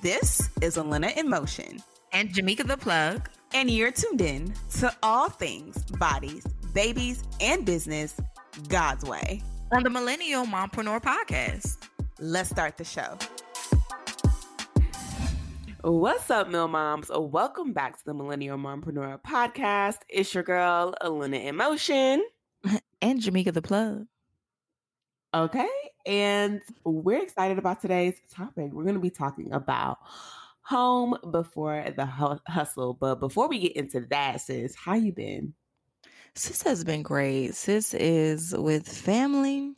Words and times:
This 0.00 0.48
is 0.62 0.76
Alina 0.76 1.08
in 1.16 1.28
Motion. 1.28 1.82
And 2.12 2.32
Jamaica 2.32 2.62
the 2.62 2.76
Plug. 2.76 3.28
And 3.52 3.68
you're 3.68 3.90
tuned 3.90 4.20
in 4.20 4.54
to 4.78 4.94
all 5.02 5.28
things 5.28 5.82
bodies, 5.98 6.46
babies, 6.72 7.24
and 7.40 7.66
business 7.66 8.14
God's 8.68 9.04
way. 9.04 9.42
On 9.72 9.82
the 9.82 9.90
Millennial 9.90 10.44
Mompreneur 10.46 11.02
Podcast. 11.02 11.78
Let's 12.20 12.48
start 12.48 12.76
the 12.76 12.84
show. 12.84 13.18
What's 15.82 16.30
up, 16.30 16.48
Mill 16.48 16.68
Moms? 16.68 17.10
Welcome 17.12 17.72
back 17.72 17.98
to 17.98 18.04
the 18.04 18.14
Millennial 18.14 18.56
Mompreneur 18.56 19.20
Podcast. 19.22 19.98
It's 20.08 20.32
your 20.32 20.44
girl, 20.44 20.94
Alina 21.00 21.38
in 21.38 21.56
Motion. 21.56 22.24
And 23.02 23.20
Jamaica 23.20 23.50
the 23.50 23.62
Plug. 23.62 24.06
Okay. 25.34 25.68
And 26.08 26.62
we're 26.84 27.22
excited 27.22 27.58
about 27.58 27.82
today's 27.82 28.18
topic. 28.34 28.72
We're 28.72 28.84
going 28.84 28.94
to 28.94 29.00
be 29.00 29.10
talking 29.10 29.52
about 29.52 29.98
home 30.62 31.18
before 31.30 31.84
the 31.94 32.06
hustle. 32.06 32.94
But 32.94 33.16
before 33.16 33.46
we 33.46 33.58
get 33.58 33.76
into 33.76 34.00
that, 34.08 34.40
sis, 34.40 34.74
how 34.74 34.94
you 34.94 35.12
been? 35.12 35.52
Sis 36.34 36.62
has 36.62 36.82
been 36.82 37.02
great. 37.02 37.54
Sis 37.54 37.92
is 37.92 38.54
with 38.56 38.88
family. 38.88 39.74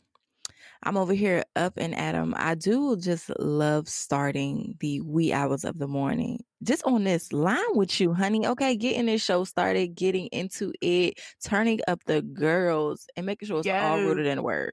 I'm 0.83 0.95
over 0.95 1.13
here 1.13 1.43
up 1.57 1.73
and 1.75 1.93
at 1.93 2.15
'em. 2.15 2.33
I 2.37 2.55
do 2.55 2.95
just 2.95 3.29
love 3.37 3.89
starting 3.89 4.77
the 4.79 5.01
wee 5.01 5.33
hours 5.33 5.65
of 5.65 5.79
the 5.79 5.87
morning. 5.87 6.39
Just 6.63 6.83
on 6.85 7.03
this 7.03 7.33
line 7.33 7.75
with 7.75 7.99
you, 7.99 8.13
honey. 8.13 8.47
Okay, 8.47 8.77
getting 8.77 9.07
this 9.07 9.21
show 9.21 9.43
started, 9.43 9.95
getting 9.95 10.27
into 10.27 10.71
it, 10.81 11.19
turning 11.43 11.81
up 11.89 12.01
the 12.05 12.21
girls, 12.21 13.05
and 13.17 13.25
making 13.25 13.49
sure 13.49 13.57
it's 13.57 13.67
yes. 13.67 13.83
all 13.83 13.99
rooted 13.99 14.27
in 14.27 14.41
word. 14.41 14.71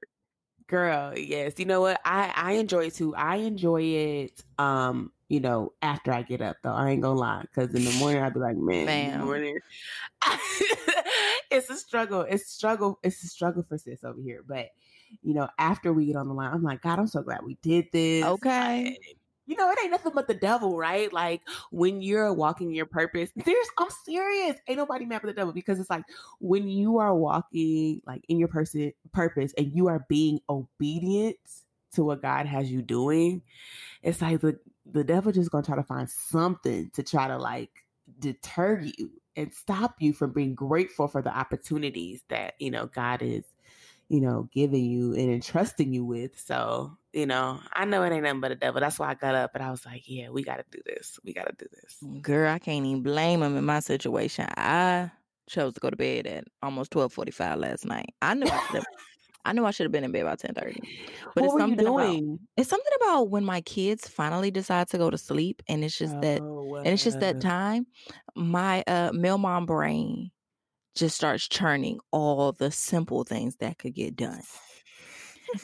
Girl, 0.69 1.17
yes. 1.17 1.53
You 1.57 1.65
know 1.65 1.81
what? 1.81 1.99
I 2.05 2.31
I 2.35 2.51
enjoy 2.53 2.85
it 2.85 2.95
too. 2.95 3.15
I 3.15 3.37
enjoy 3.37 3.81
it. 3.81 4.43
Um, 4.59 5.11
you 5.27 5.39
know, 5.39 5.73
after 5.81 6.11
I 6.11 6.21
get 6.21 6.41
up 6.41 6.57
though. 6.63 6.73
I 6.73 6.91
ain't 6.91 7.01
gonna 7.01 7.19
lie, 7.19 7.41
because 7.41 7.73
in 7.73 7.83
the 7.83 7.91
morning 7.93 8.21
I'd 8.21 8.35
be 8.35 8.39
like, 8.39 8.55
man, 8.55 9.13
in 9.13 9.19
the 9.19 9.25
morning. 9.25 9.57
it's 11.51 11.71
a 11.71 11.75
struggle. 11.75 12.21
It's 12.21 12.43
a 12.43 12.49
struggle. 12.49 12.99
It's 13.01 13.23
a 13.23 13.27
struggle 13.27 13.63
for 13.67 13.79
sis 13.79 14.03
over 14.03 14.21
here. 14.21 14.43
But 14.47 14.67
you 15.23 15.33
know, 15.33 15.49
after 15.57 15.91
we 15.91 16.05
get 16.05 16.15
on 16.17 16.27
the 16.27 16.35
line, 16.35 16.53
I'm 16.53 16.61
like, 16.61 16.83
God, 16.83 16.99
I'm 16.99 17.07
so 17.07 17.23
glad 17.23 17.43
we 17.43 17.57
did 17.63 17.87
this. 17.91 18.25
Okay. 18.25 18.95
You 19.49 19.55
know, 19.55 19.71
it 19.71 19.79
ain't 19.81 19.89
nothing 19.89 20.11
but 20.13 20.27
the 20.27 20.35
devil, 20.35 20.77
right? 20.77 21.11
Like 21.11 21.41
when 21.71 22.03
you're 22.03 22.31
walking 22.31 22.71
your 22.71 22.85
purpose, 22.85 23.31
there's, 23.35 23.67
I'm 23.79 23.87
serious. 24.05 24.57
Ain't 24.67 24.77
nobody 24.77 25.05
mad 25.05 25.23
with 25.23 25.33
the 25.33 25.41
devil 25.41 25.53
because 25.53 25.79
it's 25.79 25.89
like 25.89 26.03
when 26.37 26.67
you 26.67 26.99
are 26.99 27.15
walking 27.15 28.03
like 28.05 28.23
in 28.29 28.37
your 28.37 28.47
person 28.47 28.93
purpose 29.11 29.51
and 29.57 29.75
you 29.75 29.87
are 29.87 30.05
being 30.07 30.39
obedient 30.47 31.37
to 31.93 32.03
what 32.03 32.21
God 32.21 32.45
has 32.45 32.71
you 32.71 32.83
doing, 32.83 33.41
it's 34.03 34.21
like 34.21 34.39
the, 34.41 34.59
the 34.85 35.03
devil 35.03 35.31
just 35.31 35.49
gonna 35.49 35.65
try 35.65 35.77
to 35.77 35.83
find 35.83 36.07
something 36.07 36.91
to 36.93 37.01
try 37.01 37.27
to 37.27 37.39
like 37.39 37.71
deter 38.19 38.81
you 38.81 39.09
and 39.35 39.51
stop 39.51 39.95
you 39.99 40.13
from 40.13 40.31
being 40.31 40.53
grateful 40.53 41.07
for 41.07 41.23
the 41.23 41.35
opportunities 41.35 42.21
that, 42.29 42.53
you 42.59 42.69
know, 42.69 42.85
God 42.85 43.23
is, 43.23 43.45
you 44.09 44.21
know, 44.21 44.47
giving 44.53 44.85
you 44.85 45.15
and 45.15 45.31
entrusting 45.31 45.91
you 45.91 46.05
with. 46.05 46.39
So 46.39 46.98
you 47.13 47.25
know, 47.25 47.59
I 47.73 47.85
know 47.85 48.03
it 48.03 48.11
ain't 48.11 48.23
nothing 48.23 48.39
but 48.39 48.51
a 48.51 48.55
devil. 48.55 48.79
That's 48.81 48.99
why 48.99 49.09
I 49.09 49.13
got 49.15 49.35
up 49.35 49.51
and 49.55 49.63
I 49.63 49.71
was 49.71 49.85
like, 49.85 50.03
yeah, 50.07 50.29
we 50.29 50.43
got 50.43 50.57
to 50.57 50.65
do 50.71 50.79
this. 50.85 51.19
We 51.23 51.33
got 51.33 51.47
to 51.47 51.55
do 51.57 51.65
this. 51.71 52.21
Girl, 52.21 52.51
I 52.51 52.59
can't 52.59 52.85
even 52.85 53.01
blame 53.01 53.41
him 53.41 53.57
in 53.57 53.65
my 53.65 53.79
situation. 53.79 54.47
I 54.57 55.11
chose 55.47 55.73
to 55.73 55.79
go 55.79 55.89
to 55.89 55.95
bed 55.95 56.27
at 56.27 56.45
almost 56.61 56.91
12:45 56.91 57.57
last 57.57 57.85
night. 57.85 58.13
I 58.21 58.33
knew 58.35 58.47
I 58.47 58.59
should 58.71 58.83
I 59.45 59.53
knew 59.53 59.65
I 59.65 59.71
should 59.71 59.85
have 59.85 59.91
been 59.91 60.03
in 60.03 60.11
bed 60.11 60.25
by 60.25 60.35
10:30. 60.35 60.79
But 61.33 61.43
what 61.43 61.45
it's 61.45 61.57
something 61.57 61.87
about 61.87 62.21
it's 62.57 62.69
something 62.69 62.93
about 63.01 63.29
when 63.29 63.43
my 63.43 63.61
kids 63.61 64.07
finally 64.07 64.51
decide 64.51 64.89
to 64.89 64.97
go 64.97 65.09
to 65.09 65.17
sleep 65.17 65.63
and 65.67 65.83
it's 65.83 65.97
just 65.97 66.15
oh, 66.15 66.21
that 66.21 66.41
and 66.85 66.93
it's 66.93 67.03
just 67.03 67.19
that 67.19 67.39
time 67.39 67.87
my 68.35 68.83
uh 68.87 69.11
Mill 69.13 69.37
Mom 69.37 69.65
brain 69.65 70.31
just 70.95 71.15
starts 71.15 71.47
churning 71.47 71.99
all 72.11 72.51
the 72.51 72.71
simple 72.71 73.23
things 73.23 73.55
that 73.57 73.77
could 73.77 73.93
get 73.93 74.15
done 74.15 74.41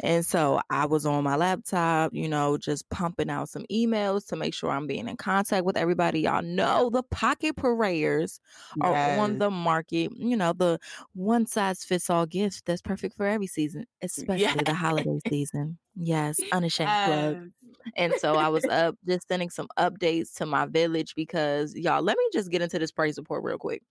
and 0.03 0.25
so 0.25 0.61
I 0.69 0.85
was 0.85 1.05
on 1.05 1.23
my 1.23 1.35
laptop, 1.35 2.13
you 2.13 2.27
know, 2.27 2.57
just 2.57 2.89
pumping 2.89 3.29
out 3.29 3.49
some 3.49 3.65
emails 3.71 4.27
to 4.27 4.35
make 4.35 4.53
sure 4.53 4.71
I'm 4.71 4.87
being 4.87 5.07
in 5.07 5.17
contact 5.17 5.65
with 5.65 5.77
everybody. 5.77 6.21
Y'all 6.21 6.41
know 6.41 6.89
the 6.89 7.03
pocket 7.03 7.55
prayers 7.55 8.39
are 8.81 8.91
yes. 8.91 9.19
on 9.19 9.39
the 9.39 9.51
market. 9.51 10.11
You 10.15 10.37
know, 10.37 10.53
the 10.53 10.79
one 11.13 11.45
size 11.45 11.83
fits 11.83 12.09
all 12.09 12.25
gift 12.25 12.65
that's 12.65 12.81
perfect 12.81 13.15
for 13.15 13.25
every 13.25 13.47
season, 13.47 13.85
especially 14.01 14.41
yes. 14.41 14.57
the 14.65 14.73
holiday 14.73 15.19
season. 15.27 15.77
Yes, 15.95 16.39
unashamed 16.51 16.89
yes. 16.89 17.07
plug. 17.07 17.49
And 17.95 18.13
so 18.17 18.35
I 18.35 18.49
was 18.49 18.65
up 18.65 18.95
just 19.07 19.27
sending 19.27 19.49
some 19.49 19.67
updates 19.77 20.33
to 20.35 20.45
my 20.45 20.65
village 20.65 21.13
because 21.15 21.75
y'all, 21.75 22.01
let 22.01 22.17
me 22.17 22.23
just 22.33 22.49
get 22.51 22.61
into 22.61 22.79
this 22.79 22.91
praise 22.91 23.17
report 23.17 23.43
real 23.43 23.57
quick 23.57 23.83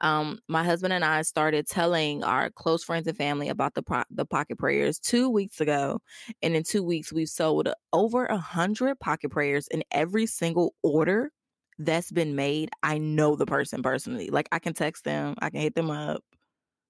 um, 0.00 0.38
my 0.48 0.64
husband 0.64 0.92
and 0.92 1.04
I 1.04 1.22
started 1.22 1.66
telling 1.66 2.24
our 2.24 2.50
close 2.50 2.84
friends 2.84 3.06
and 3.06 3.16
family 3.16 3.48
about 3.48 3.74
the 3.74 3.82
pro- 3.82 4.04
the 4.10 4.26
pocket 4.26 4.58
prayers 4.58 4.98
two 4.98 5.28
weeks 5.30 5.60
ago, 5.60 6.00
and 6.42 6.54
in 6.54 6.62
two 6.62 6.82
weeks 6.82 7.12
we've 7.12 7.28
sold 7.28 7.68
over 7.92 8.26
a 8.26 8.38
hundred 8.38 8.98
pocket 9.00 9.30
prayers 9.30 9.68
in 9.68 9.82
every 9.92 10.26
single 10.26 10.74
order 10.82 11.30
that's 11.78 12.10
been 12.10 12.34
made. 12.36 12.70
I 12.82 12.98
know 12.98 13.36
the 13.36 13.46
person 13.46 13.82
personally. 13.82 14.30
Like 14.30 14.48
I 14.52 14.58
can 14.58 14.74
text 14.74 15.04
them, 15.04 15.34
I 15.40 15.50
can 15.50 15.60
hit 15.60 15.74
them 15.74 15.90
up. 15.90 16.22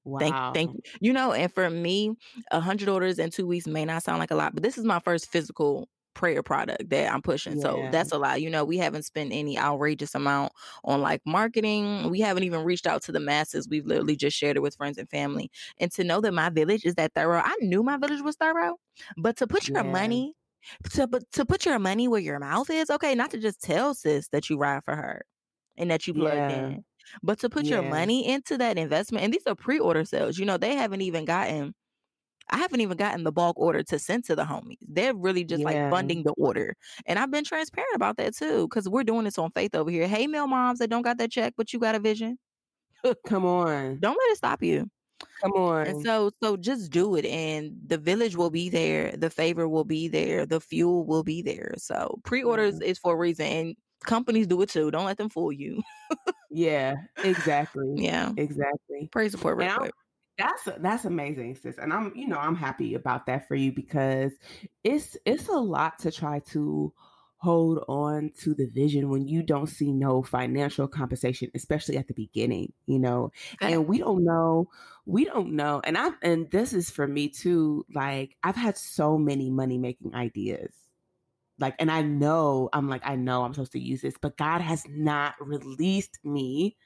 Wow. 0.04 0.20
Thank, 0.20 0.54
thank 0.54 0.74
you. 0.74 0.80
You 1.00 1.12
know, 1.12 1.32
and 1.32 1.52
for 1.52 1.68
me, 1.68 2.14
a 2.50 2.60
hundred 2.60 2.88
orders 2.88 3.18
in 3.18 3.30
two 3.30 3.46
weeks 3.46 3.66
may 3.66 3.84
not 3.84 4.02
sound 4.02 4.18
like 4.18 4.30
a 4.30 4.36
lot, 4.36 4.54
but 4.54 4.62
this 4.62 4.78
is 4.78 4.84
my 4.84 5.00
first 5.00 5.30
physical 5.30 5.88
prayer 6.16 6.42
product 6.42 6.88
that 6.88 7.12
I'm 7.12 7.20
pushing. 7.20 7.56
Yeah. 7.58 7.62
So 7.62 7.88
that's 7.92 8.10
a 8.10 8.18
lot. 8.18 8.40
You 8.40 8.48
know, 8.48 8.64
we 8.64 8.78
haven't 8.78 9.04
spent 9.04 9.32
any 9.32 9.58
outrageous 9.58 10.14
amount 10.14 10.52
on 10.82 11.02
like 11.02 11.20
marketing. 11.26 12.08
We 12.10 12.20
haven't 12.20 12.44
even 12.44 12.64
reached 12.64 12.86
out 12.86 13.02
to 13.02 13.12
the 13.12 13.20
masses. 13.20 13.68
We've 13.68 13.86
literally 13.86 14.16
just 14.16 14.36
shared 14.36 14.56
it 14.56 14.60
with 14.60 14.74
friends 14.76 14.96
and 14.96 15.08
family. 15.10 15.50
And 15.78 15.92
to 15.92 16.04
know 16.04 16.22
that 16.22 16.32
my 16.32 16.48
village 16.48 16.86
is 16.86 16.94
that 16.94 17.12
thorough, 17.14 17.42
I 17.44 17.54
knew 17.60 17.82
my 17.82 17.98
village 17.98 18.22
was 18.22 18.36
thorough, 18.36 18.76
but 19.18 19.36
to 19.36 19.46
put 19.46 19.68
your 19.68 19.84
yeah. 19.84 19.92
money 19.92 20.34
to 20.94 21.06
but 21.06 21.22
to 21.32 21.44
put 21.44 21.64
your 21.64 21.78
money 21.78 22.08
where 22.08 22.20
your 22.20 22.40
mouth 22.40 22.70
is, 22.70 22.90
okay, 22.90 23.14
not 23.14 23.30
to 23.30 23.38
just 23.38 23.62
tell 23.62 23.94
sis 23.94 24.28
that 24.28 24.50
you 24.50 24.58
ride 24.58 24.82
for 24.84 24.96
her 24.96 25.22
and 25.76 25.90
that 25.90 26.06
you 26.06 26.14
plugged 26.14 26.34
yeah. 26.34 26.66
in, 26.66 26.84
but 27.22 27.38
to 27.40 27.50
put 27.50 27.66
your 27.66 27.82
money 27.82 28.26
into 28.26 28.56
that 28.58 28.78
investment. 28.78 29.22
And 29.22 29.32
these 29.32 29.46
are 29.46 29.54
pre-order 29.54 30.04
sales. 30.04 30.38
You 30.38 30.46
know, 30.46 30.56
they 30.56 30.74
haven't 30.74 31.02
even 31.02 31.24
gotten 31.26 31.74
I 32.50 32.58
haven't 32.58 32.80
even 32.80 32.96
gotten 32.96 33.24
the 33.24 33.32
bulk 33.32 33.58
order 33.58 33.82
to 33.82 33.98
send 33.98 34.24
to 34.24 34.36
the 34.36 34.44
homies. 34.44 34.78
They're 34.86 35.14
really 35.14 35.44
just 35.44 35.60
yeah. 35.60 35.66
like 35.66 35.90
funding 35.90 36.22
the 36.22 36.32
order. 36.32 36.76
And 37.06 37.18
I've 37.18 37.30
been 37.30 37.44
transparent 37.44 37.94
about 37.94 38.16
that 38.18 38.36
too, 38.36 38.68
because 38.68 38.88
we're 38.88 39.04
doing 39.04 39.24
this 39.24 39.38
on 39.38 39.50
faith 39.50 39.74
over 39.74 39.90
here. 39.90 40.06
Hey, 40.06 40.26
Mill 40.26 40.46
Moms 40.46 40.78
that 40.78 40.90
don't 40.90 41.02
got 41.02 41.18
that 41.18 41.30
check, 41.30 41.54
but 41.56 41.72
you 41.72 41.78
got 41.78 41.94
a 41.94 42.00
vision. 42.00 42.38
Come 43.26 43.44
on. 43.44 43.98
Don't 44.00 44.16
let 44.16 44.32
it 44.32 44.36
stop 44.36 44.62
you. 44.62 44.90
Come 45.42 45.52
on. 45.52 45.86
And 45.86 46.04
so 46.04 46.30
so 46.42 46.56
just 46.56 46.90
do 46.90 47.16
it 47.16 47.24
and 47.24 47.72
the 47.86 47.98
village 47.98 48.36
will 48.36 48.50
be 48.50 48.68
there, 48.68 49.12
the 49.16 49.30
favor 49.30 49.68
will 49.68 49.84
be 49.84 50.08
there, 50.08 50.46
the 50.46 50.60
fuel 50.60 51.04
will 51.04 51.22
be 51.22 51.42
there. 51.42 51.74
So 51.78 52.20
pre-orders 52.24 52.76
mm-hmm. 52.76 52.84
is 52.84 52.98
for 52.98 53.14
a 53.14 53.16
reason 53.16 53.46
and 53.46 53.76
companies 54.04 54.46
do 54.46 54.60
it 54.62 54.68
too. 54.68 54.90
Don't 54.90 55.06
let 55.06 55.18
them 55.18 55.28
fool 55.28 55.52
you. 55.52 55.82
yeah, 56.50 56.94
exactly. 57.24 57.86
Yeah. 57.96 58.32
Exactly. 58.36 59.08
Praise 59.10 59.32
support 59.32 59.58
real 59.58 59.74
quick. 59.76 59.92
That's 60.38 60.68
that's 60.80 61.04
amazing, 61.06 61.54
sis, 61.56 61.78
and 61.78 61.92
I'm 61.94 62.12
you 62.14 62.28
know 62.28 62.36
I'm 62.36 62.56
happy 62.56 62.94
about 62.94 63.24
that 63.26 63.48
for 63.48 63.54
you 63.54 63.72
because 63.72 64.32
it's 64.84 65.16
it's 65.24 65.48
a 65.48 65.52
lot 65.56 65.98
to 66.00 66.10
try 66.12 66.40
to 66.50 66.92
hold 67.38 67.82
on 67.88 68.30
to 68.40 68.54
the 68.54 68.66
vision 68.66 69.08
when 69.08 69.26
you 69.28 69.42
don't 69.42 69.68
see 69.68 69.92
no 69.92 70.22
financial 70.22 70.88
compensation, 70.88 71.50
especially 71.54 71.96
at 71.96 72.06
the 72.08 72.14
beginning, 72.14 72.72
you 72.86 72.98
know. 72.98 73.30
And 73.62 73.86
we 73.88 73.96
don't 73.98 74.24
know, 74.24 74.68
we 75.06 75.24
don't 75.24 75.52
know. 75.54 75.80
And 75.84 75.96
I 75.96 76.10
and 76.22 76.50
this 76.50 76.74
is 76.74 76.90
for 76.90 77.06
me 77.06 77.28
too. 77.30 77.86
Like 77.94 78.36
I've 78.42 78.56
had 78.56 78.76
so 78.76 79.16
many 79.16 79.48
money 79.50 79.78
making 79.78 80.14
ideas. 80.14 80.70
Like, 81.58 81.76
and 81.78 81.90
I 81.90 82.02
know 82.02 82.68
I'm 82.72 82.88
like, 82.88 83.02
I 83.04 83.16
know 83.16 83.44
I'm 83.44 83.54
supposed 83.54 83.72
to 83.72 83.80
use 83.80 84.02
this, 84.02 84.16
but 84.20 84.36
God 84.36 84.60
has 84.60 84.84
not 84.88 85.34
released 85.40 86.18
me 86.24 86.76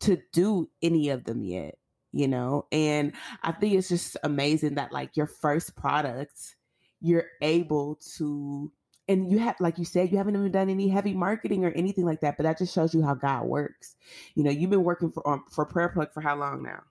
to 0.00 0.18
do 0.32 0.70
any 0.82 1.10
of 1.10 1.24
them 1.24 1.44
yet 1.44 1.76
you 2.14 2.28
know? 2.28 2.66
And 2.70 3.12
I 3.42 3.52
think 3.52 3.74
it's 3.74 3.88
just 3.88 4.16
amazing 4.22 4.76
that 4.76 4.92
like 4.92 5.16
your 5.16 5.26
first 5.26 5.74
product, 5.76 6.54
you're 7.00 7.26
able 7.42 7.98
to 8.16 8.70
and 9.08 9.30
you 9.30 9.38
have 9.38 9.56
like 9.60 9.78
you 9.78 9.84
said 9.84 10.10
you 10.10 10.16
haven't 10.16 10.34
even 10.34 10.50
done 10.50 10.70
any 10.70 10.88
heavy 10.88 11.12
marketing 11.12 11.64
or 11.64 11.70
anything 11.72 12.06
like 12.06 12.20
that 12.20 12.38
but 12.38 12.44
that 12.44 12.56
just 12.56 12.74
shows 12.74 12.94
you 12.94 13.02
how 13.02 13.12
god 13.12 13.44
works 13.44 13.96
you 14.34 14.42
know 14.42 14.50
you've 14.50 14.70
been 14.70 14.82
working 14.82 15.10
for 15.10 15.28
um, 15.28 15.44
for 15.50 15.66
prayer 15.66 15.90
plug 15.90 16.10
for 16.10 16.22
how 16.22 16.34
long 16.34 16.62
now 16.62 16.82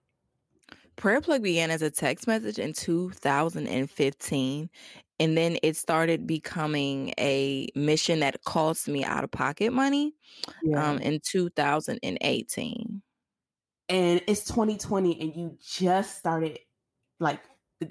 prayer 0.95 1.19
plug 1.21 1.41
began 1.41 1.71
as 1.71 1.81
a 1.81 1.89
text 1.89 2.27
message 2.27 2.59
in 2.59 2.71
2015 2.73 4.69
and 5.19 5.37
then 5.37 5.57
it 5.63 5.75
started 5.75 6.27
becoming 6.27 7.13
a 7.17 7.67
mission 7.73 8.19
that 8.19 8.43
cost 8.43 8.87
me 8.87 9.03
out 9.03 9.23
of 9.23 9.31
pocket 9.31 9.73
money 9.73 10.13
yeah. 10.63 10.91
um, 10.91 10.99
in 10.99 11.19
2018 11.23 13.01
and 13.89 14.21
it's 14.27 14.45
2020 14.45 15.19
and 15.19 15.35
you 15.35 15.57
just 15.62 16.18
started 16.18 16.59
like 17.19 17.41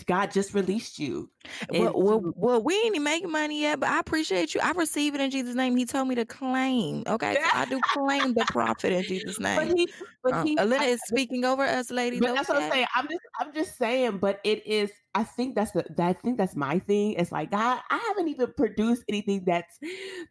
God 0.06 0.30
just 0.30 0.54
released 0.54 0.98
you 0.98 1.30
Well, 1.70 1.92
well, 1.94 2.32
well, 2.36 2.62
we 2.62 2.74
ain't 2.74 3.00
making 3.02 3.30
money 3.30 3.62
yet, 3.62 3.80
but 3.80 3.88
I 3.88 3.98
appreciate 3.98 4.54
you. 4.54 4.60
I 4.62 4.72
receive 4.72 5.14
it 5.14 5.20
in 5.20 5.30
Jesus' 5.30 5.54
name. 5.54 5.76
He 5.76 5.84
told 5.84 6.08
me 6.08 6.14
to 6.14 6.24
claim. 6.24 7.04
Okay, 7.06 7.34
so 7.34 7.58
I 7.58 7.64
do 7.64 7.80
claim 7.94 8.34
the 8.34 8.44
profit 8.46 8.92
in 8.92 9.06
Jesus' 9.06 9.38
name. 9.40 9.68
But 9.68 9.76
he, 9.76 9.88
but 10.22 10.32
uh, 10.34 10.44
he, 10.44 10.56
Alina 10.56 10.84
I, 10.84 10.86
is 10.86 11.00
speaking 11.06 11.44
over 11.44 11.64
us, 11.64 11.90
ladies. 11.90 12.20
But 12.20 12.34
that's 12.34 12.48
what 12.48 12.62
I'm 12.62 12.70
saying. 12.70 12.86
I'm 12.94 13.08
just, 13.08 13.20
I'm 13.40 13.52
just 13.54 13.78
saying. 13.78 14.18
But 14.18 14.40
it 14.44 14.66
is 14.66 14.90
I 15.14 15.24
think 15.24 15.54
that's 15.54 15.72
the 15.72 15.84
I 15.98 16.14
think 16.14 16.38
that's 16.38 16.56
my 16.56 16.78
thing. 16.78 17.12
It's 17.14 17.32
like 17.32 17.50
God, 17.50 17.80
I 17.90 17.98
haven't 18.08 18.28
even 18.28 18.52
produced 18.56 19.04
anything 19.08 19.44
that's 19.46 19.78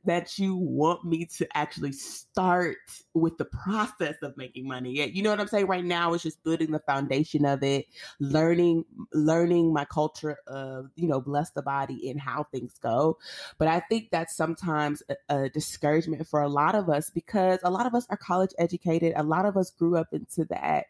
that 0.06 0.40
you 0.40 0.56
want 0.56 1.06
me 1.06 1.26
to 1.38 1.48
actually 1.56 1.92
start 1.92 2.78
with 3.14 3.38
the 3.38 3.46
process 3.46 4.16
of 4.24 4.36
making 4.38 4.68
money 4.68 4.94
yet. 4.94 5.14
You 5.14 5.22
know 5.22 5.30
what 5.30 5.40
I'm 5.40 5.48
saying? 5.48 5.68
Right 5.68 5.86
now 5.86 6.14
it's 6.14 6.24
just 6.24 6.44
building 6.44 6.72
the 6.72 6.80
foundation 6.80 7.46
of 7.46 7.62
it, 7.62 7.86
learning 8.20 8.86
learning 9.14 9.72
my 9.72 9.86
culture 9.86 10.38
of, 10.48 10.90
you 11.02 11.08
know, 11.08 11.22
bless 11.22 11.52
the 11.52 11.62
body 11.62 12.10
and 12.10 12.20
how 12.20 12.44
things 12.52 12.78
go. 12.82 13.18
But 13.58 13.68
I 13.68 13.82
think 13.82 14.10
that's 14.12 14.36
sometimes 14.36 15.04
a, 15.10 15.16
a 15.36 15.50
discouragement 15.50 16.28
for 16.28 16.42
a 16.42 16.50
lot 16.50 16.76
of 16.76 16.90
us 16.90 17.10
because 17.10 17.60
a 17.64 17.72
lot 17.72 17.86
of 17.86 17.96
us 17.96 18.06
are 18.10 18.18
college 18.18 18.52
educated. 18.58 19.14
A 19.16 19.24
lot 19.24 19.46
of 19.46 19.58
us 19.58 19.72
grew 19.72 19.98
up 19.98 20.14
into 20.14 20.46
that 20.46 20.86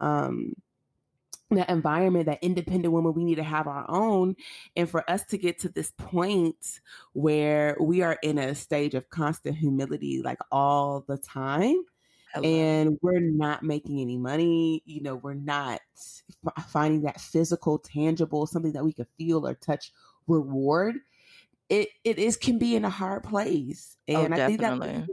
um 0.00 0.54
that 1.56 1.68
environment, 1.68 2.26
that 2.26 2.42
independent 2.42 2.92
woman, 2.92 3.14
we 3.14 3.24
need 3.24 3.36
to 3.36 3.42
have 3.42 3.66
our 3.66 3.84
own. 3.88 4.36
And 4.76 4.88
for 4.88 5.08
us 5.10 5.24
to 5.26 5.38
get 5.38 5.58
to 5.60 5.68
this 5.68 5.92
point 5.96 6.80
where 7.12 7.76
we 7.80 8.02
are 8.02 8.18
in 8.22 8.38
a 8.38 8.54
stage 8.54 8.94
of 8.94 9.10
constant 9.10 9.56
humility, 9.56 10.22
like 10.22 10.38
all 10.50 11.04
the 11.06 11.18
time. 11.18 11.84
And 12.34 12.98
we're 13.02 13.20
not 13.20 13.62
making 13.62 14.00
any 14.00 14.16
money, 14.16 14.82
you 14.84 15.02
know, 15.02 15.16
we're 15.16 15.34
not 15.34 15.80
f- 16.46 16.66
finding 16.68 17.02
that 17.02 17.20
physical, 17.20 17.78
tangible, 17.78 18.46
something 18.46 18.72
that 18.72 18.84
we 18.84 18.92
can 18.92 19.06
feel 19.18 19.46
or 19.46 19.54
touch 19.54 19.92
reward 20.26 20.96
it 21.72 21.88
it 22.04 22.18
is 22.18 22.36
can 22.36 22.58
be 22.58 22.76
in 22.76 22.84
a 22.84 22.90
hard 22.90 23.24
place, 23.24 23.96
oh, 24.10 24.24
and 24.24 24.34
oh, 24.34 24.36
I 24.36 24.46
think 24.46 24.60
that 24.60 24.78
brings 24.78 25.08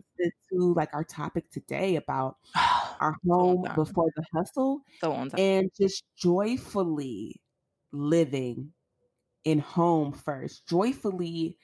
to 0.52 0.74
like 0.74 0.94
our 0.94 1.06
topic 1.06 1.50
today 1.52 1.96
about 1.96 2.36
our 3.00 3.16
home 3.26 3.64
so 3.66 3.74
before 3.76 4.10
the 4.18 4.26
hustle, 4.34 4.82
so 5.00 5.14
and 5.38 5.72
just 5.80 6.04
joyfully 6.18 7.40
living 7.94 8.74
in 9.46 9.60
home 9.60 10.12
first, 10.12 10.68
joyfully 10.68 11.58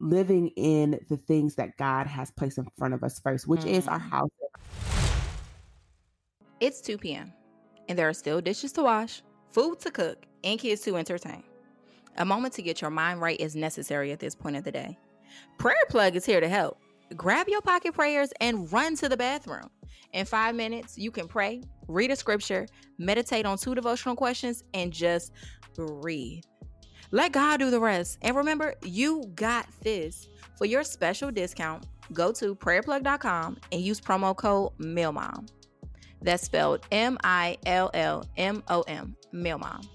living 0.00 0.48
in 0.56 1.00
the 1.08 1.16
things 1.16 1.54
that 1.56 1.76
God 1.76 2.06
has 2.06 2.30
placed 2.30 2.58
in 2.58 2.66
front 2.76 2.94
of 2.94 3.02
us 3.02 3.20
first, 3.20 3.46
which 3.46 3.62
mm. 3.62 3.70
is 3.70 3.88
our 3.88 4.00
mm. 4.00 4.10
house. 4.10 4.30
It's 6.60 6.80
2 6.80 6.98
p.m., 6.98 7.32
and 7.88 7.98
there 7.98 8.08
are 8.08 8.14
still 8.14 8.40
dishes 8.40 8.72
to 8.72 8.82
wash, 8.82 9.22
food 9.50 9.78
to 9.80 9.90
cook, 9.90 10.26
and 10.44 10.58
kids 10.58 10.82
to 10.82 10.96
entertain. 10.96 11.42
A 12.18 12.24
moment 12.24 12.54
to 12.54 12.62
get 12.62 12.80
your 12.80 12.90
mind 12.90 13.20
right 13.20 13.38
is 13.38 13.54
necessary 13.54 14.10
at 14.10 14.20
this 14.20 14.34
point 14.34 14.56
of 14.56 14.64
the 14.64 14.72
day. 14.72 14.96
Prayer 15.58 15.76
Plug 15.90 16.16
is 16.16 16.24
here 16.24 16.40
to 16.40 16.48
help. 16.48 16.78
Grab 17.14 17.48
your 17.48 17.60
pocket 17.60 17.94
prayers 17.94 18.32
and 18.40 18.72
run 18.72 18.96
to 18.96 19.08
the 19.08 19.16
bathroom. 19.16 19.68
In 20.12 20.24
five 20.24 20.54
minutes, 20.54 20.96
you 20.96 21.10
can 21.10 21.28
pray, 21.28 21.62
read 21.88 22.10
a 22.10 22.16
scripture, 22.16 22.66
meditate 22.98 23.44
on 23.44 23.58
two 23.58 23.74
devotional 23.74 24.16
questions, 24.16 24.64
and 24.72 24.92
just 24.92 25.32
breathe. 25.74 26.42
Let 27.10 27.32
God 27.32 27.58
do 27.58 27.70
the 27.70 27.80
rest. 27.80 28.18
And 28.22 28.36
remember, 28.36 28.74
you 28.82 29.30
got 29.34 29.66
this. 29.82 30.28
For 30.56 30.64
your 30.64 30.84
special 30.84 31.30
discount, 31.30 31.86
go 32.12 32.32
to 32.32 32.54
prayerplug.com 32.54 33.58
and 33.72 33.80
use 33.80 34.00
promo 34.00 34.34
code 34.34 34.72
MILLMOM. 34.78 35.48
That's 36.22 36.44
spelled 36.44 36.86
M 36.90 37.18
I 37.22 37.58
L 37.66 37.90
L 37.92 38.24
M 38.36 38.62
O 38.68 38.82
M, 38.82 39.16
MILLMOM. 39.34 39.86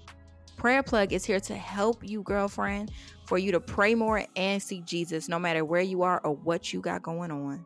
Prayer 0.57 0.83
Plug 0.83 1.11
is 1.11 1.25
here 1.25 1.39
to 1.39 1.55
help 1.55 2.07
you, 2.07 2.21
girlfriend, 2.21 2.91
for 3.25 3.39
you 3.39 3.51
to 3.51 3.59
pray 3.59 3.95
more 3.95 4.23
and 4.35 4.61
see 4.61 4.81
Jesus 4.81 5.27
no 5.27 5.39
matter 5.39 5.65
where 5.65 5.81
you 5.81 6.03
are 6.03 6.21
or 6.23 6.35
what 6.35 6.71
you 6.71 6.81
got 6.81 7.01
going 7.01 7.31
on. 7.31 7.65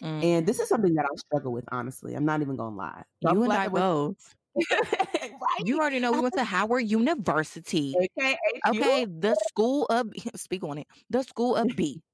Mm. 0.00 0.24
And 0.24 0.46
this 0.46 0.58
is 0.58 0.68
something 0.68 0.94
that 0.94 1.04
I 1.04 1.14
struggle 1.16 1.52
with, 1.52 1.64
honestly. 1.70 2.14
I'm 2.14 2.24
not 2.24 2.40
even 2.40 2.56
gonna 2.56 2.74
lie. 2.74 3.02
So 3.22 3.32
you 3.32 3.42
and 3.42 3.52
I 3.52 3.68
both. 3.68 4.34
right? 4.70 5.30
You 5.64 5.78
already 5.78 5.98
know 5.98 6.12
we 6.12 6.20
went 6.20 6.34
to 6.34 6.44
Howard 6.44 6.84
University. 6.90 7.94
Okay, 7.96 8.36
okay. 8.68 9.04
The 9.06 9.34
school 9.48 9.86
of 9.86 10.08
speak 10.36 10.62
on 10.64 10.78
it. 10.78 10.86
The 11.10 11.22
school 11.22 11.56
of 11.56 11.68
B. 11.76 12.02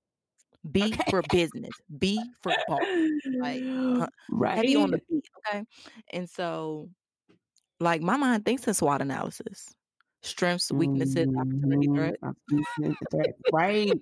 B 0.70 0.82
okay. 0.84 1.10
for 1.10 1.22
business. 1.30 1.72
B 1.98 2.20
for 2.42 2.52
ball. 2.66 2.80
Like 3.40 3.62
right. 4.30 4.56
heavy 4.56 4.76
on 4.76 4.90
the 4.90 5.00
B. 5.08 5.22
Okay. 5.48 5.64
And 6.12 6.28
so 6.28 6.88
like 7.80 8.02
my 8.02 8.16
mind 8.16 8.44
thinks 8.44 8.66
in 8.66 8.74
SWOT 8.74 9.00
analysis. 9.00 9.68
Strengths, 10.22 10.72
weaknesses, 10.72 11.28
mm, 11.28 11.40
opportunity, 11.40 11.86
threats. 11.94 13.38
right. 13.52 13.92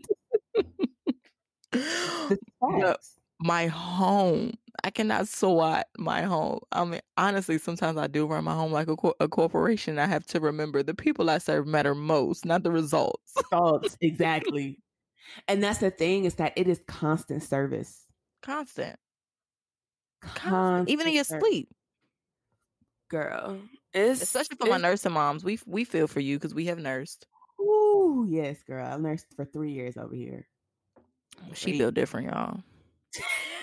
my 3.39 3.67
home. 3.67 4.55
I 4.85 4.91
cannot 4.91 5.29
SWOT 5.29 5.85
my 5.99 6.23
home. 6.23 6.61
I 6.73 6.85
mean, 6.85 7.01
honestly, 7.17 7.59
sometimes 7.59 7.99
I 7.99 8.07
do 8.07 8.27
run 8.27 8.45
my 8.45 8.55
home 8.55 8.73
like 8.73 8.89
a, 8.89 8.97
co- 8.97 9.15
a 9.21 9.29
corporation. 9.29 9.99
I 9.99 10.07
have 10.07 10.27
to 10.27 10.41
remember 10.41 10.83
the 10.83 10.95
people 10.95 11.31
I 11.31 11.39
serve 11.39 11.67
matter 11.67 11.95
most, 11.95 12.45
not 12.45 12.63
the 12.63 12.71
results. 12.71 13.35
Results, 13.37 13.97
exactly. 14.01 14.79
and 15.49 15.63
that's 15.63 15.79
the 15.79 15.91
thing 15.91 16.25
is 16.25 16.35
that 16.37 16.53
it 16.57 16.69
is 16.69 16.81
constant 16.87 17.43
service. 17.43 18.03
Constant. 18.43 18.99
Constant. 20.23 20.89
Even 20.89 21.07
in 21.07 21.15
your 21.15 21.25
service. 21.25 21.47
sleep 21.47 21.69
girl. 23.09 23.59
It's 23.93 24.23
especially 24.23 24.57
for 24.57 24.67
it's, 24.67 24.71
my 24.71 24.79
nursing 24.79 25.13
moms. 25.13 25.45
We 25.45 25.59
we 25.67 25.85
feel 25.85 26.07
for 26.07 26.21
you 26.21 26.37
because 26.37 26.55
we 26.55 26.67
have 26.67 26.79
nursed. 26.79 27.27
Ooh, 27.61 28.27
yes, 28.29 28.63
girl. 28.67 28.87
I 28.87 28.97
nursed 28.97 29.27
for 29.35 29.45
three 29.45 29.73
years 29.73 29.97
over 29.97 30.15
here. 30.15 30.47
She 31.55 31.79
feel 31.79 31.91
different, 31.91 32.29
y'all. 32.29 32.61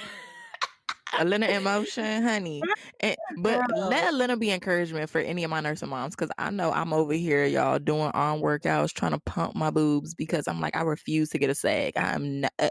Alina 1.20 1.48
in 1.48 1.64
Motion, 1.64 2.24
honey. 2.24 2.62
And, 3.00 3.16
but 3.38 3.68
girl. 3.68 3.90
let 3.90 4.14
Alina 4.14 4.38
be 4.38 4.52
encouragement 4.52 5.10
for 5.10 5.20
any 5.20 5.44
of 5.44 5.50
my 5.50 5.60
nursing 5.60 5.90
moms 5.90 6.16
because 6.16 6.32
I 6.38 6.50
know 6.50 6.72
I'm 6.72 6.94
over 6.94 7.14
here, 7.14 7.46
y'all, 7.46 7.80
doing 7.80 8.12
arm 8.14 8.42
workouts, 8.42 8.94
trying 8.94 9.12
to 9.12 9.20
pump 9.20 9.56
my 9.56 9.72
boobs 9.72 10.14
because 10.14 10.48
I'm 10.48 10.60
like, 10.60 10.76
I 10.76 10.82
refuse 10.82 11.30
to 11.30 11.40
get 11.40 11.50
a 11.50 11.56
sag. 11.56 11.98
I'm 11.98 12.42
not, 12.42 12.54
uh, 12.60 12.70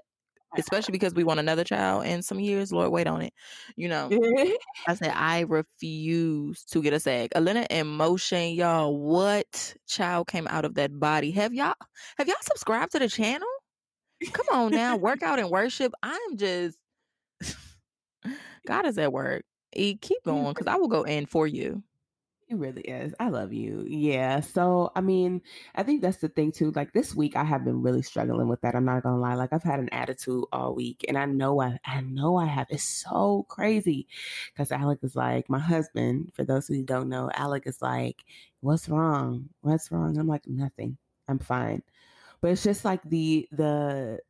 especially 0.58 0.92
because 0.92 1.14
we 1.14 1.24
want 1.24 1.40
another 1.40 1.64
child 1.64 2.04
in 2.04 2.22
some 2.22 2.40
years. 2.40 2.72
Lord, 2.72 2.90
wait 2.90 3.06
on 3.06 3.22
it. 3.22 3.32
You 3.76 3.88
know, 3.88 4.10
I 4.86 4.94
said 4.94 5.12
I 5.14 5.40
refuse 5.40 6.64
to 6.66 6.82
get 6.82 6.92
a 6.92 7.00
sag. 7.00 7.32
Alina 7.34 7.66
in 7.70 7.86
motion, 7.86 8.52
y'all. 8.52 8.96
What 8.96 9.74
child 9.86 10.28
came 10.28 10.46
out 10.48 10.64
of 10.64 10.74
that 10.74 10.98
body? 10.98 11.30
Have 11.32 11.54
y'all 11.54 11.74
have 12.18 12.28
y'all 12.28 12.36
subscribed 12.42 12.92
to 12.92 12.98
the 12.98 13.08
channel? 13.08 13.48
Come 14.32 14.46
on 14.52 14.70
now, 14.70 14.96
workout 14.96 15.38
and 15.38 15.50
worship. 15.50 15.92
I'm 16.02 16.36
just 16.36 16.78
God 18.66 18.86
is 18.86 18.98
at 18.98 19.12
work. 19.12 19.44
E, 19.74 19.94
keep 19.96 20.22
going 20.24 20.52
because 20.52 20.66
I 20.66 20.76
will 20.76 20.88
go 20.88 21.02
in 21.02 21.26
for 21.26 21.46
you. 21.46 21.82
It 22.52 22.58
really 22.58 22.82
is. 22.82 23.14
I 23.18 23.30
love 23.30 23.54
you. 23.54 23.82
Yeah. 23.88 24.40
So, 24.40 24.92
I 24.94 25.00
mean, 25.00 25.40
I 25.74 25.82
think 25.82 26.02
that's 26.02 26.18
the 26.18 26.28
thing 26.28 26.52
too. 26.52 26.70
Like 26.72 26.92
this 26.92 27.14
week, 27.14 27.34
I 27.34 27.44
have 27.44 27.64
been 27.64 27.80
really 27.80 28.02
struggling 28.02 28.46
with 28.46 28.60
that. 28.60 28.74
I'm 28.74 28.84
not 28.84 29.02
gonna 29.04 29.18
lie. 29.18 29.34
Like 29.36 29.54
I've 29.54 29.62
had 29.62 29.80
an 29.80 29.88
attitude 29.90 30.44
all 30.52 30.74
week, 30.74 31.02
and 31.08 31.16
I 31.16 31.24
know 31.24 31.62
I, 31.62 31.78
I 31.86 32.02
know 32.02 32.36
I 32.36 32.44
have. 32.44 32.66
It's 32.68 32.84
so 32.84 33.46
crazy 33.48 34.06
because 34.52 34.70
Alec 34.70 34.98
is 35.02 35.16
like 35.16 35.48
my 35.48 35.58
husband. 35.58 36.32
For 36.34 36.44
those 36.44 36.68
who 36.68 36.82
don't 36.82 37.08
know, 37.08 37.30
Alec 37.32 37.66
is 37.66 37.80
like, 37.80 38.22
"What's 38.60 38.86
wrong? 38.86 39.48
What's 39.62 39.90
wrong?" 39.90 40.18
I'm 40.18 40.28
like, 40.28 40.46
"Nothing. 40.46 40.98
I'm 41.28 41.38
fine." 41.38 41.82
But 42.42 42.50
it's 42.50 42.64
just 42.64 42.84
like 42.84 43.00
the 43.04 43.48
the 43.50 44.20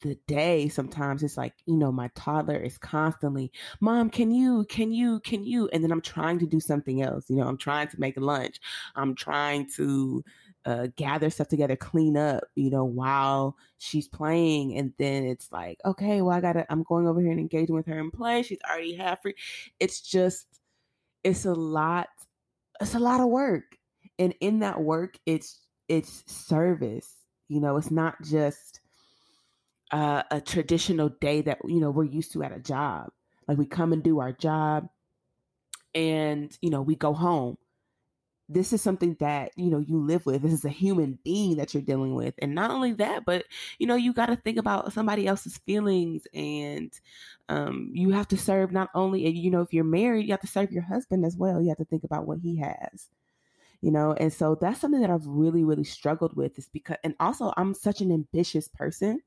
the 0.00 0.16
day 0.26 0.68
sometimes 0.68 1.22
it's 1.22 1.36
like 1.36 1.54
you 1.66 1.76
know 1.76 1.90
my 1.90 2.08
toddler 2.14 2.56
is 2.56 2.78
constantly 2.78 3.50
mom 3.80 4.08
can 4.10 4.30
you 4.30 4.64
can 4.68 4.92
you 4.92 5.20
can 5.20 5.44
you? 5.44 5.68
And 5.72 5.82
then 5.82 5.92
i'm 5.92 6.00
trying 6.00 6.38
to 6.38 6.46
do 6.46 6.60
something 6.60 7.02
else 7.02 7.28
you 7.28 7.36
know 7.36 7.46
i'm 7.46 7.58
trying 7.58 7.88
to 7.88 8.00
make 8.00 8.18
lunch 8.18 8.60
i'm 8.96 9.14
trying 9.14 9.68
to 9.76 10.24
uh, 10.64 10.88
gather 10.96 11.30
stuff 11.30 11.48
together 11.48 11.76
clean 11.76 12.16
up 12.16 12.44
you 12.54 12.68
know 12.68 12.84
while 12.84 13.56
she's 13.78 14.06
playing 14.06 14.76
and 14.76 14.92
then 14.98 15.24
it's 15.24 15.50
like 15.50 15.78
okay 15.84 16.20
well 16.20 16.36
i 16.36 16.40
gotta 16.40 16.66
i'm 16.70 16.82
going 16.82 17.06
over 17.06 17.20
here 17.20 17.30
and 17.30 17.40
engaging 17.40 17.74
with 17.74 17.86
her 17.86 17.98
in 17.98 18.10
play 18.10 18.42
she's 18.42 18.58
already 18.68 18.94
half 18.94 19.22
free. 19.22 19.34
It's 19.80 20.00
just 20.00 20.46
it's 21.24 21.46
a 21.46 21.54
lot 21.54 22.08
it's 22.80 22.94
a 22.94 22.98
lot 22.98 23.20
of 23.20 23.28
work 23.28 23.76
and 24.18 24.34
in 24.40 24.58
that 24.60 24.80
work 24.80 25.18
it's 25.26 25.60
it's 25.88 26.22
service 26.26 27.14
you 27.48 27.60
know 27.60 27.76
it's 27.76 27.90
not 27.90 28.20
just 28.22 28.80
uh, 29.90 30.22
a 30.30 30.40
traditional 30.40 31.08
day 31.08 31.42
that 31.42 31.58
you 31.64 31.80
know 31.80 31.90
we're 31.90 32.04
used 32.04 32.32
to 32.32 32.42
at 32.42 32.52
a 32.52 32.58
job. 32.58 33.10
Like 33.46 33.58
we 33.58 33.66
come 33.66 33.92
and 33.92 34.02
do 34.02 34.20
our 34.20 34.32
job, 34.32 34.88
and 35.94 36.56
you 36.60 36.70
know 36.70 36.82
we 36.82 36.96
go 36.96 37.12
home. 37.14 37.58
This 38.50 38.72
is 38.72 38.80
something 38.80 39.16
that 39.20 39.52
you 39.56 39.70
know 39.70 39.78
you 39.78 39.98
live 39.98 40.26
with. 40.26 40.42
This 40.42 40.52
is 40.52 40.64
a 40.64 40.70
human 40.70 41.18
being 41.24 41.56
that 41.56 41.74
you're 41.74 41.82
dealing 41.82 42.14
with, 42.14 42.34
and 42.38 42.54
not 42.54 42.70
only 42.70 42.92
that, 42.94 43.24
but 43.24 43.44
you 43.78 43.86
know 43.86 43.96
you 43.96 44.12
got 44.12 44.26
to 44.26 44.36
think 44.36 44.58
about 44.58 44.92
somebody 44.92 45.26
else's 45.26 45.58
feelings, 45.58 46.26
and 46.34 46.92
um, 47.48 47.90
you 47.92 48.10
have 48.10 48.28
to 48.28 48.38
serve 48.38 48.72
not 48.72 48.90
only 48.94 49.26
you 49.28 49.50
know 49.50 49.62
if 49.62 49.72
you're 49.72 49.84
married, 49.84 50.26
you 50.26 50.32
have 50.32 50.40
to 50.40 50.46
serve 50.46 50.72
your 50.72 50.82
husband 50.82 51.24
as 51.24 51.36
well. 51.36 51.60
You 51.62 51.68
have 51.68 51.78
to 51.78 51.84
think 51.84 52.04
about 52.04 52.26
what 52.26 52.38
he 52.40 52.56
has 52.58 53.08
you 53.80 53.90
know 53.90 54.12
and 54.18 54.32
so 54.32 54.56
that's 54.60 54.80
something 54.80 55.00
that 55.00 55.10
i've 55.10 55.26
really 55.26 55.64
really 55.64 55.84
struggled 55.84 56.34
with 56.36 56.58
is 56.58 56.68
because 56.72 56.96
and 57.04 57.14
also 57.20 57.52
i'm 57.56 57.72
such 57.74 58.00
an 58.00 58.10
ambitious 58.10 58.68
person 58.68 59.20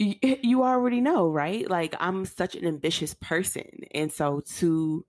you, 0.42 0.62
already 0.64 1.00
know 1.00 1.28
right 1.28 1.68
like 1.68 1.94
i'm 2.00 2.24
such 2.24 2.54
an 2.54 2.66
ambitious 2.66 3.14
person 3.14 3.66
and 3.92 4.10
so 4.12 4.40
to 4.40 5.04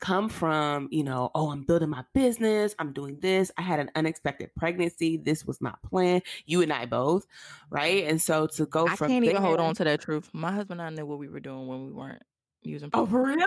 come 0.00 0.28
from, 0.28 0.88
you 0.90 1.04
know, 1.04 1.30
oh, 1.34 1.50
I'm 1.50 1.62
building 1.62 1.88
my 1.88 2.04
business, 2.12 2.74
I'm 2.78 2.92
doing 2.92 3.18
this. 3.20 3.50
I 3.56 3.62
had 3.62 3.80
an 3.80 3.90
unexpected 3.94 4.50
pregnancy. 4.56 5.16
This 5.16 5.44
was 5.46 5.60
not 5.60 5.82
planned. 5.82 6.22
You 6.44 6.62
and 6.62 6.72
I 6.72 6.86
both, 6.86 7.26
right? 7.70 8.04
And 8.04 8.20
so 8.20 8.46
to 8.48 8.66
go 8.66 8.86
I 8.86 8.96
from 8.96 9.08
can't 9.08 9.24
there, 9.24 9.32
even 9.32 9.42
hold 9.42 9.60
on 9.60 9.74
to 9.76 9.84
that 9.84 10.00
truth. 10.00 10.28
My 10.32 10.52
husband 10.52 10.80
and 10.80 10.88
I 10.88 10.90
knew 10.90 11.06
what 11.06 11.18
we 11.18 11.28
were 11.28 11.40
doing 11.40 11.66
when 11.66 11.86
we 11.86 11.92
weren't 11.92 12.22
using. 12.62 12.90
Oh, 12.92 13.06
for 13.06 13.22
real? 13.22 13.46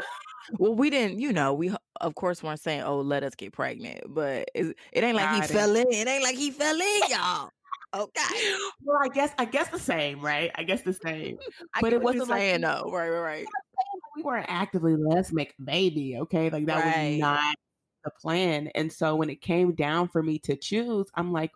Well, 0.58 0.74
we 0.74 0.90
didn't, 0.90 1.20
you 1.20 1.34
know, 1.34 1.54
we 1.54 1.76
of 2.02 2.16
course 2.16 2.42
weren't 2.42 2.60
saying, 2.60 2.82
"Oh, 2.82 3.02
let 3.02 3.24
us 3.24 3.36
get 3.36 3.54
pregnant," 3.54 4.02
but 4.08 4.50
it, 4.56 4.76
it 4.92 5.04
ain't 5.04 5.16
like 5.16 5.44
he 5.44 5.48
fell 5.48 5.76
in. 5.76 5.86
It 5.92 6.08
ain't 6.08 6.24
like 6.24 6.38
he 6.38 6.50
fell 6.50 6.76
in, 6.76 7.02
y'all. 7.10 7.52
Okay. 7.96 8.56
Well, 8.84 9.00
I 9.02 9.08
guess 9.08 9.34
I 9.38 9.46
guess 9.46 9.70
the 9.70 9.80
same, 9.80 10.22
right? 10.22 10.52
I 10.56 10.64
guess 10.64 10.82
the 10.82 10.94
same. 10.94 11.38
but 11.82 11.94
it 11.94 12.02
wasn't 12.02 12.30
like 12.30 12.40
saying 12.40 12.62
no, 12.62 12.90
right, 12.92 13.10
right, 13.10 13.20
right 13.20 13.46
we 14.16 14.24
weren't 14.24 14.46
actively 14.50 14.96
let's 14.96 15.32
make 15.32 15.56
a 15.60 15.62
baby, 15.62 16.18
okay? 16.18 16.50
Like 16.50 16.66
that 16.66 16.84
right. 16.84 17.12
was 17.12 17.20
not 17.20 17.56
the 18.04 18.12
plan. 18.12 18.70
And 18.76 18.92
so 18.92 19.16
when 19.16 19.30
it 19.30 19.42
came 19.42 19.74
down 19.74 20.08
for 20.08 20.22
me 20.22 20.40
to 20.40 20.56
choose, 20.56 21.08
I'm 21.16 21.32
like, 21.32 21.52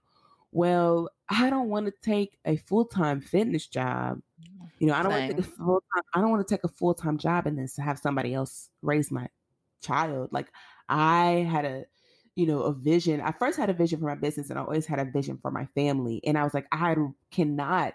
well, 0.52 1.10
I 1.30 1.50
don't 1.50 1.70
want 1.70 1.88
to 1.88 1.94
take 2.02 2.38
a 2.46 2.58
full 2.58 2.86
time 2.86 3.22
fitness 3.22 3.68
job. 3.68 4.22
Mm, 4.42 4.70
you 4.80 4.88
know, 4.88 4.94
I 4.94 5.04
don't 5.04 5.12
want 5.12 5.28
to 5.30 5.36
take 5.36 5.46
a 5.46 5.50
full 5.50 5.84
time. 5.94 6.04
I 6.13 6.22
don't 6.22 6.30
want 6.30 6.48
to 6.48 6.54
take 6.54 6.63
a 6.63 6.70
full 6.70 6.94
time 6.94 7.18
job 7.18 7.48
and 7.48 7.58
then 7.58 7.68
have 7.84 8.00
somebody 8.00 8.34
else 8.34 8.70
raise 8.82 9.12
my 9.12 9.28
child. 9.82 10.30
Like 10.32 10.48
I 10.88 11.48
had 11.50 11.66
a, 11.66 11.86
you 12.36 12.48
know, 12.48 12.62
a 12.62 12.74
vision. 12.74 13.22
I 13.22 13.32
first 13.32 13.58
had 13.58 13.70
a 13.70 13.74
vision 13.74 14.00
for 14.00 14.06
my 14.06 14.16
business, 14.16 14.50
and 14.50 14.58
I 14.58 14.63
always 14.63 14.86
had 14.86 15.00
a 15.00 15.06
vision 15.06 15.38
for 15.42 15.52
my 15.52 15.66
family. 15.75 16.22
And 16.25 16.38
I 16.38 16.44
was 16.44 16.54
like, 16.54 16.68
I 16.72 16.96
cannot 17.32 17.94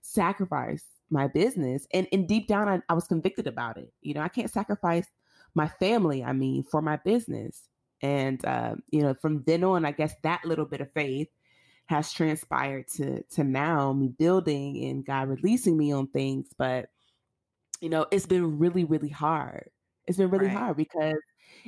sacrifice 0.00 0.84
my 1.10 1.28
business. 1.28 1.86
And, 1.92 2.06
and 2.12 2.26
deep 2.26 2.46
down, 2.46 2.68
I, 2.68 2.80
I 2.88 2.94
was 2.94 3.06
convicted 3.06 3.46
about 3.46 3.76
it. 3.76 3.92
You 4.00 4.14
know, 4.14 4.20
I 4.20 4.28
can't 4.28 4.50
sacrifice 4.50 5.06
my 5.54 5.68
family, 5.68 6.24
I 6.24 6.32
mean, 6.32 6.64
for 6.64 6.82
my 6.82 6.96
business. 6.96 7.68
And, 8.02 8.44
uh, 8.44 8.76
you 8.90 9.02
know, 9.02 9.14
from 9.14 9.42
then 9.44 9.64
on, 9.64 9.84
I 9.84 9.92
guess 9.92 10.14
that 10.22 10.44
little 10.44 10.66
bit 10.66 10.80
of 10.80 10.92
faith 10.92 11.28
has 11.86 12.12
transpired 12.12 12.88
to 12.88 13.22
to 13.24 13.44
now 13.44 13.92
me 13.92 14.08
building 14.08 14.82
and 14.84 15.04
God 15.04 15.28
releasing 15.28 15.76
me 15.76 15.92
on 15.92 16.06
things. 16.08 16.48
But, 16.56 16.88
you 17.80 17.88
know, 17.88 18.06
it's 18.10 18.26
been 18.26 18.58
really, 18.58 18.84
really 18.84 19.10
hard. 19.10 19.70
It's 20.06 20.18
been 20.18 20.30
really 20.30 20.46
right. 20.46 20.56
hard 20.56 20.76
because 20.76 21.20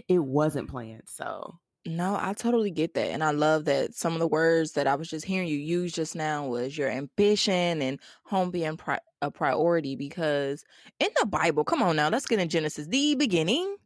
it 0.09 0.19
wasn't 0.19 0.69
planned. 0.69 1.05
So 1.07 1.59
no, 1.87 2.19
I 2.21 2.33
totally 2.33 2.71
get 2.71 2.95
that. 2.95 3.11
And 3.11 3.23
I 3.23 3.31
love 3.31 3.65
that 3.67 3.95
some 3.95 4.13
of 4.13 4.19
the 4.19 4.27
words 4.27 4.73
that 4.73 4.87
I 4.87 4.95
was 4.95 5.09
just 5.09 5.25
hearing 5.25 5.49
you 5.49 5.57
use 5.57 5.93
just 5.93 6.17
now 6.17 6.47
was 6.47 6.77
your 6.77 6.91
ambition 6.91 7.83
and 7.83 8.01
home 8.25 8.51
being 8.51 8.77
pri- 8.77 9.01
a 9.23 9.31
priority 9.31 9.97
because 9.97 10.65
in 11.01 11.09
the 11.21 11.27
Bible, 11.27 11.65
come 11.65 11.83
on 11.83 11.97
now, 11.97 12.09
let's 12.09 12.27
get 12.27 12.39
in 12.39 12.49
Genesis, 12.49 12.87
the 12.89 13.15
beginning. 13.15 13.77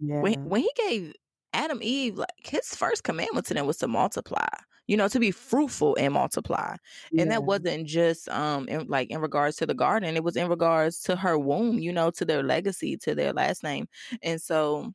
Yeah. 0.00 0.20
When 0.20 0.48
when 0.48 0.62
he 0.62 0.70
gave 0.76 1.14
Adam 1.52 1.78
Eve 1.80 2.18
like 2.18 2.28
his 2.42 2.74
first 2.74 3.04
commandment 3.04 3.46
to 3.46 3.54
them 3.54 3.66
was 3.66 3.76
to 3.78 3.88
multiply, 3.88 4.48
you 4.86 4.96
know, 4.96 5.08
to 5.08 5.20
be 5.20 5.30
fruitful 5.30 5.96
and 5.98 6.14
multiply. 6.14 6.76
Yeah. 7.12 7.22
And 7.22 7.30
that 7.30 7.44
wasn't 7.44 7.86
just 7.86 8.28
um 8.28 8.68
in, 8.68 8.88
like 8.88 9.10
in 9.10 9.20
regards 9.20 9.56
to 9.58 9.66
the 9.66 9.74
garden, 9.74 10.16
it 10.16 10.24
was 10.24 10.36
in 10.36 10.48
regards 10.48 11.00
to 11.02 11.16
her 11.16 11.38
womb, 11.38 11.78
you 11.78 11.92
know, 11.92 12.10
to 12.12 12.24
their 12.24 12.42
legacy, 12.42 12.96
to 12.98 13.14
their 13.14 13.32
last 13.32 13.62
name. 13.62 13.86
And 14.22 14.40
so 14.40 14.92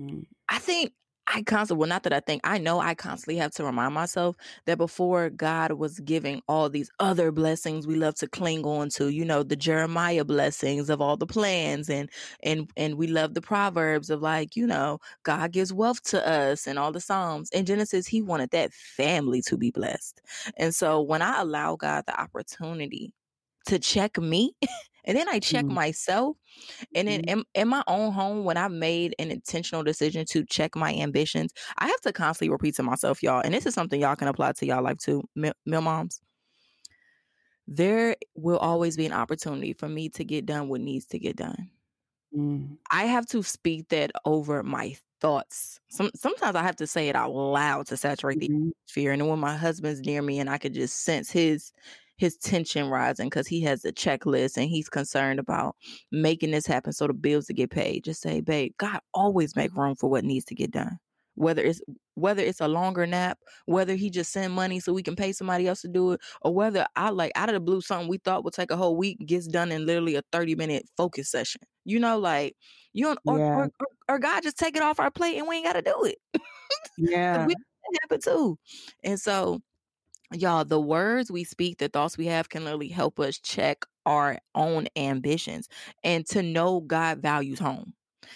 mm. 0.00 0.24
I 0.48 0.58
think 0.58 0.92
I 1.26 1.42
constantly, 1.42 1.80
well, 1.80 1.88
not 1.88 2.02
that 2.02 2.12
I 2.12 2.20
think, 2.20 2.42
I 2.44 2.58
know 2.58 2.80
I 2.80 2.94
constantly 2.94 3.36
have 3.38 3.52
to 3.52 3.64
remind 3.64 3.94
myself 3.94 4.36
that 4.66 4.76
before 4.76 5.30
God 5.30 5.72
was 5.72 5.98
giving 6.00 6.42
all 6.48 6.68
these 6.68 6.90
other 7.00 7.32
blessings 7.32 7.86
we 7.86 7.96
love 7.96 8.14
to 8.16 8.28
cling 8.28 8.64
on 8.64 8.90
to, 8.90 9.08
you 9.08 9.24
know, 9.24 9.42
the 9.42 9.56
Jeremiah 9.56 10.24
blessings 10.24 10.90
of 10.90 11.00
all 11.00 11.16
the 11.16 11.26
plans 11.26 11.88
and, 11.88 12.10
and, 12.42 12.70
and 12.76 12.96
we 12.96 13.06
love 13.06 13.32
the 13.32 13.40
Proverbs 13.40 14.10
of 14.10 14.20
like, 14.20 14.54
you 14.54 14.66
know, 14.66 14.98
God 15.22 15.50
gives 15.52 15.72
wealth 15.72 16.02
to 16.04 16.26
us 16.26 16.66
and 16.66 16.78
all 16.78 16.92
the 16.92 17.00
Psalms. 17.00 17.48
In 17.50 17.64
Genesis, 17.64 18.06
he 18.06 18.20
wanted 18.20 18.50
that 18.50 18.74
family 18.74 19.40
to 19.42 19.56
be 19.56 19.70
blessed. 19.70 20.20
And 20.58 20.74
so 20.74 21.00
when 21.00 21.22
I 21.22 21.40
allow 21.40 21.76
God 21.76 22.04
the 22.06 22.20
opportunity 22.20 23.12
to 23.66 23.78
check 23.78 24.18
me 24.18 24.54
and 25.04 25.16
then 25.16 25.28
I 25.28 25.38
check 25.38 25.64
mm-hmm. 25.64 25.74
myself. 25.74 26.36
And 26.94 27.08
then 27.08 27.22
mm-hmm. 27.22 27.38
in, 27.40 27.44
in, 27.54 27.68
my 27.68 27.82
own 27.86 28.12
home, 28.12 28.44
when 28.44 28.56
I 28.56 28.68
made 28.68 29.14
an 29.18 29.30
intentional 29.30 29.82
decision 29.82 30.24
to 30.30 30.44
check 30.44 30.76
my 30.76 30.94
ambitions, 30.94 31.52
I 31.78 31.88
have 31.88 32.00
to 32.02 32.12
constantly 32.12 32.50
repeat 32.50 32.76
to 32.76 32.82
myself, 32.82 33.22
y'all, 33.22 33.42
and 33.44 33.54
this 33.54 33.66
is 33.66 33.74
something 33.74 34.00
y'all 34.00 34.16
can 34.16 34.28
apply 34.28 34.52
to 34.52 34.66
y'all 34.66 34.82
life 34.82 34.98
too, 34.98 35.22
mill, 35.34 35.54
moms. 35.66 36.20
There 37.66 38.16
will 38.34 38.58
always 38.58 38.96
be 38.96 39.06
an 39.06 39.12
opportunity 39.12 39.72
for 39.72 39.88
me 39.88 40.10
to 40.10 40.24
get 40.24 40.46
done 40.46 40.68
what 40.68 40.80
needs 40.80 41.06
to 41.06 41.18
get 41.18 41.36
done. 41.36 41.70
Mm. 42.36 42.76
I 42.90 43.04
have 43.04 43.26
to 43.26 43.42
speak 43.42 43.88
that 43.88 44.10
over 44.24 44.62
my 44.62 44.96
thoughts. 45.20 45.80
Some 45.88 46.10
sometimes 46.14 46.56
I 46.56 46.62
have 46.62 46.76
to 46.76 46.86
say 46.86 47.08
it 47.08 47.16
out 47.16 47.32
loud 47.32 47.86
to 47.86 47.96
saturate 47.96 48.40
mm-hmm. 48.40 48.52
the 48.52 48.72
atmosphere. 48.72 49.12
And 49.12 49.28
when 49.28 49.38
my 49.38 49.56
husband's 49.56 50.00
near 50.00 50.20
me 50.20 50.40
and 50.40 50.50
I 50.50 50.58
could 50.58 50.74
just 50.74 51.04
sense 51.04 51.30
his 51.30 51.72
his 52.16 52.36
tension 52.36 52.88
rising 52.88 53.26
because 53.26 53.46
he 53.46 53.60
has 53.62 53.84
a 53.84 53.92
checklist 53.92 54.56
and 54.56 54.68
he's 54.68 54.88
concerned 54.88 55.40
about 55.40 55.76
making 56.12 56.52
this 56.52 56.66
happen 56.66 56.92
so 56.92 57.06
the 57.06 57.12
bills 57.12 57.46
to 57.46 57.54
get 57.54 57.70
paid. 57.70 58.04
Just 58.04 58.22
say, 58.22 58.40
babe, 58.40 58.72
God 58.78 59.00
always 59.12 59.56
make 59.56 59.74
room 59.74 59.96
for 59.96 60.08
what 60.08 60.24
needs 60.24 60.44
to 60.46 60.54
get 60.54 60.70
done. 60.70 60.98
Whether 61.36 61.62
it's 61.62 61.80
whether 62.14 62.42
it's 62.42 62.60
a 62.60 62.68
longer 62.68 63.06
nap, 63.06 63.38
whether 63.66 63.96
he 63.96 64.08
just 64.08 64.32
send 64.32 64.52
money 64.52 64.78
so 64.78 64.92
we 64.92 65.02
can 65.02 65.16
pay 65.16 65.32
somebody 65.32 65.66
else 65.66 65.80
to 65.80 65.88
do 65.88 66.12
it, 66.12 66.20
or 66.42 66.54
whether 66.54 66.86
I 66.94 67.10
like 67.10 67.32
out 67.34 67.48
of 67.48 67.54
the 67.54 67.60
blue 67.60 67.80
something 67.80 68.08
we 68.08 68.18
thought 68.18 68.44
would 68.44 68.54
take 68.54 68.70
a 68.70 68.76
whole 68.76 68.96
week 68.96 69.18
gets 69.26 69.48
done 69.48 69.72
in 69.72 69.84
literally 69.84 70.14
a 70.14 70.22
30 70.30 70.54
minute 70.54 70.86
focus 70.96 71.28
session. 71.28 71.62
You 71.84 71.98
know, 71.98 72.18
like 72.18 72.54
you 72.92 73.06
don't 73.06 73.18
or, 73.26 73.38
yeah. 73.38 73.56
or, 73.56 73.64
or, 73.64 73.86
or 74.08 74.18
God 74.20 74.44
just 74.44 74.56
take 74.56 74.76
it 74.76 74.82
off 74.82 75.00
our 75.00 75.10
plate 75.10 75.36
and 75.36 75.48
we 75.48 75.56
ain't 75.56 75.66
gotta 75.66 75.82
do 75.82 76.04
it. 76.04 76.18
Yeah. 76.96 77.46
we 77.46 77.54
happen 78.02 78.20
too. 78.20 78.58
And 79.02 79.18
so 79.18 79.60
y'all 80.34 80.64
the 80.64 80.80
words 80.80 81.30
we 81.30 81.44
speak 81.44 81.78
the 81.78 81.88
thoughts 81.88 82.18
we 82.18 82.26
have 82.26 82.48
can 82.48 82.64
literally 82.64 82.88
help 82.88 83.20
us 83.20 83.38
check 83.38 83.84
our 84.06 84.38
own 84.54 84.86
ambitions 84.96 85.68
and 86.02 86.26
to 86.26 86.42
know 86.42 86.80
god 86.80 87.18
values 87.20 87.58
home. 87.58 87.94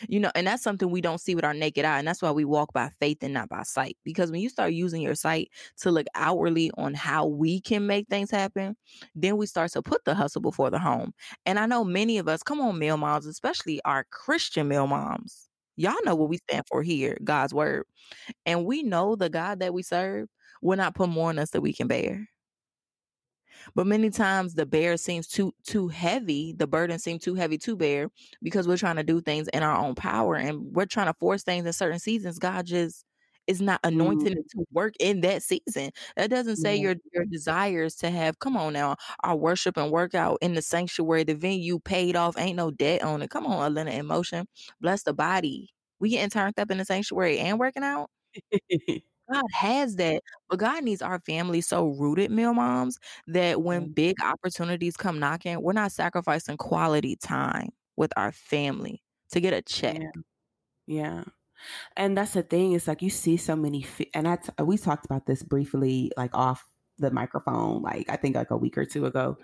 You 0.09 0.21
know 0.21 0.31
and 0.35 0.47
that's 0.47 0.63
something 0.63 0.91
we 0.91 1.01
don't 1.01 1.21
see 1.21 1.35
with 1.35 1.45
our 1.45 1.55
naked 1.55 1.85
eye 1.85 1.99
and 1.99 2.07
that's 2.07 2.21
why 2.23 2.31
we 2.31 2.45
walk 2.45 2.73
by 2.75 2.91
faith 3.01 3.19
and 3.23 3.33
not 3.35 3.49
by 3.49 3.63
sight 3.63 3.97
because 4.05 4.31
when 4.31 4.41
you 4.43 4.49
start 4.51 4.73
using 4.73 5.01
your 5.03 5.15
sight 5.15 5.51
to 5.81 5.91
look 5.91 6.07
outwardly 6.15 6.71
on 6.77 6.95
how 6.95 7.27
we 7.27 7.61
can 7.61 7.87
make 7.87 8.07
things 8.09 8.31
happen 8.31 8.77
then 9.15 9.37
we 9.39 9.47
start 9.47 9.73
to 9.73 9.83
put 9.83 10.05
the 10.05 10.15
hustle 10.15 10.43
before 10.43 10.71
the 10.71 10.79
home. 10.79 11.13
And 11.47 11.59
i 11.59 11.67
know 11.67 11.85
many 11.85 12.19
of 12.19 12.29
us 12.29 12.43
come 12.43 12.61
on 12.61 12.79
Mill 12.79 12.99
Moms 12.99 13.27
especially 13.27 13.81
our 13.85 14.05
christian 14.11 14.69
Mill 14.69 14.87
Moms 14.87 15.49
y'all 15.77 15.95
know 16.05 16.15
what 16.15 16.29
we 16.29 16.37
stand 16.39 16.65
for 16.69 16.83
here 16.83 17.17
god's 17.25 17.55
word. 17.55 17.85
And 18.47 18.65
we 18.67 18.83
know 18.83 19.17
the 19.17 19.31
god 19.31 19.61
that 19.61 19.75
we 19.75 19.83
serve 19.83 20.29
will 20.63 20.77
not 20.77 20.95
put 20.95 21.09
more 21.09 21.31
on 21.31 21.39
us 21.39 21.51
that 21.51 21.61
we 21.61 21.73
can 21.73 21.89
bear. 21.89 22.29
But 23.75 23.87
many 23.87 24.11
times 24.11 24.55
the 24.55 24.67
bear 24.67 24.97
seems 24.97 25.27
too 25.27 25.53
too 25.65 25.89
heavy, 25.89 26.55
the 26.57 26.67
burden 26.67 26.99
seems 26.99 27.23
too 27.23 27.35
heavy 27.35 27.59
to 27.59 27.77
bear 27.77 28.09
because 28.43 28.69
we're 28.69 28.77
trying 28.77 28.97
to 28.97 29.03
do 29.03 29.21
things 29.21 29.49
in 29.49 29.63
our 29.63 29.77
own 29.77 29.95
power 29.95 30.37
and 30.37 30.75
we're 30.75 30.87
trying 30.87 31.07
to 31.07 31.15
force 31.15 31.43
things 31.43 31.67
in 31.67 31.73
certain 31.73 31.99
seasons. 31.99 32.39
God 32.39 32.67
just 32.67 33.05
is 33.47 33.61
not 33.63 33.81
anointing 33.83 34.35
mm. 34.35 34.49
to 34.51 34.65
work 34.73 34.95
in 35.01 35.23
that 35.23 35.43
season. 35.43 35.91
That 36.17 36.31
doesn't 36.31 36.57
say 36.57 36.77
yeah. 36.77 36.83
your 36.83 36.95
your 37.13 37.25
desires 37.25 37.97
to 37.97 38.11
have, 38.11 38.39
come 38.39 38.57
on 38.57 38.75
now, 38.75 38.97
our 39.25 39.37
worship 39.37 39.77
and 39.77 39.91
workout 39.91 40.39
in 40.43 40.55
the 40.55 40.63
sanctuary, 40.63 41.25
the 41.25 41.35
venue 41.35 41.79
paid 41.81 42.15
off, 42.15 42.39
ain't 42.39 42.57
no 42.57 42.71
debt 42.71 43.03
on 43.03 43.23
it. 43.23 43.31
Come 43.31 43.47
on, 43.47 43.73
Alina 43.73 43.91
in 43.93 44.07
Motion. 44.07 44.47
Bless 44.81 45.03
the 45.03 45.15
body. 45.15 45.71
We 46.01 46.11
getting 46.11 46.31
turned 46.31 46.59
up 46.59 46.71
in 46.71 46.79
the 46.79 46.85
sanctuary 46.85 47.39
and 47.39 47.59
working 47.59 47.83
out. 47.83 48.11
God 49.31 49.45
has 49.53 49.97
that, 49.97 50.23
but 50.49 50.59
God 50.59 50.85
needs 50.85 51.03
our 51.03 51.21
family 51.21 51.61
so 51.61 51.89
rooted, 51.89 52.31
Mill 52.31 52.55
Moms, 52.55 52.99
that 53.27 53.63
when 53.63 53.87
mm. 53.87 53.95
big 53.95 54.17
opportunities 54.23 54.97
come 54.97 55.19
knocking, 55.19 55.63
we're 55.63 55.73
not 55.73 55.93
sacrificing 55.93 56.57
quality 56.57 57.17
time 57.17 57.71
with 57.97 58.13
our 58.17 58.33
family 58.33 59.03
to 59.31 59.41
get 59.41 59.53
a 59.53 59.63
check. 59.63 60.01
Yeah. 60.01 60.07
yeah. 60.87 61.25
And 61.97 62.17
that's 62.17 62.33
the 62.33 62.43
thing. 62.43 62.73
It's 62.73 62.87
like 62.87 63.03
you 63.03 63.11
see 63.11 63.37
so 63.37 63.57
many, 63.57 63.85
and 64.15 64.29
I 64.29 64.37
t- 64.37 64.63
we 64.63 64.79
talked 64.79 65.05
about 65.05 65.27
this 65.27 65.43
briefly, 65.43 66.13
like 66.17 66.35
off 66.35 66.65
the 66.99 67.11
microphone, 67.11 67.83
like 67.83 68.09
I 68.09 68.17
think 68.17 68.37
like 68.37 68.51
a 68.51 68.57
week 68.57 68.79
or 68.79 68.85
two 68.85 69.07
ago. 69.07 69.39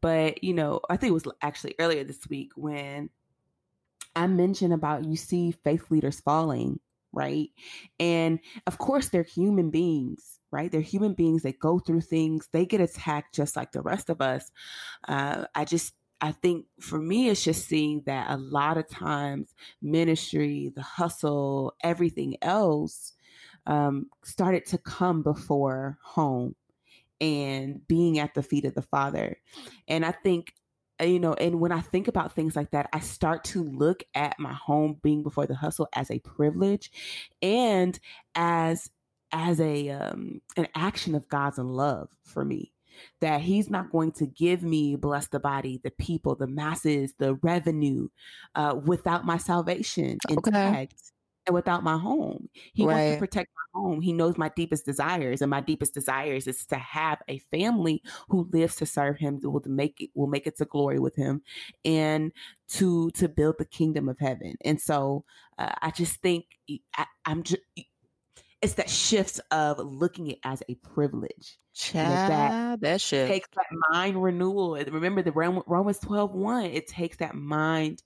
But 0.00 0.42
you 0.42 0.54
know, 0.54 0.80
I 0.88 0.96
think 0.96 1.10
it 1.10 1.14
was 1.14 1.26
actually 1.42 1.74
earlier 1.78 2.04
this 2.04 2.28
week 2.28 2.52
when 2.56 3.10
I 4.16 4.26
mentioned 4.26 4.72
about 4.72 5.04
you 5.04 5.16
see 5.16 5.52
faith 5.52 5.90
leaders 5.90 6.20
falling 6.20 6.80
right? 7.12 7.50
And 7.98 8.40
of 8.66 8.78
course, 8.78 9.08
they're 9.08 9.22
human 9.22 9.70
beings, 9.70 10.40
right? 10.50 10.70
They're 10.70 10.80
human 10.80 11.14
beings. 11.14 11.42
They 11.42 11.52
go 11.52 11.78
through 11.78 12.02
things. 12.02 12.48
They 12.52 12.66
get 12.66 12.80
attacked 12.80 13.34
just 13.34 13.56
like 13.56 13.72
the 13.72 13.82
rest 13.82 14.10
of 14.10 14.20
us. 14.20 14.50
Uh, 15.06 15.44
I 15.54 15.64
just, 15.64 15.94
I 16.20 16.32
think 16.32 16.66
for 16.80 16.98
me, 16.98 17.28
it's 17.28 17.44
just 17.44 17.66
seeing 17.66 18.02
that 18.06 18.30
a 18.30 18.36
lot 18.36 18.76
of 18.76 18.88
times 18.88 19.54
ministry, 19.80 20.72
the 20.74 20.82
hustle, 20.82 21.74
everything 21.82 22.36
else 22.42 23.12
um, 23.66 24.06
started 24.24 24.66
to 24.66 24.78
come 24.78 25.22
before 25.22 25.98
home 26.02 26.56
and 27.20 27.86
being 27.86 28.18
at 28.18 28.34
the 28.34 28.42
feet 28.42 28.64
of 28.64 28.74
the 28.74 28.82
Father. 28.82 29.36
And 29.86 30.04
I 30.04 30.12
think 30.12 30.54
you 31.00 31.20
know, 31.20 31.34
and 31.34 31.60
when 31.60 31.72
I 31.72 31.80
think 31.80 32.08
about 32.08 32.34
things 32.34 32.56
like 32.56 32.70
that, 32.72 32.88
I 32.92 33.00
start 33.00 33.44
to 33.44 33.62
look 33.62 34.02
at 34.14 34.38
my 34.38 34.52
home 34.52 34.98
being 35.02 35.22
before 35.22 35.46
the 35.46 35.54
hustle 35.54 35.88
as 35.94 36.10
a 36.10 36.18
privilege 36.20 36.90
and 37.42 37.98
as 38.34 38.90
as 39.30 39.60
a 39.60 39.90
um 39.90 40.40
an 40.56 40.68
action 40.74 41.14
of 41.14 41.28
God's 41.28 41.58
love 41.58 42.08
for 42.22 42.44
me. 42.44 42.72
That 43.20 43.42
he's 43.42 43.70
not 43.70 43.92
going 43.92 44.10
to 44.12 44.26
give 44.26 44.64
me 44.64 44.96
bless 44.96 45.28
the 45.28 45.38
body, 45.38 45.80
the 45.84 45.92
people, 45.92 46.34
the 46.34 46.48
masses, 46.48 47.14
the 47.18 47.34
revenue, 47.34 48.08
uh, 48.56 48.74
without 48.84 49.24
my 49.24 49.36
salvation 49.36 50.18
okay. 50.30 50.88
And 51.48 51.54
without 51.54 51.82
my 51.82 51.96
home. 51.96 52.48
He 52.74 52.84
right. 52.84 52.94
wants 52.94 53.14
to 53.14 53.18
protect 53.18 53.50
my 53.56 53.80
home. 53.80 54.00
He 54.02 54.12
knows 54.12 54.36
my 54.36 54.50
deepest 54.54 54.84
desires, 54.84 55.40
and 55.40 55.50
my 55.50 55.62
deepest 55.62 55.94
desires 55.94 56.46
is 56.46 56.66
to 56.66 56.76
have 56.76 57.18
a 57.26 57.38
family 57.50 58.02
who 58.28 58.48
lives 58.52 58.76
to 58.76 58.86
serve 58.86 59.16
him, 59.16 59.40
will 59.42 59.62
make 59.66 60.00
it 60.00 60.10
will 60.14 60.26
make 60.26 60.46
it 60.46 60.58
to 60.58 60.66
glory 60.66 60.98
with 60.98 61.16
him, 61.16 61.42
and 61.84 62.32
to 62.68 63.10
to 63.12 63.28
build 63.28 63.56
the 63.58 63.64
kingdom 63.64 64.08
of 64.08 64.18
heaven. 64.18 64.56
And 64.64 64.80
so 64.80 65.24
uh, 65.58 65.72
I 65.80 65.90
just 65.90 66.20
think 66.20 66.44
I, 66.96 67.06
I'm 67.24 67.42
just 67.42 67.62
it's 68.60 68.74
that 68.74 68.90
shift 68.90 69.40
of 69.50 69.78
looking 69.78 70.28
it 70.28 70.38
as 70.44 70.62
a 70.68 70.74
privilege. 70.74 71.58
Child, 71.74 72.30
that, 72.30 72.80
that 72.80 73.00
shift 73.00 73.30
takes 73.30 73.48
that 73.54 73.66
mind 73.90 74.22
renewal. 74.22 74.74
Remember 74.90 75.22
the 75.22 75.32
Romans 75.32 75.98
12 76.00 76.34
1, 76.34 76.64
it 76.66 76.88
takes 76.88 77.16
that 77.18 77.34
mind 77.34 78.02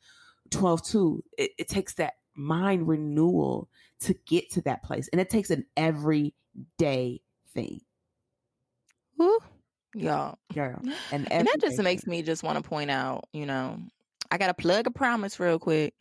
12 0.51 0.85
2. 0.85 1.25
It, 1.39 1.51
it 1.59 1.69
takes 1.69 1.95
that 1.95 2.15
mind 2.35 2.89
renewal 2.89 3.69
to 4.01 4.15
get 4.27 4.51
to 4.53 4.61
that 4.63 4.83
place. 4.83 5.09
And 5.13 5.21
it 5.21 5.31
takes 5.31 5.51
an 5.51 5.65
everyday 5.77 7.21
thing. 7.55 7.81
Woo. 9.19 9.39
Y'all. 9.95 10.39
Girl. 10.55 10.81
And, 11.13 11.31
and 11.31 11.47
that 11.47 11.61
just 11.61 11.81
makes 11.83 12.07
me 12.07 12.23
just 12.23 12.43
want 12.43 12.63
to 12.63 12.69
point 12.69 12.91
out, 12.91 13.25
you 13.33 13.47
know, 13.47 13.79
I 14.31 14.39
got 14.39 14.47
to 14.47 14.55
plug 14.55 14.87
a 14.87 14.91
promise 14.91 15.39
real 15.39 15.59
quick. 15.59 15.95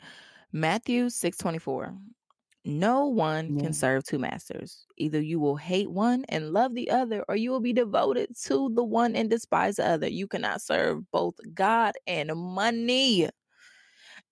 Matthew 0.52 1.10
6 1.10 1.36
24. 1.36 1.94
No 2.64 3.06
one 3.06 3.56
yeah. 3.56 3.64
can 3.64 3.72
serve 3.72 4.04
two 4.04 4.18
masters. 4.18 4.86
Either 4.96 5.20
you 5.20 5.40
will 5.40 5.56
hate 5.56 5.90
one 5.90 6.24
and 6.28 6.52
love 6.52 6.74
the 6.74 6.90
other, 6.90 7.24
or 7.28 7.34
you 7.34 7.50
will 7.50 7.60
be 7.60 7.72
devoted 7.72 8.36
to 8.44 8.70
the 8.74 8.84
one 8.84 9.16
and 9.16 9.28
despise 9.28 9.76
the 9.76 9.86
other. 9.86 10.08
You 10.08 10.28
cannot 10.28 10.62
serve 10.62 11.10
both 11.10 11.34
God 11.54 11.94
and 12.06 12.30
money 12.36 13.28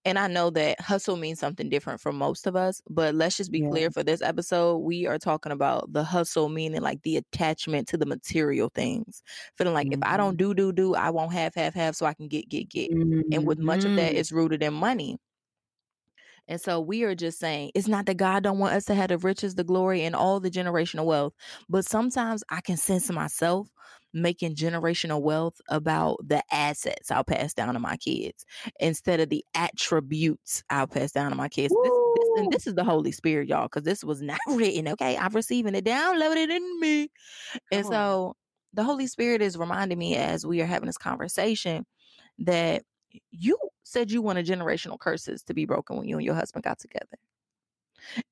and 0.04 0.18
I 0.18 0.28
know 0.28 0.50
that 0.50 0.80
hustle 0.80 1.16
means 1.16 1.38
something 1.38 1.68
different 1.68 2.00
for 2.00 2.12
most 2.12 2.46
of 2.46 2.56
us, 2.56 2.80
but 2.88 3.14
let's 3.14 3.36
just 3.36 3.52
be 3.52 3.60
yeah. 3.60 3.68
clear 3.68 3.90
for 3.90 4.02
this 4.02 4.22
episode, 4.22 4.78
we 4.78 5.06
are 5.06 5.18
talking 5.18 5.52
about 5.52 5.92
the 5.92 6.02
hustle 6.02 6.48
meaning 6.48 6.80
like 6.80 7.02
the 7.02 7.18
attachment 7.18 7.88
to 7.88 7.98
the 7.98 8.06
material 8.06 8.70
things. 8.74 9.22
Feeling 9.58 9.74
like 9.74 9.88
mm-hmm. 9.88 10.02
if 10.02 10.08
I 10.08 10.16
don't 10.16 10.38
mm-hmm. 10.38 10.54
do 10.54 10.54
do 10.54 10.72
do, 10.72 10.94
I 10.94 11.10
won't 11.10 11.32
have 11.34 11.54
have 11.54 11.74
have 11.74 11.96
so 11.96 12.06
I 12.06 12.14
can 12.14 12.28
get 12.28 12.48
get 12.48 12.70
get. 12.70 12.90
Mm-hmm. 12.90 13.32
And 13.32 13.46
with 13.46 13.58
much 13.58 13.84
of 13.84 13.94
that 13.96 14.10
mm-hmm. 14.10 14.18
it's 14.18 14.32
rooted 14.32 14.62
in 14.62 14.72
money. 14.72 15.18
And 16.50 16.60
so 16.60 16.80
we 16.80 17.04
are 17.04 17.14
just 17.14 17.38
saying 17.38 17.70
it's 17.76 17.86
not 17.86 18.06
that 18.06 18.16
God 18.16 18.42
don't 18.42 18.58
want 18.58 18.74
us 18.74 18.84
to 18.86 18.94
have 18.96 19.08
the 19.08 19.18
riches, 19.18 19.54
the 19.54 19.62
glory, 19.62 20.02
and 20.02 20.16
all 20.16 20.40
the 20.40 20.50
generational 20.50 21.04
wealth, 21.04 21.32
but 21.68 21.86
sometimes 21.86 22.42
I 22.50 22.60
can 22.60 22.76
sense 22.76 23.08
myself 23.10 23.68
making 24.12 24.56
generational 24.56 25.22
wealth 25.22 25.60
about 25.68 26.16
the 26.26 26.42
assets 26.52 27.12
I'll 27.12 27.22
pass 27.22 27.54
down 27.54 27.74
to 27.74 27.80
my 27.80 27.96
kids 27.96 28.44
instead 28.80 29.20
of 29.20 29.28
the 29.28 29.44
attributes 29.54 30.64
I'll 30.68 30.88
pass 30.88 31.12
down 31.12 31.30
to 31.30 31.36
my 31.36 31.48
kids. 31.48 31.72
This, 31.84 31.92
this, 32.34 32.48
this, 32.50 32.66
is 32.66 32.74
the 32.74 32.82
Holy 32.82 33.12
Spirit, 33.12 33.48
y'all, 33.48 33.68
because 33.68 33.84
this 33.84 34.02
was 34.02 34.20
not 34.20 34.40
written. 34.48 34.88
Okay, 34.88 35.16
I'm 35.16 35.32
receiving 35.32 35.76
it 35.76 35.84
downloaded 35.84 36.50
in 36.50 36.80
me, 36.80 37.08
Come 37.52 37.60
and 37.70 37.86
on. 37.86 37.92
so 37.92 38.36
the 38.74 38.82
Holy 38.82 39.06
Spirit 39.06 39.40
is 39.40 39.56
reminding 39.56 39.98
me 39.98 40.16
as 40.16 40.44
we 40.44 40.60
are 40.60 40.66
having 40.66 40.86
this 40.86 40.98
conversation 40.98 41.86
that 42.40 42.82
you 43.30 43.56
said 43.90 44.10
you 44.10 44.22
wanted 44.22 44.46
generational 44.46 44.98
curses 44.98 45.42
to 45.42 45.54
be 45.54 45.64
broken 45.66 45.96
when 45.96 46.08
you 46.08 46.16
and 46.16 46.24
your 46.24 46.34
husband 46.34 46.62
got 46.62 46.78
together. 46.78 47.18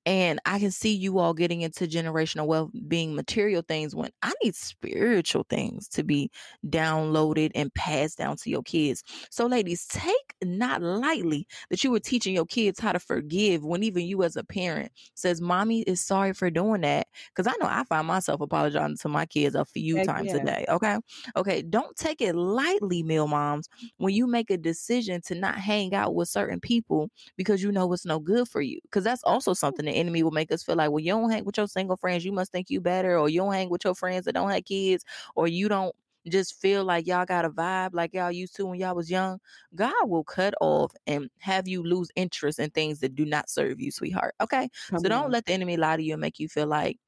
And 0.06 0.40
I 0.46 0.58
can 0.58 0.70
see 0.70 0.94
you 0.94 1.18
all 1.18 1.34
getting 1.34 1.60
into 1.62 1.86
generational 1.86 2.46
wealth 2.46 2.70
being 2.86 3.14
material 3.14 3.62
things 3.66 3.94
when 3.94 4.10
I 4.22 4.32
need 4.42 4.54
spiritual 4.54 5.44
things 5.48 5.88
to 5.88 6.02
be 6.02 6.30
downloaded 6.66 7.50
and 7.54 7.72
passed 7.74 8.18
down 8.18 8.36
to 8.38 8.50
your 8.50 8.62
kids. 8.62 9.04
So, 9.30 9.46
ladies, 9.46 9.86
take 9.86 10.34
not 10.42 10.82
lightly 10.82 11.46
that 11.70 11.84
you 11.84 11.90
were 11.90 12.00
teaching 12.00 12.34
your 12.34 12.46
kids 12.46 12.80
how 12.80 12.92
to 12.92 12.98
forgive 12.98 13.64
when 13.64 13.82
even 13.82 14.06
you 14.06 14.22
as 14.22 14.36
a 14.36 14.44
parent 14.44 14.92
says, 15.14 15.40
Mommy 15.40 15.82
is 15.82 16.00
sorry 16.00 16.32
for 16.32 16.50
doing 16.50 16.82
that. 16.82 17.06
Because 17.34 17.46
I 17.46 17.56
know 17.62 17.68
I 17.70 17.84
find 17.84 18.06
myself 18.06 18.40
apologizing 18.40 18.96
to 18.98 19.08
my 19.08 19.26
kids 19.26 19.54
a 19.54 19.64
few 19.64 19.96
Heck 19.96 20.06
times 20.06 20.32
yeah. 20.32 20.36
a 20.36 20.44
day. 20.44 20.64
Okay. 20.68 20.96
Okay. 21.36 21.62
Don't 21.62 21.96
take 21.96 22.20
it 22.20 22.34
lightly, 22.34 23.02
Mill 23.02 23.28
Moms, 23.28 23.68
when 23.98 24.14
you 24.14 24.26
make 24.26 24.50
a 24.50 24.56
decision 24.56 25.20
to 25.22 25.34
not 25.34 25.56
hang 25.56 25.94
out 25.94 26.14
with 26.14 26.28
certain 26.28 26.60
people 26.60 27.10
because 27.36 27.62
you 27.62 27.72
know 27.72 27.92
it's 27.92 28.06
no 28.06 28.18
good 28.18 28.48
for 28.48 28.60
you. 28.60 28.80
Because 28.82 29.04
that's 29.04 29.22
also 29.24 29.54
something 29.58 29.84
the 29.84 29.92
enemy 29.92 30.22
will 30.22 30.30
make 30.30 30.52
us 30.52 30.62
feel 30.62 30.76
like, 30.76 30.90
well, 30.90 31.00
you 31.00 31.12
don't 31.12 31.30
hang 31.30 31.44
with 31.44 31.56
your 31.56 31.66
single 31.66 31.96
friends, 31.96 32.24
you 32.24 32.32
must 32.32 32.52
think 32.52 32.70
you 32.70 32.80
better, 32.80 33.18
or 33.18 33.28
you 33.28 33.40
don't 33.40 33.52
hang 33.52 33.68
with 33.70 33.84
your 33.84 33.94
friends 33.94 34.24
that 34.24 34.32
don't 34.32 34.50
have 34.50 34.64
kids, 34.64 35.04
or 35.34 35.48
you 35.48 35.68
don't 35.68 35.94
just 36.28 36.60
feel 36.60 36.84
like 36.84 37.06
y'all 37.06 37.24
got 37.24 37.44
a 37.44 37.50
vibe 37.50 37.90
like 37.92 38.12
y'all 38.12 38.30
used 38.30 38.54
to 38.56 38.66
when 38.66 38.78
y'all 38.78 38.94
was 38.94 39.10
young, 39.10 39.40
God 39.74 40.08
will 40.08 40.24
cut 40.24 40.54
off 40.60 40.92
and 41.06 41.30
have 41.38 41.66
you 41.66 41.82
lose 41.82 42.10
interest 42.16 42.58
in 42.58 42.70
things 42.70 43.00
that 43.00 43.14
do 43.14 43.24
not 43.24 43.48
serve 43.48 43.80
you, 43.80 43.90
sweetheart. 43.90 44.34
Okay. 44.40 44.68
Come 44.90 45.00
so 45.00 45.08
don't 45.08 45.30
let 45.30 45.46
the 45.46 45.52
enemy 45.52 45.76
lie 45.76 45.96
to 45.96 46.02
you 46.02 46.14
and 46.14 46.20
make 46.20 46.38
you 46.38 46.48
feel 46.48 46.66
like 46.66 46.98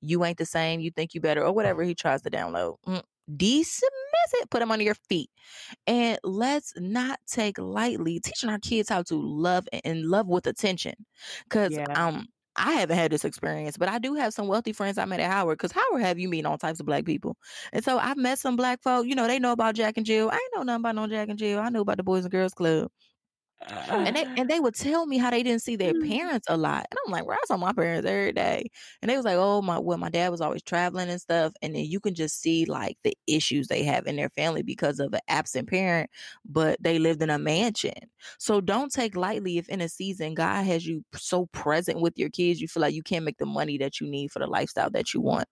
you 0.00 0.24
ain't 0.24 0.38
the 0.38 0.46
same, 0.46 0.80
you 0.80 0.90
think 0.90 1.14
you 1.14 1.20
better, 1.20 1.42
or 1.42 1.52
whatever 1.52 1.82
he 1.82 1.94
tries 1.94 2.22
to 2.22 2.30
download. 2.30 2.76
Mm. 2.86 3.02
Dismiss 3.34 3.82
it, 4.34 4.50
put 4.50 4.60
them 4.60 4.70
under 4.70 4.84
your 4.84 4.94
feet. 5.08 5.30
And 5.86 6.18
let's 6.22 6.72
not 6.76 7.18
take 7.26 7.58
lightly 7.58 8.20
teaching 8.20 8.50
our 8.50 8.58
kids 8.58 8.88
how 8.88 9.02
to 9.04 9.16
love 9.16 9.66
and 9.84 10.06
love 10.06 10.28
with 10.28 10.46
attention. 10.46 10.94
Cause 11.48 11.72
yeah. 11.72 11.86
um 11.94 12.26
I 12.58 12.72
haven't 12.72 12.96
had 12.96 13.12
this 13.12 13.24
experience, 13.24 13.76
but 13.76 13.88
I 13.88 13.98
do 13.98 14.14
have 14.14 14.32
some 14.32 14.48
wealthy 14.48 14.72
friends 14.72 14.96
I 14.96 15.04
met 15.04 15.20
at 15.20 15.30
Howard 15.30 15.58
because 15.58 15.72
Howard 15.72 16.00
have 16.02 16.18
you 16.18 16.28
meet 16.28 16.46
all 16.46 16.56
types 16.56 16.80
of 16.80 16.86
black 16.86 17.04
people. 17.04 17.36
And 17.72 17.84
so 17.84 17.98
I've 17.98 18.16
met 18.16 18.38
some 18.38 18.56
black 18.56 18.82
folk, 18.82 19.06
you 19.06 19.14
know, 19.14 19.26
they 19.26 19.38
know 19.38 19.52
about 19.52 19.74
Jack 19.74 19.98
and 19.98 20.06
Jill. 20.06 20.30
I 20.30 20.36
ain't 20.36 20.56
know 20.56 20.62
nothing 20.62 20.80
about 20.80 20.94
no 20.94 21.06
Jack 21.06 21.28
and 21.28 21.38
Jill. 21.38 21.60
I 21.60 21.68
know 21.68 21.82
about 21.82 21.98
the 21.98 22.02
Boys 22.02 22.24
and 22.24 22.32
Girls 22.32 22.54
Club 22.54 22.88
and 23.68 24.14
they 24.14 24.24
and 24.36 24.48
they 24.48 24.60
would 24.60 24.74
tell 24.74 25.06
me 25.06 25.18
how 25.18 25.30
they 25.30 25.42
didn't 25.42 25.62
see 25.62 25.76
their 25.76 25.94
mm. 25.94 26.08
parents 26.08 26.46
a 26.48 26.56
lot. 26.56 26.86
And 26.90 26.98
I'm 27.04 27.12
like, 27.12 27.26
well, 27.26 27.38
I 27.40 27.46
saw 27.46 27.56
my 27.56 27.72
parents 27.72 28.06
every 28.06 28.32
day. 28.32 28.66
And 29.00 29.10
they 29.10 29.16
was 29.16 29.24
like, 29.24 29.36
oh 29.36 29.62
my 29.62 29.78
well, 29.78 29.98
my 29.98 30.10
dad 30.10 30.30
was 30.30 30.40
always 30.40 30.62
traveling 30.62 31.08
and 31.08 31.20
stuff. 31.20 31.52
And 31.62 31.74
then 31.74 31.84
you 31.84 31.98
can 31.98 32.14
just 32.14 32.40
see 32.40 32.66
like 32.66 32.98
the 33.02 33.16
issues 33.26 33.68
they 33.68 33.82
have 33.84 34.06
in 34.06 34.16
their 34.16 34.28
family 34.30 34.62
because 34.62 35.00
of 35.00 35.14
an 35.14 35.20
absent 35.28 35.68
parent, 35.68 36.10
but 36.44 36.76
they 36.82 36.98
lived 36.98 37.22
in 37.22 37.30
a 37.30 37.38
mansion. 37.38 37.94
So 38.38 38.60
don't 38.60 38.92
take 38.92 39.16
lightly 39.16 39.58
if 39.58 39.68
in 39.68 39.80
a 39.80 39.88
season 39.88 40.34
God 40.34 40.64
has 40.64 40.86
you 40.86 41.04
so 41.14 41.46
present 41.46 42.00
with 42.00 42.18
your 42.18 42.30
kids, 42.30 42.60
you 42.60 42.68
feel 42.68 42.82
like 42.82 42.94
you 42.94 43.02
can't 43.02 43.24
make 43.24 43.38
the 43.38 43.46
money 43.46 43.78
that 43.78 44.00
you 44.00 44.08
need 44.08 44.30
for 44.30 44.38
the 44.38 44.46
lifestyle 44.46 44.90
that 44.90 45.14
you 45.14 45.20
want. 45.20 45.48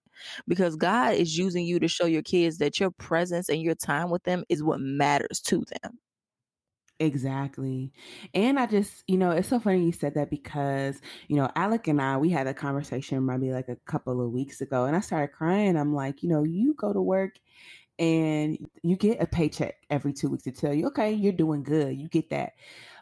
Because 0.47 0.75
God 0.75 1.15
is 1.15 1.37
using 1.37 1.65
you 1.65 1.79
to 1.79 1.87
show 1.87 2.05
your 2.05 2.21
kids 2.21 2.59
that 2.59 2.79
your 2.79 2.91
presence 2.91 3.49
and 3.49 3.61
your 3.61 3.75
time 3.75 4.09
with 4.09 4.23
them 4.23 4.43
is 4.47 4.63
what 4.63 4.79
matters 4.79 5.41
to 5.41 5.63
them. 5.81 5.99
Exactly. 6.99 7.91
And 8.33 8.57
I 8.57 8.67
just, 8.67 9.03
you 9.07 9.17
know, 9.17 9.31
it's 9.31 9.49
so 9.49 9.59
funny 9.59 9.83
you 9.85 9.91
said 9.91 10.13
that 10.15 10.29
because, 10.29 11.01
you 11.27 11.35
know, 11.35 11.51
Alec 11.55 11.89
and 11.89 12.01
I, 12.01 12.15
we 12.17 12.29
had 12.29 12.47
a 12.47 12.53
conversation 12.53 13.25
maybe 13.25 13.51
like 13.51 13.67
a 13.67 13.75
couple 13.85 14.25
of 14.25 14.31
weeks 14.31 14.61
ago 14.61 14.85
and 14.85 14.95
I 14.95 15.01
started 15.01 15.33
crying. 15.33 15.75
I'm 15.75 15.93
like, 15.93 16.23
you 16.23 16.29
know, 16.29 16.43
you 16.43 16.73
go 16.75 16.93
to 16.93 17.01
work 17.01 17.33
and 17.99 18.57
you 18.83 18.95
get 18.95 19.21
a 19.21 19.27
paycheck 19.27 19.75
every 19.89 20.13
two 20.13 20.29
weeks 20.29 20.43
to 20.43 20.51
tell 20.51 20.73
you, 20.73 20.87
okay, 20.87 21.11
you're 21.13 21.33
doing 21.33 21.63
good. 21.63 21.97
You 21.97 22.07
get 22.07 22.29
that. 22.29 22.53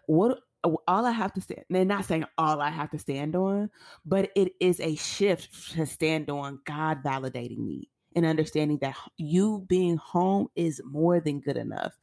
What 0.07 0.39
all 0.87 1.05
I 1.05 1.11
have 1.11 1.33
to 1.33 1.41
stand, 1.41 1.65
they're 1.69 1.85
not 1.85 2.05
saying 2.05 2.25
all 2.37 2.61
I 2.61 2.69
have 2.69 2.89
to 2.91 2.99
stand 2.99 3.35
on, 3.35 3.69
but 4.05 4.31
it 4.35 4.53
is 4.59 4.79
a 4.79 4.95
shift 4.95 5.73
to 5.73 5.85
stand 5.85 6.31
on 6.31 6.59
God 6.65 7.03
validating 7.03 7.59
me 7.59 7.89
and 8.15 8.25
understanding 8.25 8.79
that 8.79 8.95
you 9.17 9.65
being 9.67 9.97
home 9.97 10.47
is 10.55 10.81
more 10.85 11.19
than 11.19 11.41
good 11.41 11.57
enough. 11.57 11.93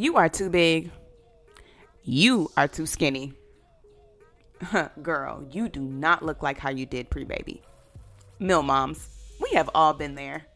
You 0.00 0.16
are 0.16 0.30
too 0.30 0.48
big. 0.48 0.90
You 2.04 2.50
are 2.56 2.66
too 2.66 2.86
skinny. 2.86 3.34
Girl, 5.02 5.46
you 5.50 5.68
do 5.68 5.82
not 5.82 6.24
look 6.24 6.42
like 6.42 6.56
how 6.56 6.70
you 6.70 6.86
did 6.86 7.10
pre 7.10 7.24
baby. 7.24 7.60
Mill 8.38 8.62
moms, 8.62 9.10
we 9.42 9.50
have 9.50 9.68
all 9.74 9.92
been 9.92 10.14
there. 10.14 10.46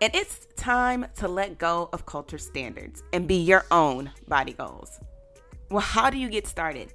And 0.00 0.14
it's 0.14 0.46
time 0.56 1.04
to 1.16 1.28
let 1.28 1.58
go 1.58 1.90
of 1.92 2.06
culture 2.06 2.38
standards 2.38 3.02
and 3.12 3.28
be 3.28 3.34
your 3.34 3.66
own 3.70 4.10
body 4.26 4.54
goals. 4.54 4.98
Well, 5.70 5.80
how 5.80 6.08
do 6.08 6.16
you 6.16 6.30
get 6.30 6.46
started? 6.46 6.94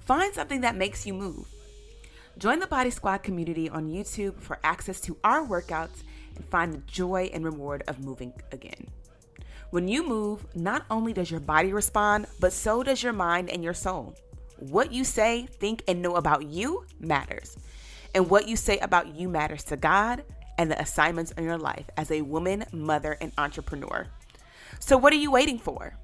Find 0.00 0.34
something 0.34 0.60
that 0.60 0.76
makes 0.76 1.06
you 1.06 1.14
move. 1.14 1.46
Join 2.36 2.58
the 2.58 2.66
Body 2.66 2.90
Squad 2.90 3.22
community 3.22 3.70
on 3.70 3.88
YouTube 3.88 4.38
for 4.38 4.58
access 4.62 5.00
to 5.00 5.16
our 5.24 5.46
workouts 5.46 6.02
and 6.36 6.44
find 6.50 6.74
the 6.74 6.82
joy 6.86 7.30
and 7.32 7.42
reward 7.42 7.84
of 7.88 8.00
moving 8.00 8.34
again. 8.52 8.88
When 9.72 9.88
you 9.88 10.06
move, 10.06 10.46
not 10.54 10.84
only 10.90 11.14
does 11.14 11.30
your 11.30 11.40
body 11.40 11.72
respond, 11.72 12.26
but 12.38 12.52
so 12.52 12.82
does 12.82 13.02
your 13.02 13.14
mind 13.14 13.48
and 13.48 13.64
your 13.64 13.72
soul. 13.72 14.14
what 14.58 14.92
you 14.92 15.02
say, 15.02 15.46
think, 15.46 15.82
and 15.88 16.02
know 16.02 16.16
about 16.16 16.44
you 16.44 16.84
matters. 17.00 17.56
And 18.14 18.28
what 18.28 18.46
you 18.46 18.54
say 18.54 18.76
about 18.80 19.16
you 19.16 19.30
matters 19.30 19.64
to 19.64 19.78
God 19.78 20.24
and 20.58 20.70
the 20.70 20.78
assignments 20.78 21.32
in 21.32 21.44
your 21.44 21.56
life 21.56 21.86
as 21.96 22.10
a 22.10 22.20
woman, 22.20 22.66
mother, 22.70 23.16
and 23.22 23.32
entrepreneur. 23.38 24.08
So, 24.78 24.98
what 24.98 25.14
are 25.14 25.16
you 25.16 25.30
waiting 25.30 25.58
for? 25.58 25.96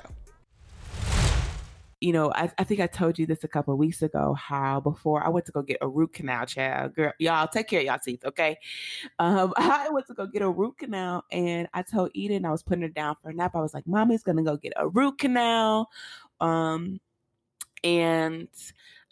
you 2.00 2.14
know, 2.14 2.32
I, 2.34 2.52
I, 2.60 2.64
think 2.64 2.80
I 2.80 2.88
told 2.88 3.18
you 3.18 3.26
this 3.26 3.44
a 3.44 3.48
couple 3.48 3.76
weeks 3.76 4.04
ago 4.04 4.36
how 4.36 4.80
before 4.80 5.24
I 5.24 5.30
went 5.30 5.48
to 5.48 5.52
go 5.52 5.64
get 5.64 5.78
a 5.82 5.88
root 5.88 6.14
canal, 6.14 6.46
child. 6.46 6.94
Girl, 6.94 7.12
y'all 7.18 7.48
take 7.48 7.68
care 7.68 7.80
of 7.80 7.86
y'all 7.88 7.98
teeth, 7.98 8.24
okay? 8.24 8.58
Um, 9.18 9.54
I 9.58 9.90
went 9.90 10.06
to 10.08 10.14
go 10.14 10.28
get 10.28 10.44
a 10.44 10.50
root 10.50 10.78
canal 10.78 11.26
and 11.32 11.68
I 11.74 11.82
told 11.82 12.12
Eden 12.14 12.46
I 12.46 12.52
was 12.52 12.62
putting 12.62 12.84
her 12.84 12.90
down 12.90 13.16
for 13.22 13.30
a 13.30 13.34
nap. 13.34 13.56
I 13.56 13.62
was 13.62 13.74
like, 13.74 13.88
Mommy's 13.88 14.22
gonna 14.22 14.44
go 14.44 14.58
get 14.58 14.74
a 14.76 14.88
root 14.88 15.18
canal. 15.18 15.90
Um, 16.40 17.00
and 17.84 18.48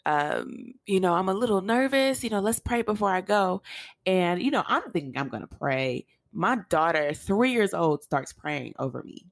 um, 0.04 0.74
you 0.86 1.00
know, 1.00 1.14
I'm 1.14 1.28
a 1.28 1.34
little 1.34 1.60
nervous, 1.62 2.22
you 2.22 2.30
know, 2.30 2.38
let's 2.38 2.60
pray 2.60 2.82
before 2.82 3.10
I 3.10 3.20
go. 3.20 3.62
And, 4.06 4.40
you 4.40 4.52
know, 4.52 4.62
I'm 4.64 4.92
thinking 4.92 5.18
I'm 5.18 5.28
gonna 5.28 5.48
pray. 5.48 6.06
My 6.32 6.58
daughter, 6.68 7.12
three 7.14 7.50
years 7.50 7.74
old, 7.74 8.04
starts 8.04 8.32
praying 8.32 8.74
over 8.78 9.02
me. 9.02 9.26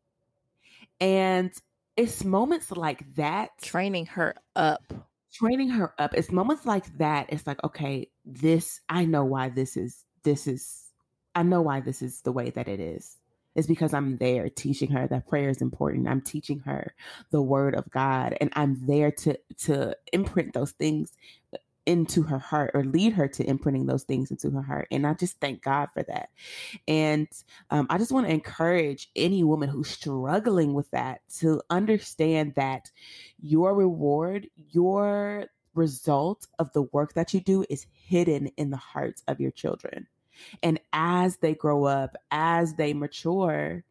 And 1.01 1.53
it's 1.97 2.25
moments 2.25 2.71
like 2.71 3.15
that 3.15 3.51
training 3.63 4.07
her 4.07 4.35
up. 4.57 4.93
Training 5.33 5.71
her 5.71 5.95
up. 5.99 6.15
It's 6.15 6.31
moments 6.31 6.65
like 6.65 6.99
that 6.99 7.27
it's 7.33 7.47
like 7.47 7.63
okay 7.65 8.09
this 8.25 8.81
i 8.89 9.05
know 9.05 9.25
why 9.25 9.49
this 9.49 9.77
is 9.77 10.05
this 10.23 10.47
is 10.47 10.91
i 11.35 11.43
know 11.43 11.61
why 11.61 11.81
this 11.81 12.03
is 12.03 12.21
the 12.23 12.33
way 12.33 12.51
that 12.51 12.69
it 12.69 12.81
is. 12.81 13.19
It's 13.55 13.67
because 13.67 13.95
i'm 13.95 14.17
there 14.19 14.49
teaching 14.49 14.91
her 14.91 15.07
that 15.09 15.29
prayer 15.29 15.49
is 15.49 15.61
important. 15.61 16.09
I'm 16.09 16.21
teaching 16.21 16.61
her 16.61 16.95
the 17.31 17.43
word 17.43 17.75
of 17.75 17.91
god 17.91 18.37
and 18.41 18.53
i'm 18.55 18.87
there 18.87 19.11
to 19.11 19.39
to 19.59 19.97
imprint 20.13 20.53
those 20.53 20.73
things 20.73 21.13
into 21.87 22.23
her 22.23 22.39
heart 22.39 22.71
or 22.75 22.85
lead 22.85 23.13
her 23.13 23.29
to 23.29 23.49
imprinting 23.49 23.87
those 23.87 24.05
things 24.05 24.31
into 24.31 24.51
her 24.51 24.63
heart. 24.63 24.89
And 24.91 25.07
I 25.07 25.15
just 25.15 25.41
thank 25.41 25.63
God 25.63 25.89
for 25.93 26.03
that. 26.05 26.31
And 26.89 27.29
um, 27.71 27.87
I 27.91 27.99
just 27.99 28.13
want 28.13 28.27
to 28.27 28.33
encourage 28.33 29.11
any 29.15 29.45
woman 29.45 29.69
who's 29.69 29.89
struggling 29.89 30.75
with 30.75 30.91
that 30.91 31.21
to 31.41 31.63
understand 31.71 32.55
that 32.55 32.91
your 33.41 33.75
reward, 33.75 34.49
your 34.71 35.47
result 35.75 36.47
of 36.59 36.73
the 36.73 36.83
work 36.83 37.15
that 37.15 37.35
you 37.35 37.41
do 37.41 37.65
is 37.69 37.87
hidden 37.93 38.47
in 38.57 38.71
the 38.71 38.77
hearts 38.77 39.23
of 39.29 39.41
your 39.41 39.51
children. 39.51 40.07
And 40.63 40.81
as 40.93 41.37
they 41.39 41.55
grow 41.55 41.85
up, 41.85 42.17
as 42.31 42.75
they 42.75 42.93
mature, 42.93 43.85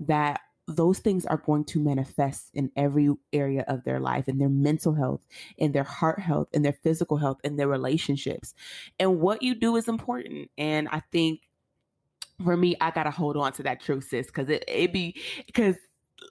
that 0.00 0.40
those 0.68 1.00
things 1.00 1.26
are 1.26 1.38
going 1.38 1.64
to 1.64 1.80
manifest 1.80 2.50
in 2.54 2.70
every 2.76 3.10
area 3.32 3.64
of 3.66 3.82
their 3.84 3.98
life 3.98 4.28
in 4.28 4.38
their 4.38 4.48
mental 4.48 4.94
health 4.94 5.26
in 5.56 5.72
their 5.72 5.84
heart 5.84 6.20
health 6.20 6.48
in 6.52 6.62
their 6.62 6.72
physical 6.72 7.16
health 7.16 7.38
in 7.44 7.56
their 7.56 7.68
relationships 7.68 8.54
and 8.98 9.20
what 9.20 9.42
you 9.42 9.54
do 9.54 9.76
is 9.76 9.88
important 9.88 10.48
and 10.56 10.88
i 10.90 11.02
think 11.10 11.40
for 12.44 12.56
me 12.56 12.76
i 12.80 12.90
gotta 12.90 13.10
hold 13.10 13.36
on 13.36 13.52
to 13.52 13.62
that 13.62 13.80
truth 13.80 14.04
sis 14.08 14.26
because 14.26 14.48
it, 14.48 14.64
it 14.68 14.92
be 14.92 15.20
because 15.46 15.76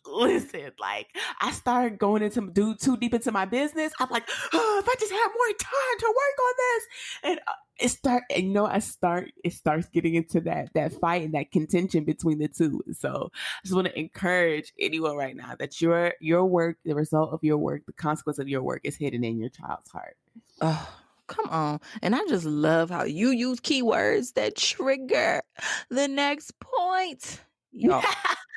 listen, 0.06 0.72
like 0.80 1.08
I 1.40 1.52
started 1.52 1.98
going 1.98 2.24
into 2.24 2.50
do 2.52 2.76
too 2.76 2.98
deep 2.98 3.14
into 3.14 3.32
my 3.32 3.46
business. 3.46 3.94
I'm 4.00 4.10
like, 4.10 4.28
oh, 4.54 4.82
if 4.84 4.90
I 4.90 4.96
just 5.00 5.12
had 5.12 5.28
more 5.28 5.58
time 5.60 6.00
to 6.00 6.08
work 6.08 6.40
on 6.40 6.54
this, 6.58 6.88
and 7.24 7.40
uh, 7.48 7.54
it 7.82 7.90
start, 7.90 8.24
you 8.36 8.50
know, 8.50 8.66
I 8.66 8.80
start, 8.80 9.32
it 9.44 9.54
starts 9.54 9.88
getting 9.90 10.16
into 10.16 10.42
that 10.42 10.70
that 10.74 10.94
fight 10.94 11.24
and 11.24 11.34
that 11.34 11.52
contention 11.52 12.04
between 12.04 12.40
the 12.40 12.48
two. 12.48 12.82
So 12.94 13.32
I 13.34 13.60
just 13.64 13.76
want 13.76 13.88
to 13.88 14.00
encourage 14.00 14.74
anyone 14.80 15.16
right 15.16 15.36
now 15.36 15.56
that 15.60 15.82
your 15.82 16.14
your 16.20 16.46
work, 16.46 16.78
the 16.86 16.96
result 16.96 17.34
of 17.34 17.40
your 17.44 17.58
work, 17.58 17.86
the 17.86 17.94
consequence 17.94 18.40
of 18.40 18.48
your 18.48 18.62
work 18.62 18.82
is 18.84 18.96
hidden 18.96 19.24
in 19.24 19.40
your 19.40 19.50
child's 19.50 19.90
heart. 19.90 20.16
Oh, 20.62 20.90
come 21.28 21.50
on. 21.50 21.80
And 22.02 22.16
I 22.16 22.20
just 22.28 22.46
love 22.46 22.90
how 22.90 23.04
you 23.04 23.30
use 23.30 23.60
keywords 23.60 24.34
that 24.34 24.56
trigger 24.56 25.42
the 25.90 26.08
next 26.08 26.60
point. 26.60 27.42
Y'all, 27.72 28.04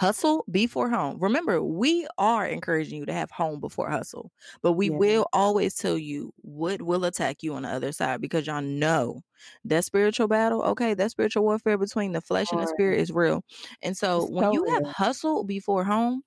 hustle 0.00 0.46
before 0.50 0.88
home. 0.88 1.18
Remember, 1.20 1.62
we 1.62 2.06
are 2.16 2.46
encouraging 2.46 3.00
you 3.00 3.04
to 3.04 3.12
have 3.12 3.30
home 3.30 3.60
before 3.60 3.90
hustle, 3.90 4.32
but 4.62 4.72
we 4.72 4.88
yeah. 4.88 4.96
will 4.96 5.26
always 5.34 5.74
tell 5.74 5.98
you 5.98 6.32
what 6.38 6.80
will 6.80 7.04
attack 7.04 7.42
you 7.42 7.52
on 7.52 7.62
the 7.62 7.68
other 7.68 7.92
side 7.92 8.22
because 8.22 8.46
y'all 8.46 8.62
know 8.62 9.20
that 9.66 9.84
spiritual 9.84 10.26
battle, 10.26 10.62
okay, 10.62 10.94
that 10.94 11.10
spiritual 11.10 11.42
warfare 11.42 11.76
between 11.76 12.12
the 12.12 12.22
flesh 12.22 12.50
and 12.50 12.62
the 12.62 12.66
spirit 12.66 12.98
is 12.98 13.12
real. 13.12 13.44
And 13.82 13.94
so 13.94 14.22
it's 14.22 14.30
when 14.30 14.52
you 14.54 14.64
real. 14.64 14.72
have 14.72 14.86
hustle 14.86 15.44
before 15.44 15.84
home, 15.84 16.22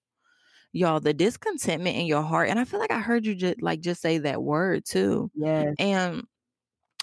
y'all 0.71 0.99
the 0.99 1.13
discontentment 1.13 1.95
in 1.95 2.07
your 2.07 2.23
heart 2.23 2.49
and 2.49 2.57
i 2.57 2.65
feel 2.65 2.79
like 2.79 2.89
i 2.89 2.99
heard 2.99 3.27
you 3.27 3.36
just 3.36 3.62
like 3.62 3.79
just 3.79 4.01
say 4.01 4.17
that 4.17 4.41
word 4.41 4.83
too 4.83 5.29
yeah 5.36 5.71
and 5.77 6.23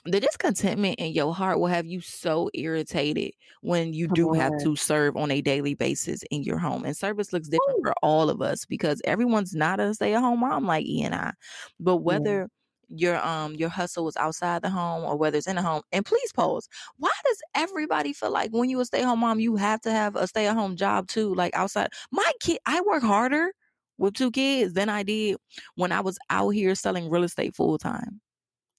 the 0.04 0.20
discontentment 0.20 0.98
in 0.98 1.12
your 1.12 1.34
heart 1.34 1.60
will 1.60 1.66
have 1.66 1.86
you 1.86 2.00
so 2.00 2.50
irritated 2.54 3.32
when 3.62 3.92
you 3.92 4.06
Come 4.06 4.14
do 4.14 4.28
on. 4.30 4.36
have 4.36 4.52
to 4.62 4.76
serve 4.76 5.16
on 5.16 5.30
a 5.30 5.40
daily 5.40 5.74
basis 5.74 6.22
in 6.30 6.42
your 6.42 6.58
home. 6.58 6.84
And 6.84 6.96
service 6.96 7.32
looks 7.32 7.48
different 7.48 7.80
Ooh. 7.80 7.84
for 7.84 7.94
all 8.02 8.30
of 8.30 8.40
us 8.40 8.64
because 8.64 9.02
everyone's 9.04 9.54
not 9.54 9.80
a 9.80 9.94
stay-at-home 9.94 10.40
mom 10.40 10.66
like 10.66 10.86
E 10.86 11.02
and 11.02 11.14
I. 11.14 11.32
But 11.78 11.98
whether 11.98 12.48
yeah. 12.88 13.12
your 13.14 13.26
um 13.26 13.54
your 13.54 13.68
hustle 13.68 14.08
is 14.08 14.16
outside 14.16 14.62
the 14.62 14.70
home 14.70 15.04
or 15.04 15.16
whether 15.16 15.36
it's 15.36 15.46
in 15.46 15.56
the 15.56 15.62
home, 15.62 15.82
and 15.92 16.04
please 16.04 16.32
pause. 16.32 16.68
Why 16.96 17.12
does 17.24 17.38
everybody 17.54 18.12
feel 18.12 18.30
like 18.30 18.50
when 18.52 18.70
you 18.70 18.80
a 18.80 18.84
stay-at-home 18.84 19.20
mom, 19.20 19.40
you 19.40 19.56
have 19.56 19.80
to 19.82 19.92
have 19.92 20.16
a 20.16 20.26
stay-at-home 20.26 20.76
job 20.76 21.08
too? 21.08 21.34
Like 21.34 21.54
outside, 21.54 21.90
my 22.10 22.30
kid, 22.40 22.58
I 22.66 22.80
work 22.80 23.02
harder 23.02 23.52
with 23.98 24.14
two 24.14 24.30
kids 24.30 24.72
than 24.72 24.88
I 24.88 25.02
did 25.02 25.36
when 25.74 25.92
I 25.92 26.00
was 26.00 26.18
out 26.30 26.50
here 26.50 26.74
selling 26.74 27.10
real 27.10 27.24
estate 27.24 27.54
full 27.54 27.76
time. 27.76 28.20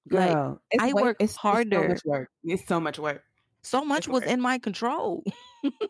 Girl, 0.10 0.62
like, 0.74 0.82
I 0.82 0.94
way, 0.94 1.04
work 1.04 1.18
it's, 1.20 1.36
harder. 1.36 1.84
It's 1.84 2.02
so 2.04 2.10
much 2.10 2.20
work. 2.20 2.30
It's 2.44 2.68
so 2.68 2.80
much 2.80 3.00
work. 3.00 3.24
So 3.64 3.86
much 3.86 4.08
was 4.08 4.24
in 4.24 4.42
my 4.42 4.58
control. 4.58 5.24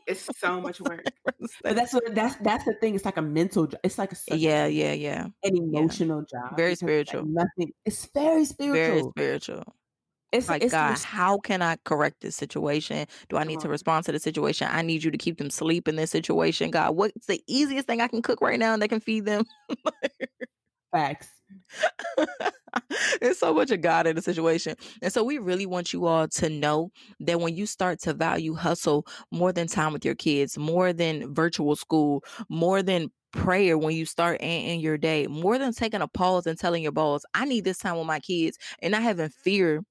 it's 0.05 0.27
so 0.37 0.59
much 0.59 0.81
work. 0.81 1.05
but 1.63 1.75
that's 1.75 1.93
what 1.93 2.13
that's 2.13 2.35
that's 2.37 2.65
the 2.65 2.73
thing. 2.73 2.95
It's 2.95 3.05
like 3.05 3.17
a 3.17 3.21
mental. 3.21 3.69
It's 3.83 3.97
like 3.97 4.11
a 4.11 4.37
yeah, 4.37 4.65
yeah, 4.65 4.91
yeah. 4.91 5.27
An 5.43 5.55
emotional 5.55 6.25
yeah. 6.33 6.39
job. 6.49 6.57
Very 6.57 6.75
spiritual. 6.75 7.21
Like 7.21 7.47
nothing. 7.57 7.73
It's 7.85 8.05
very 8.13 8.43
spiritual. 8.43 9.13
Very 9.15 9.39
spiritual. 9.39 9.75
It's 10.31 10.47
like 10.47 10.63
it's, 10.63 10.71
God. 10.71 10.93
It's, 10.93 11.03
how 11.03 11.37
can 11.39 11.61
I 11.61 11.77
correct 11.83 12.21
this 12.21 12.35
situation? 12.35 13.05
Do 13.29 13.37
I 13.37 13.43
need 13.43 13.59
to 13.61 13.69
respond 13.69 14.05
to 14.05 14.11
the 14.11 14.19
situation? 14.19 14.67
I 14.71 14.81
need 14.81 15.03
you 15.03 15.11
to 15.11 15.17
keep 15.17 15.37
them 15.37 15.49
sleep 15.49 15.87
in 15.87 15.97
this 15.97 16.11
situation. 16.11 16.71
God, 16.71 16.95
what's 16.95 17.27
the 17.27 17.41
easiest 17.47 17.87
thing 17.87 18.01
I 18.01 18.07
can 18.07 18.21
cook 18.21 18.39
right 18.41 18.59
now 18.59 18.73
and 18.73 18.81
that 18.81 18.87
can 18.87 19.01
feed 19.01 19.25
them? 19.25 19.43
Facts. 20.91 21.27
There's 23.21 23.39
so 23.39 23.53
much 23.53 23.71
of 23.71 23.81
God 23.81 24.07
in 24.07 24.15
the 24.15 24.21
situation. 24.21 24.75
And 25.01 25.11
so 25.11 25.23
we 25.23 25.37
really 25.37 25.65
want 25.65 25.93
you 25.93 26.05
all 26.05 26.27
to 26.27 26.49
know 26.49 26.91
that 27.19 27.39
when 27.39 27.55
you 27.55 27.65
start 27.65 27.99
to 28.01 28.13
value 28.13 28.53
hustle 28.55 29.05
more 29.31 29.51
than 29.51 29.67
time 29.67 29.93
with 29.93 30.05
your 30.05 30.15
kids, 30.15 30.57
more 30.57 30.93
than 30.93 31.33
virtual 31.33 31.75
school, 31.75 32.23
more 32.49 32.81
than 32.81 33.09
prayer 33.31 33.77
when 33.77 33.95
you 33.95 34.05
start 34.05 34.41
in 34.41 34.79
your 34.79 34.97
day, 34.97 35.27
more 35.27 35.57
than 35.57 35.73
taking 35.73 36.01
a 36.01 36.07
pause 36.07 36.45
and 36.45 36.59
telling 36.59 36.83
your 36.83 36.91
boss, 36.91 37.23
I 37.33 37.45
need 37.45 37.63
this 37.63 37.77
time 37.77 37.97
with 37.97 38.07
my 38.07 38.19
kids, 38.19 38.57
and 38.81 38.91
not 38.91 39.03
having 39.03 39.29
fear 39.29 39.83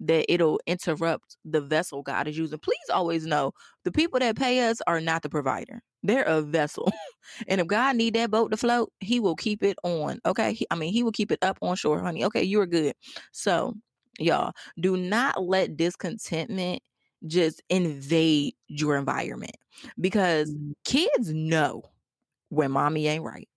that 0.00 0.30
it'll 0.32 0.60
interrupt 0.66 1.36
the 1.44 1.60
vessel 1.60 2.02
God 2.02 2.28
is 2.28 2.36
using. 2.36 2.58
Please 2.58 2.76
always 2.92 3.26
know 3.26 3.52
the 3.84 3.92
people 3.92 4.20
that 4.20 4.36
pay 4.36 4.68
us 4.68 4.78
are 4.86 5.00
not 5.00 5.22
the 5.22 5.30
provider. 5.30 5.82
They're 6.06 6.24
a 6.24 6.42
vessel. 6.42 6.92
and 7.48 7.60
if 7.60 7.66
God 7.66 7.96
need 7.96 8.14
that 8.14 8.30
boat 8.30 8.50
to 8.50 8.56
float, 8.56 8.92
he 9.00 9.20
will 9.20 9.36
keep 9.36 9.62
it 9.62 9.76
on. 9.82 10.20
Okay. 10.24 10.54
He, 10.54 10.66
I 10.70 10.76
mean, 10.76 10.92
he 10.92 11.02
will 11.02 11.12
keep 11.12 11.32
it 11.32 11.38
up 11.42 11.58
on 11.62 11.76
shore, 11.76 12.00
honey. 12.00 12.24
Okay, 12.24 12.42
you're 12.42 12.66
good. 12.66 12.94
So, 13.32 13.74
y'all, 14.18 14.52
do 14.80 14.96
not 14.96 15.42
let 15.42 15.76
discontentment 15.76 16.82
just 17.26 17.62
invade 17.68 18.54
your 18.68 18.96
environment 18.96 19.56
because 20.00 20.50
mm. 20.50 20.72
kids 20.84 21.32
know 21.32 21.82
when 22.50 22.70
mommy 22.70 23.08
ain't 23.08 23.24
right 23.24 23.48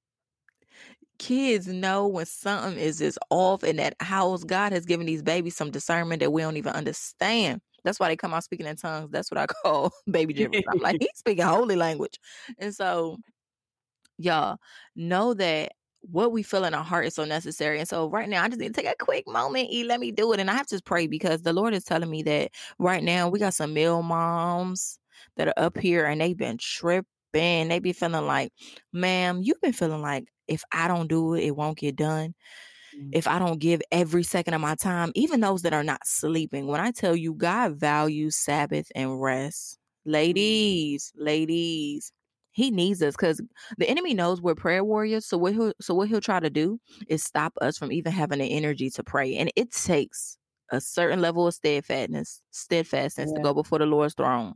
kids 1.20 1.68
know 1.68 2.08
when 2.08 2.26
something 2.26 2.80
is 2.80 2.98
just 2.98 3.20
off 3.30 3.64
in 3.64 3.76
that 3.76 3.94
house. 4.00 4.44
God 4.44 4.72
has 4.72 4.86
given 4.86 5.06
these 5.06 5.22
babies 5.22 5.56
some 5.56 5.70
discernment 5.70 6.22
that 6.22 6.32
we 6.32 6.42
don't 6.42 6.58
even 6.58 6.74
understand. 6.74 7.62
That's 7.84 8.00
why 8.00 8.08
they 8.10 8.16
come 8.16 8.34
out 8.34 8.44
speaking 8.44 8.68
in 8.68 8.76
tongues. 8.76 9.12
That's 9.12 9.32
what 9.32 9.38
I 9.38 9.48
call 9.64 9.92
baby 10.10 10.34
gibberish. 10.36 10.64
I'm 10.68 10.80
like, 10.80 10.98
he's 11.00 11.10
speaking 11.16 11.46
holy 11.46 11.76
language. 11.76 12.20
And 12.58 12.74
so, 12.74 13.18
y'all 14.18 14.58
know 14.96 15.34
that 15.34 15.74
what 16.02 16.32
we 16.32 16.44
feel 16.44 16.64
in 16.64 16.74
our 16.74 16.84
heart 16.84 17.06
is 17.06 17.16
so 17.16 17.26
necessary. 17.26 17.80
And 17.80 17.88
so 17.88 18.10
right 18.10 18.30
now, 18.30 18.44
I 18.44 18.48
just 18.48 18.60
need 18.60 18.74
to 18.74 18.82
take 18.82 18.92
a 18.92 19.04
quick 19.04 19.28
moment. 19.28 19.70
E, 19.72 19.84
let 19.84 20.00
me 20.00 20.12
do 20.12 20.32
it. 20.34 20.40
And 20.40 20.50
I 20.50 20.54
have 20.54 20.68
to 20.68 20.82
pray 20.84 21.08
because 21.08 21.42
the 21.42 21.54
Lord 21.54 21.74
is 21.74 21.84
telling 21.84 22.10
me 22.10 22.24
that 22.24 22.52
right 22.78 23.04
now 23.04 23.28
we 23.28 23.40
got 23.40 23.54
some 23.54 23.74
Mill 23.74 24.02
Moms 24.02 25.00
that 25.36 25.50
are 25.50 25.54
up 25.58 25.78
here 25.78 26.06
and 26.06 26.22
they've 26.22 26.38
been 26.38 26.58
tripping. 26.58 27.06
They 27.34 27.80
be 27.80 27.94
feeling 27.94 28.26
like, 28.26 28.54
ma'am, 28.94 29.42
you've 29.44 29.62
been 29.62 29.74
feeling 29.74 30.02
like 30.02 30.30
if 30.48 30.64
I 30.72 30.88
don't 30.88 31.08
do 31.08 31.34
it, 31.34 31.44
it 31.44 31.56
won't 31.56 31.78
get 31.78 31.96
done. 31.96 32.34
If 33.12 33.28
I 33.28 33.40
don't 33.40 33.60
give 33.60 33.82
every 33.92 34.24
second 34.24 34.54
of 34.54 34.62
my 34.62 34.76
time, 34.76 35.12
even 35.16 35.40
those 35.40 35.62
that 35.64 35.74
are 35.74 35.84
not 35.84 36.06
sleeping. 36.06 36.68
When 36.68 36.82
I 36.82 36.92
tell 36.92 37.16
you 37.16 37.34
God 37.34 37.80
values 37.80 38.36
Sabbath 38.36 38.92
and 38.96 39.22
rest, 39.22 39.78
mm. 40.08 40.12
ladies, 40.14 41.12
ladies, 41.16 42.12
he 42.52 42.72
needs 42.72 43.02
us 43.02 43.16
because 43.16 43.42
the 43.78 43.90
enemy 43.90 44.14
knows 44.14 44.42
we're 44.42 44.56
prayer 44.56 44.84
warriors. 44.84 45.26
So 45.26 45.38
what 45.38 45.54
he'll 45.54 45.74
so 45.80 45.94
what 45.94 46.10
he'll 46.10 46.22
try 46.22 46.40
to 46.40 46.50
do 46.50 46.80
is 47.08 47.24
stop 47.24 47.54
us 47.62 47.78
from 47.78 47.92
even 47.92 48.12
having 48.12 48.40
the 48.40 48.52
energy 48.52 48.90
to 48.92 49.04
pray. 49.04 49.36
And 49.36 49.52
it 49.56 49.72
takes 49.72 50.38
a 50.72 50.82
certain 50.82 51.22
level 51.22 51.48
of 51.48 51.54
steadfastness, 51.54 52.42
steadfastness 52.52 53.32
yeah. 53.32 53.38
to 53.38 53.44
go 53.44 53.54
before 53.54 53.80
the 53.80 53.86
Lord's 53.86 54.14
throne 54.14 54.56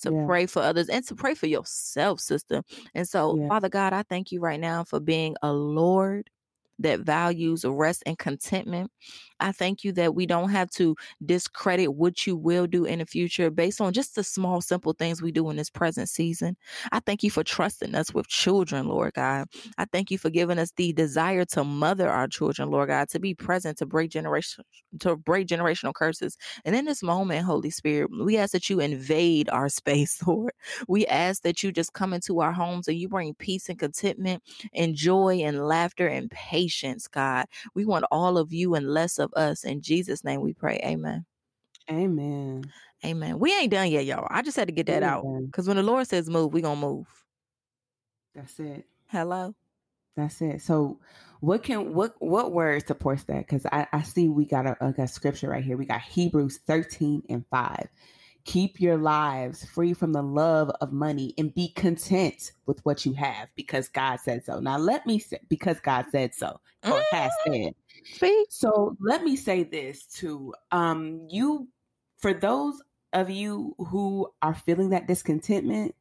to 0.00 0.12
yeah. 0.12 0.26
pray 0.26 0.46
for 0.46 0.62
others 0.62 0.88
and 0.88 1.06
to 1.08 1.14
pray 1.14 1.34
for 1.34 1.46
yourself, 1.46 2.20
sister. 2.20 2.62
And 2.94 3.08
so, 3.08 3.36
yeah. 3.36 3.48
Father 3.48 3.68
God, 3.68 3.92
I 3.92 4.02
thank 4.02 4.30
you 4.32 4.40
right 4.40 4.60
now 4.60 4.84
for 4.84 5.00
being 5.00 5.36
a 5.42 5.52
Lord 5.52 6.30
that 6.78 7.00
values 7.00 7.64
rest 7.64 8.02
and 8.06 8.18
contentment. 8.18 8.90
I 9.40 9.52
thank 9.52 9.84
you 9.84 9.92
that 9.92 10.14
we 10.14 10.26
don't 10.26 10.50
have 10.50 10.70
to 10.72 10.96
discredit 11.24 11.94
what 11.94 12.26
you 12.26 12.36
will 12.36 12.66
do 12.66 12.84
in 12.84 12.98
the 12.98 13.06
future 13.06 13.50
based 13.50 13.80
on 13.80 13.92
just 13.92 14.14
the 14.14 14.24
small, 14.24 14.60
simple 14.60 14.92
things 14.92 15.22
we 15.22 15.30
do 15.30 15.48
in 15.50 15.56
this 15.56 15.70
present 15.70 16.08
season. 16.08 16.56
I 16.90 17.00
thank 17.00 17.22
you 17.22 17.30
for 17.30 17.44
trusting 17.44 17.94
us 17.94 18.12
with 18.12 18.26
children, 18.26 18.88
Lord 18.88 19.14
God. 19.14 19.46
I 19.76 19.86
thank 19.92 20.10
you 20.10 20.18
for 20.18 20.30
giving 20.30 20.58
us 20.58 20.72
the 20.76 20.92
desire 20.92 21.44
to 21.46 21.64
mother 21.64 22.08
our 22.08 22.26
children, 22.26 22.70
Lord 22.70 22.88
God, 22.88 23.08
to 23.10 23.20
be 23.20 23.34
present, 23.34 23.78
to 23.78 23.86
break 23.86 24.10
generation, 24.10 24.64
to 25.00 25.16
break 25.16 25.46
generational 25.46 25.94
curses. 25.94 26.36
And 26.64 26.74
in 26.74 26.84
this 26.84 27.02
moment, 27.02 27.44
Holy 27.44 27.70
Spirit, 27.70 28.10
we 28.24 28.36
ask 28.36 28.52
that 28.52 28.68
you 28.68 28.80
invade 28.80 29.48
our 29.50 29.68
space, 29.68 30.20
Lord. 30.26 30.52
We 30.88 31.06
ask 31.06 31.42
that 31.42 31.62
you 31.62 31.72
just 31.72 31.92
come 31.92 32.12
into 32.12 32.40
our 32.40 32.52
homes 32.52 32.88
and 32.88 32.98
you 32.98 33.08
bring 33.08 33.34
peace 33.34 33.68
and 33.68 33.78
contentment 33.78 34.42
and 34.74 34.94
joy 34.94 35.40
and 35.44 35.66
laughter 35.66 36.06
and 36.08 36.30
patience, 36.30 36.67
God. 37.08 37.46
We 37.74 37.84
want 37.84 38.04
all 38.10 38.38
of 38.38 38.52
you 38.52 38.74
and 38.74 38.88
less 38.88 39.18
of 39.18 39.32
us. 39.34 39.64
In 39.64 39.80
Jesus' 39.80 40.24
name 40.24 40.40
we 40.40 40.52
pray. 40.52 40.80
Amen. 40.84 41.24
Amen. 41.90 42.64
Amen. 43.04 43.38
We 43.38 43.54
ain't 43.54 43.70
done 43.70 43.90
yet, 43.90 44.04
y'all. 44.04 44.26
I 44.30 44.42
just 44.42 44.56
had 44.56 44.68
to 44.68 44.72
get 44.72 44.86
that 44.86 45.02
out. 45.02 45.24
Because 45.46 45.68
when 45.68 45.76
the 45.76 45.82
Lord 45.82 46.06
says 46.06 46.28
move, 46.28 46.52
we 46.52 46.60
gonna 46.60 46.80
move. 46.80 47.06
That's 48.34 48.58
it. 48.58 48.86
Hello. 49.06 49.54
That's 50.16 50.40
it. 50.42 50.62
So 50.62 50.98
what 51.40 51.62
can 51.62 51.94
what 51.94 52.14
what 52.18 52.52
word 52.52 52.86
supports 52.86 53.24
that? 53.24 53.46
Because 53.46 53.64
I, 53.66 53.86
I 53.92 54.02
see 54.02 54.28
we 54.28 54.46
got 54.46 54.66
a, 54.66 54.94
a 54.98 55.06
scripture 55.06 55.48
right 55.48 55.64
here. 55.64 55.76
We 55.76 55.86
got 55.86 56.00
Hebrews 56.00 56.58
13 56.66 57.22
and 57.28 57.44
5. 57.50 57.88
Keep 58.48 58.80
your 58.80 58.96
lives 58.96 59.62
free 59.66 59.92
from 59.92 60.14
the 60.14 60.22
love 60.22 60.70
of 60.80 60.90
money 60.90 61.34
and 61.36 61.54
be 61.54 61.68
content 61.68 62.52
with 62.64 62.82
what 62.82 63.04
you 63.04 63.12
have 63.12 63.50
because 63.56 63.90
God 63.90 64.20
said 64.20 64.42
so. 64.42 64.58
Now 64.58 64.78
let 64.78 65.04
me 65.04 65.18
say 65.18 65.38
because 65.50 65.78
God 65.80 66.06
said 66.10 66.34
so 66.34 66.58
or 66.82 67.02
has 67.10 67.30
said. 67.46 67.74
See? 68.04 68.46
So 68.48 68.96
let 69.00 69.22
me 69.22 69.36
say 69.36 69.64
this 69.64 70.06
too. 70.06 70.54
Um, 70.72 71.28
you, 71.30 71.68
for 72.16 72.32
those 72.32 72.80
of 73.12 73.28
you 73.28 73.74
who 73.76 74.32
are 74.40 74.54
feeling 74.54 74.88
that 74.90 75.06
discontentment, 75.06 75.94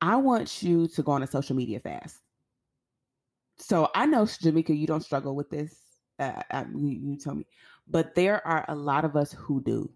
I 0.00 0.16
want 0.16 0.62
you 0.62 0.88
to 0.88 1.02
go 1.02 1.12
on 1.12 1.22
a 1.22 1.26
social 1.26 1.54
media 1.54 1.80
fast. 1.80 2.16
So 3.58 3.90
I 3.94 4.06
know, 4.06 4.24
Jamaica, 4.24 4.74
you 4.74 4.86
don't 4.86 5.04
struggle 5.04 5.36
with 5.36 5.50
this. 5.50 5.76
Uh, 6.18 6.40
uh 6.50 6.64
you, 6.74 6.88
you 6.88 7.18
tell 7.18 7.34
me, 7.34 7.46
but 7.86 8.14
there 8.14 8.46
are 8.46 8.64
a 8.68 8.74
lot 8.74 9.04
of 9.04 9.16
us 9.16 9.32
who 9.32 9.60
do. 9.60 9.92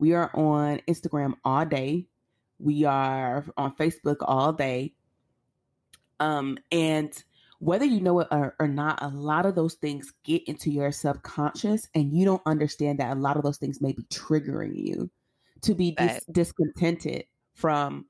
We 0.00 0.14
are 0.14 0.34
on 0.34 0.80
Instagram 0.88 1.34
all 1.44 1.66
day. 1.66 2.06
We 2.58 2.84
are 2.84 3.44
on 3.58 3.76
Facebook 3.76 4.16
all 4.22 4.54
day. 4.54 4.94
Um, 6.18 6.56
and 6.72 7.12
whether 7.58 7.84
you 7.84 8.00
know 8.00 8.20
it 8.20 8.28
or, 8.30 8.56
or, 8.58 8.66
not, 8.66 9.02
a 9.02 9.08
lot 9.08 9.44
of 9.44 9.54
those 9.54 9.74
things 9.74 10.12
get 10.24 10.42
into 10.48 10.70
your 10.70 10.90
subconscious, 10.90 11.86
and 11.94 12.12
you 12.14 12.24
don't 12.24 12.42
understand 12.46 12.98
that 12.98 13.14
a 13.14 13.20
lot 13.20 13.36
of 13.36 13.42
those 13.42 13.58
things 13.58 13.82
may 13.82 13.92
be 13.92 14.02
triggering 14.04 14.74
you 14.74 15.10
to 15.60 15.74
be 15.74 15.92
dis- 15.92 16.24
discontented 16.32 17.24
from 17.54 18.06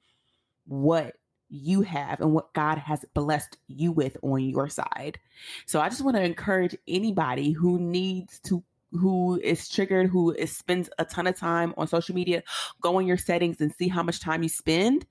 what 0.66 1.14
you 1.48 1.82
have 1.82 2.20
and 2.20 2.32
what 2.32 2.52
God 2.54 2.78
has 2.78 3.04
blessed 3.14 3.58
you 3.66 3.90
with 3.90 4.16
on 4.22 4.44
your 4.44 4.68
side. 4.68 5.18
So 5.66 5.80
I 5.80 5.88
just 5.88 6.04
want 6.04 6.16
to 6.16 6.22
encourage 6.22 6.76
anybody 6.86 7.50
who 7.50 7.80
needs 7.80 8.38
to 8.44 8.62
who 8.92 9.40
is 9.42 9.68
triggered, 9.68 10.08
who 10.10 10.32
is, 10.32 10.56
spends 10.56 10.90
a 10.98 11.04
ton 11.04 11.26
of 11.26 11.36
time 11.38 11.74
on 11.76 11.86
social 11.86 12.14
media, 12.14 12.42
go 12.80 12.98
in 12.98 13.06
your 13.06 13.16
settings 13.16 13.60
and 13.60 13.72
see 13.74 13.88
how 13.88 14.02
much 14.02 14.20
time 14.20 14.42
you 14.42 14.48
spend 14.48 15.06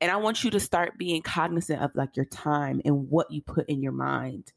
and 0.00 0.10
I 0.10 0.16
want 0.16 0.44
you 0.44 0.50
to 0.50 0.60
start 0.60 0.98
being 0.98 1.22
cognizant 1.22 1.82
of 1.82 1.94
like 1.94 2.16
your 2.16 2.26
time 2.26 2.80
and 2.84 3.08
what 3.08 3.30
you 3.30 3.42
put 3.42 3.68
in 3.68 3.82
your 3.82 3.92
mind. 3.92 4.52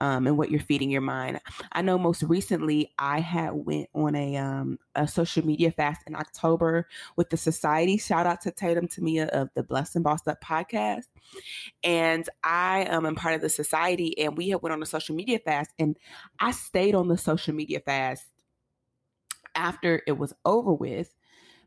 Um, 0.00 0.26
and 0.26 0.36
what 0.36 0.50
you're 0.50 0.60
feeding 0.60 0.90
your 0.90 1.00
mind. 1.00 1.40
I 1.72 1.80
know 1.80 1.96
most 1.96 2.24
recently 2.24 2.92
I 2.98 3.20
had 3.20 3.52
went 3.52 3.88
on 3.94 4.14
a 4.14 4.36
um, 4.36 4.78
a 4.96 5.06
social 5.06 5.46
media 5.46 5.70
fast 5.70 6.02
in 6.06 6.16
October 6.16 6.88
with 7.16 7.30
the 7.30 7.36
society. 7.36 7.96
Shout 7.96 8.26
out 8.26 8.40
to 8.42 8.50
Tatum 8.50 8.88
Temia 8.88 9.28
of 9.28 9.50
the 9.54 9.62
Blessed 9.62 9.94
and 9.94 10.04
Bossed 10.04 10.28
Up 10.28 10.42
podcast. 10.42 11.04
And 11.84 12.28
I 12.42 12.86
am 12.90 13.06
um, 13.06 13.14
part 13.14 13.34
of 13.34 13.40
the 13.40 13.48
society 13.48 14.18
and 14.18 14.36
we 14.36 14.48
had 14.50 14.62
went 14.62 14.72
on 14.72 14.82
a 14.82 14.86
social 14.86 15.14
media 15.14 15.38
fast 15.38 15.70
and 15.78 15.96
I 16.40 16.50
stayed 16.50 16.94
on 16.94 17.08
the 17.08 17.16
social 17.16 17.54
media 17.54 17.80
fast 17.80 18.24
after 19.54 20.02
it 20.06 20.18
was 20.18 20.34
over 20.44 20.72
with 20.72 21.14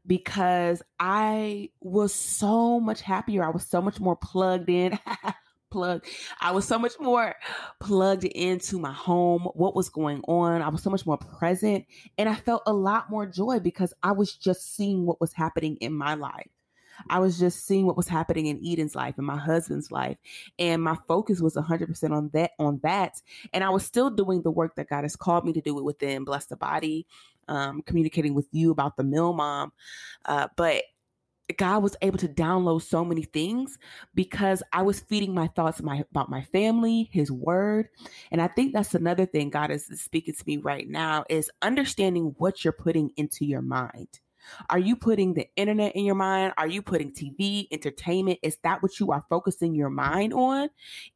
because 0.05 0.81
I 0.99 1.69
was 1.81 2.13
so 2.13 2.79
much 2.79 3.01
happier. 3.01 3.43
I 3.43 3.49
was 3.49 3.67
so 3.67 3.81
much 3.81 3.99
more 3.99 4.15
plugged 4.15 4.69
in. 4.69 4.97
plugged. 5.69 6.05
I 6.41 6.51
was 6.51 6.65
so 6.65 6.79
much 6.79 6.93
more 6.99 7.35
plugged 7.79 8.23
into 8.23 8.79
my 8.79 8.91
home, 8.91 9.43
what 9.53 9.75
was 9.75 9.89
going 9.89 10.21
on. 10.27 10.61
I 10.61 10.69
was 10.69 10.83
so 10.83 10.89
much 10.89 11.05
more 11.05 11.17
present 11.17 11.85
and 12.17 12.29
I 12.29 12.35
felt 12.35 12.63
a 12.65 12.73
lot 12.73 13.09
more 13.09 13.25
joy 13.25 13.59
because 13.59 13.93
I 14.03 14.11
was 14.11 14.33
just 14.33 14.75
seeing 14.75 15.05
what 15.05 15.21
was 15.21 15.33
happening 15.33 15.77
in 15.77 15.93
my 15.93 16.15
life. 16.15 16.49
I 17.09 17.19
was 17.19 17.37
just 17.37 17.65
seeing 17.65 17.85
what 17.85 17.97
was 17.97 18.07
happening 18.07 18.47
in 18.47 18.61
Eden's 18.65 18.95
life 18.95 19.15
and 19.17 19.27
my 19.27 19.37
husband's 19.37 19.91
life. 19.91 20.17
And 20.57 20.81
my 20.81 20.97
focus 21.07 21.41
was 21.41 21.55
100% 21.55 22.11
on 22.11 22.29
that 22.33 22.51
on 22.59 22.79
that. 22.83 23.21
And 23.53 23.63
I 23.63 23.69
was 23.69 23.85
still 23.85 24.09
doing 24.09 24.41
the 24.41 24.51
work 24.51 24.75
that 24.75 24.89
God 24.89 25.03
has 25.03 25.15
called 25.15 25.45
me 25.45 25.53
to 25.53 25.61
do 25.61 25.77
it 25.77 25.83
within 25.83 26.23
Bless 26.23 26.45
the 26.45 26.57
Body, 26.57 27.05
um, 27.47 27.81
communicating 27.83 28.33
with 28.33 28.47
you 28.51 28.71
about 28.71 28.97
the 28.97 29.03
mill 29.03 29.33
mom. 29.33 29.71
Uh, 30.25 30.47
but 30.55 30.83
God 31.55 31.81
was 31.81 31.95
able 32.01 32.17
to 32.17 32.27
download 32.27 32.81
so 32.81 33.05
many 33.05 33.23
things 33.23 33.77
because 34.13 34.61
I 34.73 34.81
was 34.81 34.99
feeding 34.99 35.33
my 35.33 35.47
thoughts 35.47 35.81
my, 35.81 36.03
about 36.11 36.29
my 36.29 36.41
family, 36.41 37.09
His 37.11 37.31
Word, 37.31 37.87
and 38.31 38.41
I 38.41 38.47
think 38.47 38.73
that's 38.73 38.93
another 38.93 39.25
thing 39.25 39.49
God 39.49 39.71
is 39.71 39.85
speaking 40.01 40.33
to 40.33 40.43
me 40.45 40.57
right 40.57 40.89
now 40.89 41.23
is 41.29 41.49
understanding 41.61 42.35
what 42.37 42.63
you're 42.65 42.73
putting 42.73 43.11
into 43.15 43.45
your 43.45 43.61
mind. 43.61 44.19
Are 44.69 44.79
you 44.79 44.95
putting 44.95 45.33
the 45.33 45.47
internet 45.55 45.95
in 45.95 46.05
your 46.05 46.15
mind? 46.15 46.53
Are 46.57 46.67
you 46.67 46.81
putting 46.81 47.11
TV, 47.11 47.67
entertainment? 47.71 48.39
Is 48.41 48.57
that 48.63 48.81
what 48.81 48.99
you 48.99 49.11
are 49.11 49.25
focusing 49.29 49.75
your 49.75 49.89
mind 49.89 50.33
on, 50.33 50.69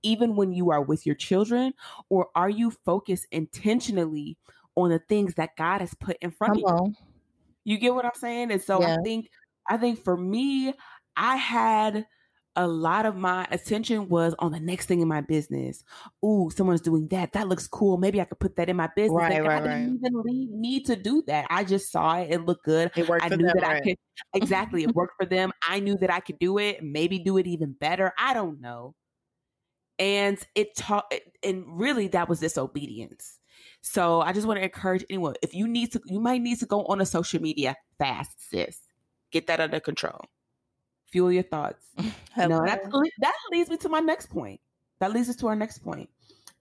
even 0.04 0.36
when 0.36 0.54
you 0.54 0.72
are 0.72 0.82
with 0.82 1.06
your 1.06 1.16
children? 1.16 1.74
Or 2.10 2.30
are 2.36 2.50
you 2.50 2.72
focused 2.72 3.28
intentionally 3.32 4.38
on 4.76 4.90
the 4.90 5.00
things 5.00 5.36
that 5.36 5.56
God 5.56 5.82
has 5.82 5.94
put 5.94 6.18
in 6.22 6.32
front 6.32 6.54
of 6.54 6.58
you? 6.60 6.96
You 7.64 7.78
get 7.78 7.94
what 7.94 8.06
I'm 8.06 8.12
saying? 8.16 8.52
And 8.52 8.62
so 8.62 8.82
yeah. 8.82 8.96
I 8.96 9.04
think 9.04 9.30
I 9.70 9.78
think 9.78 10.04
for 10.04 10.18
me, 10.18 10.74
I 11.16 11.36
had 11.36 12.06
a 12.58 12.68
lot 12.68 13.06
of 13.06 13.16
my 13.16 13.48
attention 13.50 14.10
was 14.10 14.36
on 14.40 14.52
the 14.52 14.60
next 14.60 14.88
thing 14.88 15.00
in 15.00 15.08
my 15.08 15.22
business. 15.22 15.84
Ooh, 16.26 16.50
someone's 16.54 16.82
doing 16.82 17.08
that. 17.08 17.32
That 17.32 17.48
looks 17.48 17.68
cool. 17.68 17.98
Maybe 17.98 18.20
I 18.20 18.26
could 18.26 18.40
put 18.40 18.58
that 18.58 18.68
in 18.68 18.76
my 18.76 18.90
business. 18.94 19.18
Right, 19.18 19.42
like, 19.42 19.48
right, 19.48 19.64
I 19.64 19.68
didn't 19.80 20.02
right. 20.14 20.26
even 20.34 20.62
need 20.62 20.86
to 20.88 20.98
do 20.98 21.24
that. 21.28 21.48
I 21.50 21.64
just 21.64 21.92
saw 21.92 22.18
it. 22.18 22.30
It 22.30 22.46
looked 22.46 22.66
good. 22.66 22.92
It 22.96 23.08
worked 23.08 23.24
I 23.24 23.30
knew 23.30 23.46
them, 23.46 23.54
that. 23.56 23.64
I 23.64 23.80
could 23.80 23.96
exactly. 24.34 24.84
It 24.84 24.94
worked 24.94 25.14
for 25.18 25.26
them. 25.26 25.52
I 25.68 25.80
knew 25.80 25.98
that 25.98 26.12
I 26.12 26.20
could 26.20 26.40
do 26.40 26.58
it. 26.58 26.84
Maybe 26.84 27.20
do 27.20 27.38
it 27.38 27.48
even 27.48 27.72
better. 27.72 28.12
I 28.20 28.34
don't 28.34 28.60
know. 28.60 28.96
And 29.98 30.38
it 30.54 30.76
taught. 30.76 31.14
And 31.44 31.64
really, 31.68 32.10
that 32.10 32.28
was 32.28 32.42
disobedience. 32.42 33.40
So 33.82 34.20
I 34.22 34.34
just 34.34 34.46
want 34.46 34.60
to 34.60 34.64
encourage 34.64 35.06
anyone: 35.10 35.36
if 35.42 35.54
you 35.54 35.70
need 35.70 35.94
to, 35.94 36.02
you 36.06 36.20
might 36.20 36.42
need 36.42 36.60
to 36.60 36.66
go 36.66 36.84
on 36.86 37.00
a 37.00 37.06
social 37.06 37.42
media 37.42 37.78
fast, 37.98 38.50
sis. 38.50 38.78
Get 39.32 39.48
that 39.48 39.60
under 39.60 39.80
control 39.80 40.30
fuel 41.12 41.32
your 41.32 41.44
thoughts. 41.44 41.84
know, 42.38 42.66
that, 42.66 42.82
that 43.20 43.36
leads 43.52 43.70
me 43.70 43.78
to 43.78 43.90
my 43.90 44.00
next 44.00 44.28
point. 44.28 44.60
That 45.00 45.12
leads 45.12 45.30
us 45.30 45.36
to 45.38 45.48
our 45.48 45.56
next 45.56 45.80
point 45.80 46.10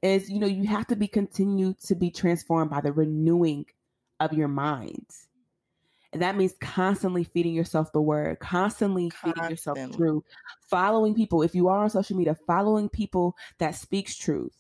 is, 0.03 0.31
you 0.31 0.39
know, 0.39 0.47
you 0.47 0.67
have 0.67 0.87
to 0.89 0.97
be 0.97 1.07
continued 1.07 1.79
to 1.81 1.95
be 1.95 2.11
transformed 2.11 2.71
by 2.71 2.81
the 2.81 2.93
renewing 2.93 3.67
of 4.19 4.33
your 4.33 4.49
mind. 4.49 5.07
And 6.13 6.23
that 6.23 6.37
means 6.37 6.55
constantly 6.61 7.23
feeding 7.23 7.55
yourself 7.55 7.93
the 7.93 8.01
word, 8.01 8.41
constantly 8.41 9.11
Constant. 9.11 9.35
feeding 9.37 9.51
yourself 9.51 9.79
through 9.95 10.25
following 10.69 11.15
people. 11.15 11.43
If 11.43 11.55
you 11.55 11.69
are 11.69 11.85
on 11.85 11.91
social 11.91 12.17
media, 12.17 12.37
following 12.47 12.89
people 12.89 13.37
that 13.59 13.77
speaks 13.77 14.17
truth. 14.17 14.57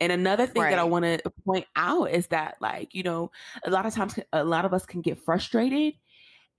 And 0.00 0.12
another 0.12 0.46
thing 0.46 0.62
right. 0.62 0.70
that 0.70 0.78
I 0.78 0.84
want 0.84 1.04
to 1.04 1.30
point 1.44 1.66
out 1.76 2.10
is 2.10 2.28
that, 2.28 2.56
like, 2.62 2.94
you 2.94 3.02
know, 3.02 3.30
a 3.64 3.70
lot 3.70 3.84
of 3.84 3.94
times, 3.94 4.18
a 4.32 4.44
lot 4.44 4.64
of 4.64 4.72
us 4.72 4.86
can 4.86 5.02
get 5.02 5.18
frustrated 5.18 5.92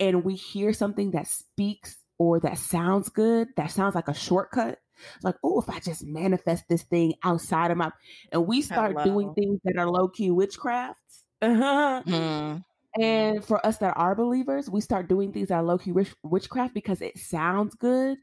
and 0.02 0.26
we 0.26 0.36
hear 0.36 0.74
something 0.74 1.12
that 1.12 1.28
speaks 1.28 1.96
or 2.18 2.40
that 2.42 2.58
sounds 2.58 3.10
good, 3.10 3.50
that 3.56 3.72
sounds 3.72 3.96
like 3.96 4.08
a 4.08 4.14
shortcut, 4.14 4.80
like, 5.24 5.36
oh, 5.44 5.62
if 5.62 5.70
I 5.70 5.80
just 5.80 6.04
manifest 6.04 6.66
this 6.68 6.84
thing 6.84 7.14
outside 7.24 7.72
of 7.72 7.78
my, 7.78 7.92
and 8.32 8.48
we 8.48 8.62
start 8.62 8.94
Hello. 8.94 9.06
doing 9.06 9.34
things 9.34 9.60
that 9.64 9.78
are 9.78 9.90
low 9.90 10.10
key 10.10 10.30
witchcrafts. 10.30 10.96
mm. 11.42 12.64
And 13.00 13.46
for 13.46 13.66
us 13.66 13.78
that 13.78 13.94
are 13.96 14.16
believers, 14.16 14.70
we 14.70 14.82
start 14.82 15.08
doing 15.08 15.32
things 15.32 15.48
that 15.48 15.56
are 15.56 15.64
low 15.64 15.78
key 15.78 15.94
witch- 15.94 16.14
witchcraft 16.24 16.74
because 16.74 17.02
it 17.02 17.18
sounds 17.18 17.74
good, 17.76 18.18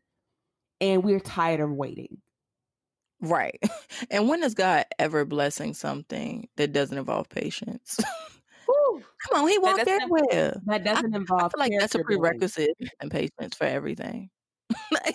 and 0.78 1.02
we're 1.02 1.20
tired 1.20 1.60
of 1.60 1.70
waiting. 1.70 2.18
Right. 3.20 3.62
And 4.10 4.28
when 4.28 4.42
is 4.44 4.54
God 4.54 4.84
ever 4.98 5.24
blessing 5.24 5.74
something 5.74 6.48
that 6.56 6.72
doesn't 6.72 6.96
involve 6.98 7.28
patience? 7.28 7.98
Come 9.28 9.42
on, 9.42 9.48
he 9.48 9.58
walked 9.58 9.86
everywhere. 9.86 10.60
That 10.66 10.84
doesn't 10.84 11.14
involve. 11.14 11.52
I 11.56 11.60
like 11.60 11.72
that's 11.78 11.94
a 11.94 11.98
prerequisite 12.00 12.76
and 13.00 13.10
patience 13.10 13.56
for 13.56 13.64
everything. 13.64 14.30
like, 14.92 15.14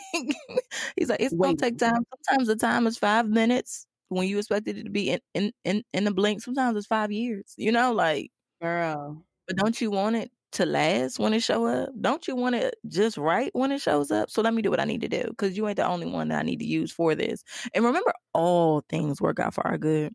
he's 0.96 1.10
like, 1.10 1.22
it's 1.22 1.34
Wait. 1.34 1.58
gonna 1.58 1.58
take 1.58 1.78
time. 1.78 2.04
Sometimes 2.28 2.48
the 2.48 2.56
time 2.56 2.88
is 2.88 2.98
five 2.98 3.28
minutes 3.28 3.86
when 4.10 4.28
you 4.28 4.38
expected 4.38 4.78
it 4.78 4.84
to 4.84 4.90
be 4.90 5.12
in 5.12 5.20
in 5.34 5.52
in, 5.64 5.84
in 5.94 6.04
the 6.04 6.14
blink. 6.14 6.42
Sometimes 6.42 6.78
it's 6.78 6.88
five 6.88 7.12
years. 7.12 7.54
You 7.58 7.72
know, 7.72 7.94
like 7.94 8.32
girl. 8.62 9.24
But 9.48 9.58
don't 9.58 9.80
you 9.80 9.92
want 9.92 10.16
it 10.16 10.32
to 10.54 10.66
last 10.66 11.20
when 11.20 11.34
it 11.34 11.42
show 11.42 11.66
up? 11.66 11.90
Don't 12.00 12.28
you 12.28 12.36
want 12.36 12.56
it 12.56 12.76
just 12.88 13.18
right 13.18 13.50
when 13.54 13.72
it 13.72 13.82
shows 13.82 14.12
up? 14.12 14.30
So 14.30 14.42
let 14.42 14.54
me 14.54 14.62
do 14.62 14.70
what 14.70 14.80
I 14.80 14.86
need 14.86 15.02
to 15.02 15.08
do 15.08 15.24
because 15.28 15.58
you 15.58 15.68
ain't 15.68 15.78
the 15.78 15.88
only 15.88 16.08
one 16.08 16.30
that 16.30 16.40
I 16.40 16.44
need 16.44 16.60
to 16.60 16.66
use 16.66 16.92
for 16.92 17.16
this. 17.16 17.44
And 17.74 17.84
remember, 17.84 18.14
all 18.34 18.84
things 18.90 19.22
work 19.22 19.40
out 19.40 19.54
for 19.54 19.66
our 19.68 19.78
good. 19.78 20.14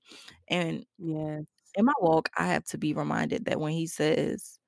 And 0.48 0.84
yeah, 0.98 1.40
in 1.74 1.84
my 1.84 1.92
walk, 2.00 2.28
I 2.36 2.46
have 2.48 2.64
to 2.66 2.78
be 2.78 2.94
reminded 2.94 3.46
that 3.46 3.60
when 3.60 3.72
he 3.72 3.86
says 3.86 4.58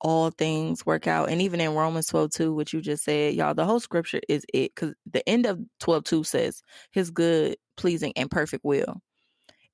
all 0.00 0.30
things 0.30 0.86
work 0.86 1.06
out, 1.06 1.30
and 1.30 1.42
even 1.42 1.60
in 1.60 1.74
Romans 1.74 2.06
12 2.08 2.30
2, 2.32 2.54
what 2.54 2.72
you 2.72 2.80
just 2.80 3.04
said, 3.04 3.34
y'all, 3.34 3.54
the 3.54 3.64
whole 3.66 3.80
scripture 3.80 4.20
is 4.28 4.44
it 4.54 4.72
because 4.74 4.94
the 5.10 5.26
end 5.28 5.46
of 5.46 5.60
12 5.80 6.04
2 6.04 6.24
says 6.24 6.62
his 6.92 7.10
good, 7.10 7.56
pleasing, 7.76 8.12
and 8.16 8.30
perfect 8.30 8.64
will. 8.64 9.00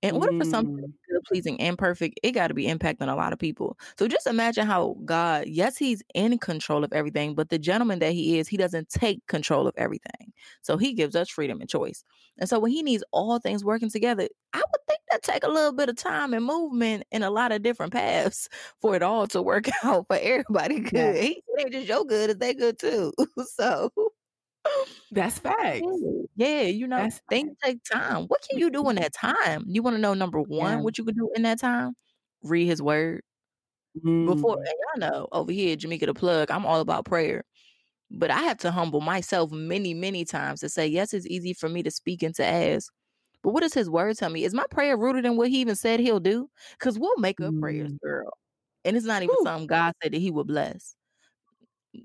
In 0.03 0.15
order 0.15 0.33
mm. 0.33 0.39
for 0.39 0.45
something 0.45 0.77
good, 0.77 1.25
pleasing, 1.27 1.61
and 1.61 1.79
perfect, 1.79 2.21
it 2.23 2.33
got 2.33 2.49
to 2.49 2.55
be 2.55 2.67
impacting 2.67 3.11
a 3.11 3.17
lot 3.17 3.33
of 3.33 3.39
people. 3.39 3.79
So 3.99 4.07
just 4.07 4.27
imagine 4.27 4.67
how 4.67 4.97
God, 5.05 5.47
yes, 5.47 5.77
He's 5.77 6.03
in 6.15 6.39
control 6.39 6.85
of 6.85 6.93
everything, 6.93 7.35
but 7.35 7.49
the 7.49 7.59
gentleman 7.59 7.99
that 8.01 8.13
He 8.13 8.39
is, 8.39 8.47
He 8.47 8.57
doesn't 8.57 8.91
take 8.91 9.27
control 9.27 9.67
of 9.67 9.75
everything. 9.77 10.33
So 10.63 10.77
He 10.77 10.93
gives 10.93 11.17
us 11.17 11.31
freedom 11.31 11.61
and 11.61 11.69
choice. 11.69 12.05
And 12.39 12.49
so 12.49 12.59
when 12.59 12.73
He 12.73 12.83
needs 12.83 13.05
all 13.11 13.39
things 13.39 13.65
working 13.65 13.91
together, 13.91 14.29
I 14.53 14.59
would 14.59 14.87
think 14.87 15.01
that 15.11 15.23
take 15.23 15.45
a 15.45 15.49
little 15.49 15.73
bit 15.73 15.89
of 15.89 15.97
time 15.97 16.35
and 16.35 16.45
movement 16.45 17.05
in 17.11 17.23
a 17.23 17.31
lot 17.31 17.53
of 17.53 17.63
different 17.63 17.93
paths 17.93 18.49
for 18.81 18.95
it 18.95 19.03
all 19.03 19.27
to 19.29 19.43
work 19.43 19.69
out 19.85 20.07
for 20.09 20.19
everybody 20.21 20.81
good. 20.81 20.93
Yeah. 20.93 21.23
He 21.23 21.43
ain't 21.59 21.73
just 21.73 21.89
your 21.89 22.05
good, 22.05 22.31
is 22.31 22.37
they 22.37 22.55
good 22.55 22.79
too. 22.79 23.13
so 23.55 23.91
that's 25.11 25.39
facts. 25.39 25.83
Yeah, 26.37 26.63
you 26.63 26.87
know, 26.87 26.99
That's 26.99 27.21
things 27.31 27.57
take 27.63 27.79
time. 27.85 28.25
What 28.25 28.41
can 28.49 28.59
you 28.59 28.71
do 28.71 28.89
in 28.91 28.97
that 28.97 29.13
time? 29.13 29.65
You 29.67 29.83
want 29.83 29.97
to 29.97 30.01
know 30.01 30.15
number 30.15 30.41
one, 30.41 30.79
yeah. 30.79 30.81
what 30.81 30.99
you 30.99 31.05
can 31.05 31.15
do 31.15 31.31
in 31.35 31.43
that 31.43 31.61
time? 31.61 31.95
Read 32.43 32.67
his 32.67 32.83
word. 32.83 33.23
Mm. 34.05 34.27
Before 34.27 34.57
y'all 34.57 35.11
know, 35.11 35.29
over 35.33 35.53
here, 35.53 35.77
Jamaica 35.77 36.07
the 36.07 36.15
plug, 36.15 36.51
I'm 36.51 36.67
all 36.67 36.81
about 36.81 37.05
prayer. 37.05 37.45
But 38.11 38.31
I 38.31 38.41
have 38.43 38.59
to 38.59 38.71
humble 38.71 39.01
myself 39.01 39.51
many, 39.51 39.95
many 39.95 40.25
times 40.25 40.61
to 40.61 40.69
say, 40.69 40.87
yes, 40.87 41.13
it's 41.13 41.27
easy 41.27 41.55
for 41.55 41.69
me 41.69 41.83
to 41.83 41.91
speak 41.91 42.23
and 42.23 42.35
to 42.37 42.45
ask. 42.45 42.93
But 43.43 43.53
what 43.53 43.63
does 43.63 43.75
his 43.75 43.89
word 43.89 44.17
tell 44.17 44.31
me? 44.31 44.45
Is 44.45 44.55
my 44.55 44.65
prayer 44.71 44.97
rooted 44.97 45.25
in 45.25 45.37
what 45.37 45.51
he 45.51 45.61
even 45.61 45.77
said 45.77 46.01
he'll 46.01 46.21
do? 46.21 46.49
Because 46.79 46.99
we'll 46.99 47.17
make 47.19 47.41
up 47.41 47.55
mm. 47.55 47.61
prayers, 47.61 47.93
girl. 48.03 48.33
And 48.85 48.97
it's 48.97 49.07
not 49.07 49.23
even 49.23 49.35
Whew. 49.37 49.45
something 49.45 49.67
God 49.67 49.93
said 50.03 50.13
that 50.13 50.21
he 50.21 50.31
would 50.31 50.47
bless 50.47 50.96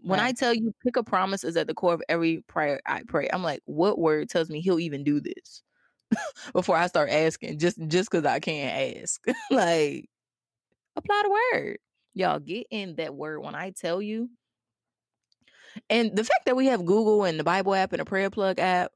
when 0.02 0.20
right. 0.20 0.28
I 0.28 0.32
tell 0.32 0.54
you 0.54 0.74
pick 0.84 0.96
a 0.96 1.04
promise 1.04 1.44
is 1.44 1.58
at 1.58 1.68
the 1.68 1.74
core 1.74 1.94
of 1.94 2.04
every 2.10 2.44
prayer 2.48 2.82
I 2.86 3.04
pray, 3.08 3.30
I'm 3.32 3.44
like, 3.44 3.62
what 3.66 4.00
word 4.00 4.30
tells 4.30 4.50
me 4.50 4.62
he'll 4.62 4.80
even 4.80 5.04
do 5.04 5.20
this 5.20 5.64
before 6.54 6.78
I 6.78 6.88
start 6.88 7.10
asking? 7.10 7.60
Just 7.60 7.80
just 7.88 8.10
because 8.10 8.26
I 8.26 8.40
can't 8.40 9.02
ask, 9.02 9.24
like 9.52 10.10
apply 10.96 11.22
the 11.24 11.30
word, 11.58 11.78
y'all. 12.14 12.40
Get 12.40 12.68
in 12.72 12.96
that 12.96 13.16
word 13.16 13.42
when 13.42 13.56
I 13.56 13.72
tell 13.72 14.02
you. 14.02 14.30
And 15.90 16.16
the 16.16 16.24
fact 16.24 16.46
that 16.46 16.56
we 16.56 16.68
have 16.68 16.86
Google 16.86 17.24
and 17.24 17.40
the 17.40 17.44
Bible 17.44 17.74
app 17.74 17.94
and 17.94 18.02
a 18.02 18.06
PrayerPlug 18.06 18.60
app, 18.60 18.92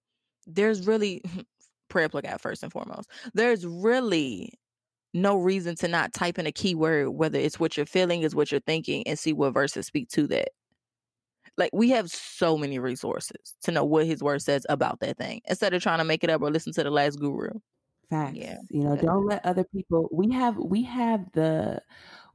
there's 0.45 0.85
really 0.85 1.23
PrayerPlug 1.89 2.25
app 2.25 2.41
first 2.41 2.63
and 2.63 2.71
foremost. 2.71 3.09
There's 3.33 3.65
really 3.65 4.51
no 5.13 5.37
reason 5.37 5.75
to 5.77 5.87
not 5.87 6.13
type 6.13 6.37
in 6.37 6.45
a 6.45 6.51
keyword, 6.51 7.09
whether 7.09 7.39
it's 7.39 7.59
what 7.59 7.77
you're 7.77 7.85
feeling, 7.85 8.21
is 8.21 8.35
what 8.35 8.51
you're 8.51 8.59
thinking, 8.61 9.07
and 9.07 9.17
see 9.17 9.31
what 9.33 9.53
verses 9.53 9.87
speak 9.87 10.09
to 10.09 10.27
that. 10.27 10.49
Like 11.57 11.71
we 11.73 11.89
have 11.91 12.09
so 12.09 12.57
many 12.57 12.79
resources 12.79 13.55
to 13.63 13.71
know 13.71 13.83
what 13.83 14.05
his 14.05 14.21
word 14.21 14.41
says 14.41 14.65
about 14.69 14.99
that 14.99 15.17
thing 15.17 15.41
instead 15.45 15.73
of 15.73 15.81
trying 15.81 15.99
to 15.99 16.03
make 16.03 16.23
it 16.23 16.29
up 16.29 16.41
or 16.41 16.51
listen 16.51 16.73
to 16.73 16.83
the 16.83 16.91
last 16.91 17.19
guru. 17.19 17.51
Facts. 18.09 18.37
Yeah. 18.37 18.57
You 18.69 18.83
know, 18.83 18.95
don't 18.95 19.25
let 19.25 19.45
other 19.45 19.63
people 19.63 20.09
we 20.11 20.31
have 20.31 20.57
we 20.57 20.83
have 20.83 21.31
the 21.33 21.81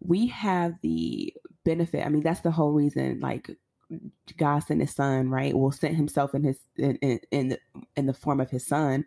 we 0.00 0.26
have 0.28 0.74
the 0.82 1.34
benefit. 1.64 2.04
I 2.04 2.08
mean, 2.08 2.22
that's 2.22 2.40
the 2.40 2.50
whole 2.50 2.72
reason 2.72 3.20
like 3.20 3.50
God 4.36 4.60
sent 4.60 4.80
his 4.80 4.94
son, 4.94 5.30
right? 5.30 5.54
Well, 5.54 5.72
sent 5.72 5.96
himself 5.96 6.34
in 6.34 6.42
his 6.42 6.58
in 6.76 6.96
in 6.96 7.20
in 7.30 7.48
the, 7.48 7.58
in 7.96 8.06
the 8.06 8.14
form 8.14 8.40
of 8.40 8.50
his 8.50 8.66
son 8.66 9.04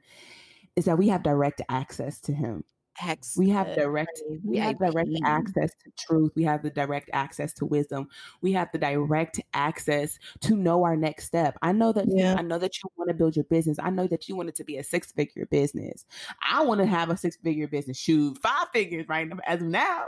is 0.76 0.86
that 0.86 0.98
we 0.98 1.08
have 1.10 1.24
direct 1.24 1.62
access 1.70 2.20
to 2.22 2.34
him 2.34 2.64
access. 3.02 3.38
We 3.38 3.50
have 3.50 3.74
direct 3.76 4.22
we 4.44 4.58
have 4.58 4.78
direct 4.78 5.10
access 5.24 5.72
to 5.84 5.92
truth. 5.98 6.32
We 6.36 6.44
have 6.44 6.64
the 6.64 6.70
direct 6.70 7.10
access 7.14 7.54
to 7.54 7.66
wisdom. 7.66 8.08
We 8.42 8.54
have 8.54 8.70
the 8.72 8.78
direct 8.78 9.40
access 9.54 10.18
to 10.42 10.56
know 10.56 10.84
our 10.84 10.96
next 10.96 11.26
step. 11.26 11.58
I 11.62 11.72
know 11.72 11.92
that 11.94 12.06
yeah. 12.08 12.36
I 12.38 12.42
know 12.42 12.58
that 12.58 12.76
you 12.78 12.90
want 12.96 13.10
to 13.10 13.14
build 13.14 13.36
your 13.36 13.46
business. 13.46 13.78
I 13.82 13.90
know 13.90 14.08
that 14.08 14.28
you 14.30 14.36
want 14.36 14.50
it 14.50 14.56
to 14.56 14.64
be 14.64 14.78
a 14.78 14.84
six 14.84 15.12
figure 15.12 15.46
business. 15.46 16.06
I 16.50 16.64
want 16.64 16.82
to 16.82 16.86
have 16.86 17.10
a 17.10 17.18
six 17.18 17.38
figure 17.38 17.68
business. 17.68 17.98
Shoot, 17.98 18.38
five 18.40 18.68
figures 18.74 19.08
right 19.08 19.28
now 19.28 19.38
as 19.46 19.62
of 19.62 19.68
now. 19.68 20.06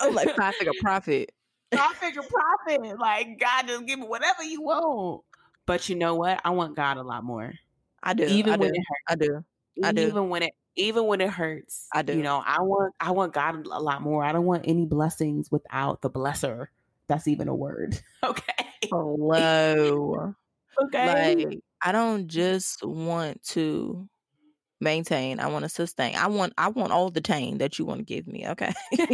Oh, 0.00 0.10
like 0.10 0.30
five 0.36 0.54
figure 0.54 0.72
profit. 0.80 1.32
five 1.74 1.96
figure 1.96 2.22
profit. 2.22 2.98
Like 2.98 3.38
God 3.40 3.66
just 3.66 3.86
give 3.86 3.98
me 3.98 4.06
whatever 4.06 4.42
you 4.42 4.62
want. 4.62 5.22
But 5.66 5.88
you 5.88 5.96
know 5.96 6.14
what? 6.14 6.40
I 6.44 6.50
want 6.50 6.76
God 6.76 6.96
a 6.96 7.02
lot 7.02 7.24
more. 7.24 7.52
I 8.02 8.14
do. 8.14 8.24
Even 8.24 8.54
I 8.54 8.56
when 8.56 8.72
do. 8.72 8.74
it 8.74 8.84
hurts. 8.88 9.04
I 9.08 9.14
do. 9.16 9.44
I 9.84 9.92
do. 9.92 10.06
Even 10.08 10.28
when 10.28 10.42
it 10.44 10.52
even 10.78 11.06
when 11.06 11.20
it 11.20 11.30
hurts. 11.30 11.86
I 11.92 12.02
do. 12.02 12.16
You 12.16 12.22
know, 12.22 12.42
I 12.44 12.62
want 12.62 12.94
I 13.00 13.10
want 13.10 13.34
God 13.34 13.66
a 13.66 13.80
lot 13.80 14.00
more. 14.00 14.24
I 14.24 14.32
don't 14.32 14.46
want 14.46 14.64
any 14.66 14.86
blessings 14.86 15.50
without 15.50 16.00
the 16.00 16.10
blesser. 16.10 16.68
That's 17.08 17.28
even 17.28 17.48
a 17.48 17.54
word. 17.54 18.00
Okay. 18.24 18.42
Hello. 18.90 20.34
okay. 20.82 21.36
Like 21.36 21.58
I 21.82 21.92
don't 21.92 22.28
just 22.28 22.84
want 22.84 23.42
to 23.48 24.08
maintain. 24.80 25.40
I 25.40 25.48
want 25.48 25.64
to 25.64 25.68
sustain. 25.68 26.16
I 26.16 26.26
want 26.28 26.52
I 26.58 26.68
want 26.68 26.92
all 26.92 27.10
the 27.10 27.20
tane 27.20 27.58
that 27.58 27.78
you 27.78 27.84
want 27.84 27.98
to 28.00 28.04
give 28.04 28.26
me. 28.26 28.46
Okay. 28.48 28.72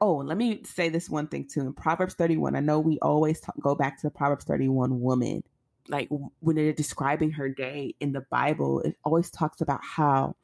oh, 0.00 0.16
let 0.16 0.36
me 0.36 0.62
say 0.64 0.88
this 0.88 1.08
one 1.10 1.28
thing 1.28 1.48
too. 1.52 1.60
In 1.60 1.72
Proverbs 1.72 2.14
31, 2.14 2.56
I 2.56 2.60
know 2.60 2.80
we 2.80 2.98
always 3.00 3.40
talk, 3.40 3.54
go 3.60 3.74
back 3.74 3.98
to 4.00 4.06
the 4.06 4.10
Proverbs 4.10 4.44
31 4.44 5.00
woman 5.00 5.42
like 5.88 6.08
when 6.40 6.56
they're 6.56 6.72
describing 6.72 7.32
her 7.32 7.48
day 7.48 7.94
in 8.00 8.12
the 8.12 8.24
Bible, 8.30 8.80
it 8.80 8.96
always 9.04 9.30
talks 9.30 9.60
about 9.60 9.80
how 9.82 10.36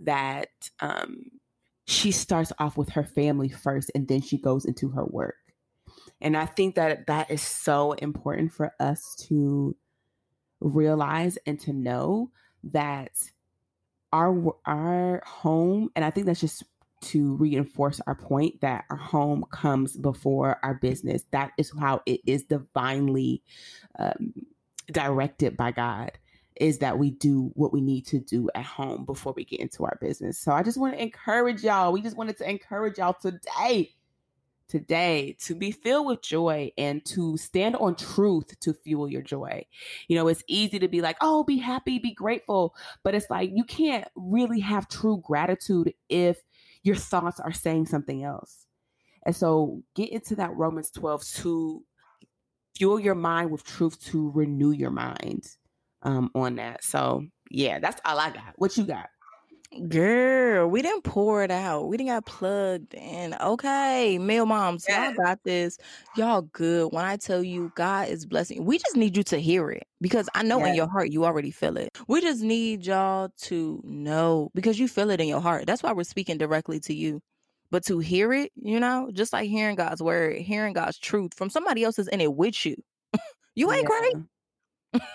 that 0.00 0.48
um, 0.80 1.30
she 1.86 2.10
starts 2.10 2.52
off 2.58 2.76
with 2.76 2.90
her 2.90 3.04
family 3.04 3.48
first 3.48 3.90
and 3.94 4.08
then 4.08 4.20
she 4.20 4.38
goes 4.38 4.64
into 4.64 4.90
her 4.90 5.04
work. 5.04 5.36
And 6.20 6.36
I 6.36 6.46
think 6.46 6.74
that 6.76 7.06
that 7.06 7.30
is 7.30 7.42
so 7.42 7.92
important 7.92 8.52
for 8.52 8.72
us 8.80 9.14
to 9.28 9.76
realize 10.60 11.38
and 11.46 11.60
to 11.60 11.72
know 11.72 12.30
that 12.64 13.12
our 14.12 14.54
our 14.64 15.22
home 15.26 15.90
and 15.94 16.04
I 16.04 16.10
think 16.10 16.26
that's 16.26 16.40
just 16.40 16.64
to 17.02 17.34
reinforce 17.34 18.00
our 18.06 18.14
point 18.14 18.60
that 18.62 18.84
our 18.88 18.96
home 18.96 19.44
comes 19.50 19.96
before 19.96 20.58
our 20.62 20.74
business. 20.74 21.24
That 21.32 21.52
is 21.58 21.70
how 21.78 22.00
it 22.06 22.20
is 22.26 22.44
divinely 22.44 23.42
um, 23.98 24.32
directed 24.90 25.56
by 25.56 25.72
God 25.72 26.12
is 26.56 26.78
that 26.78 26.98
we 26.98 27.10
do 27.10 27.50
what 27.54 27.72
we 27.72 27.80
need 27.80 28.06
to 28.06 28.20
do 28.20 28.48
at 28.54 28.64
home 28.64 29.04
before 29.04 29.32
we 29.36 29.44
get 29.44 29.60
into 29.60 29.84
our 29.84 29.98
business. 30.00 30.38
So 30.38 30.52
I 30.52 30.62
just 30.62 30.78
want 30.78 30.94
to 30.94 31.02
encourage 31.02 31.64
y'all. 31.64 31.92
We 31.92 32.00
just 32.00 32.16
wanted 32.16 32.38
to 32.38 32.48
encourage 32.48 32.98
y'all 32.98 33.16
today, 33.20 33.90
today 34.68 35.36
to 35.40 35.56
be 35.56 35.72
filled 35.72 36.06
with 36.06 36.22
joy 36.22 36.70
and 36.78 37.04
to 37.06 37.36
stand 37.36 37.74
on 37.76 37.96
truth 37.96 38.58
to 38.60 38.72
fuel 38.72 39.10
your 39.10 39.22
joy. 39.22 39.66
You 40.06 40.16
know, 40.16 40.28
it's 40.28 40.44
easy 40.46 40.78
to 40.78 40.88
be 40.88 41.00
like, 41.00 41.16
oh, 41.20 41.42
be 41.42 41.58
happy, 41.58 41.98
be 41.98 42.14
grateful. 42.14 42.76
But 43.02 43.16
it's 43.16 43.30
like 43.30 43.50
you 43.52 43.64
can't 43.64 44.06
really 44.14 44.60
have 44.60 44.88
true 44.88 45.20
gratitude 45.24 45.92
if 46.08 46.40
your 46.84 46.96
thoughts 46.96 47.40
are 47.40 47.52
saying 47.52 47.86
something 47.86 48.22
else. 48.22 48.66
And 49.26 49.34
so 49.34 49.82
get 49.96 50.10
into 50.10 50.36
that 50.36 50.54
Romans 50.54 50.90
12 50.90 51.24
to 51.36 51.84
fuel 52.76 52.98
your 52.98 53.14
mind 53.14 53.50
with 53.50 53.64
truth 53.64 54.02
to 54.06 54.30
renew 54.32 54.70
your 54.70 54.90
mind 54.90 55.46
um, 56.02 56.30
on 56.34 56.56
that. 56.56 56.84
So 56.84 57.24
yeah, 57.50 57.78
that's 57.78 58.00
all 58.04 58.18
I 58.18 58.30
got. 58.30 58.54
What 58.56 58.76
you 58.76 58.84
got? 58.84 59.08
Girl, 59.88 60.68
we 60.68 60.82
didn't 60.82 61.02
pour 61.02 61.42
it 61.42 61.50
out. 61.50 61.88
We 61.88 61.96
didn't 61.96 62.10
got 62.10 62.26
plugged 62.26 62.94
in. 62.94 63.34
Okay, 63.40 64.18
Mill 64.18 64.46
Moms, 64.46 64.84
yes. 64.88 65.16
y'all 65.16 65.24
got 65.24 65.42
this. 65.42 65.78
Y'all 66.16 66.42
good. 66.42 66.92
When 66.92 67.04
I 67.04 67.16
tell 67.16 67.42
you 67.42 67.72
God 67.74 68.08
is 68.08 68.24
blessing, 68.24 68.64
we 68.64 68.78
just 68.78 68.94
need 68.94 69.16
you 69.16 69.24
to 69.24 69.38
hear 69.38 69.70
it 69.70 69.88
because 70.00 70.28
I 70.32 70.44
know 70.44 70.58
yes. 70.60 70.68
in 70.68 70.74
your 70.76 70.88
heart 70.88 71.10
you 71.10 71.24
already 71.24 71.50
feel 71.50 71.76
it. 71.76 71.96
We 72.06 72.20
just 72.20 72.40
need 72.40 72.86
y'all 72.86 73.30
to 73.42 73.80
know 73.84 74.50
because 74.54 74.78
you 74.78 74.86
feel 74.86 75.10
it 75.10 75.20
in 75.20 75.26
your 75.26 75.40
heart. 75.40 75.66
That's 75.66 75.82
why 75.82 75.92
we're 75.92 76.04
speaking 76.04 76.38
directly 76.38 76.78
to 76.80 76.94
you. 76.94 77.20
But 77.70 77.84
to 77.86 77.98
hear 77.98 78.32
it, 78.32 78.52
you 78.54 78.78
know, 78.78 79.10
just 79.12 79.32
like 79.32 79.48
hearing 79.48 79.76
God's 79.76 80.02
word, 80.02 80.36
hearing 80.36 80.74
God's 80.74 80.98
truth 80.98 81.34
from 81.34 81.50
somebody 81.50 81.82
else 81.82 81.98
is 81.98 82.08
in 82.08 82.20
it 82.20 82.34
with 82.34 82.64
you. 82.64 82.76
you 83.54 83.72
ain't 83.72 83.88
yeah. 83.88 84.10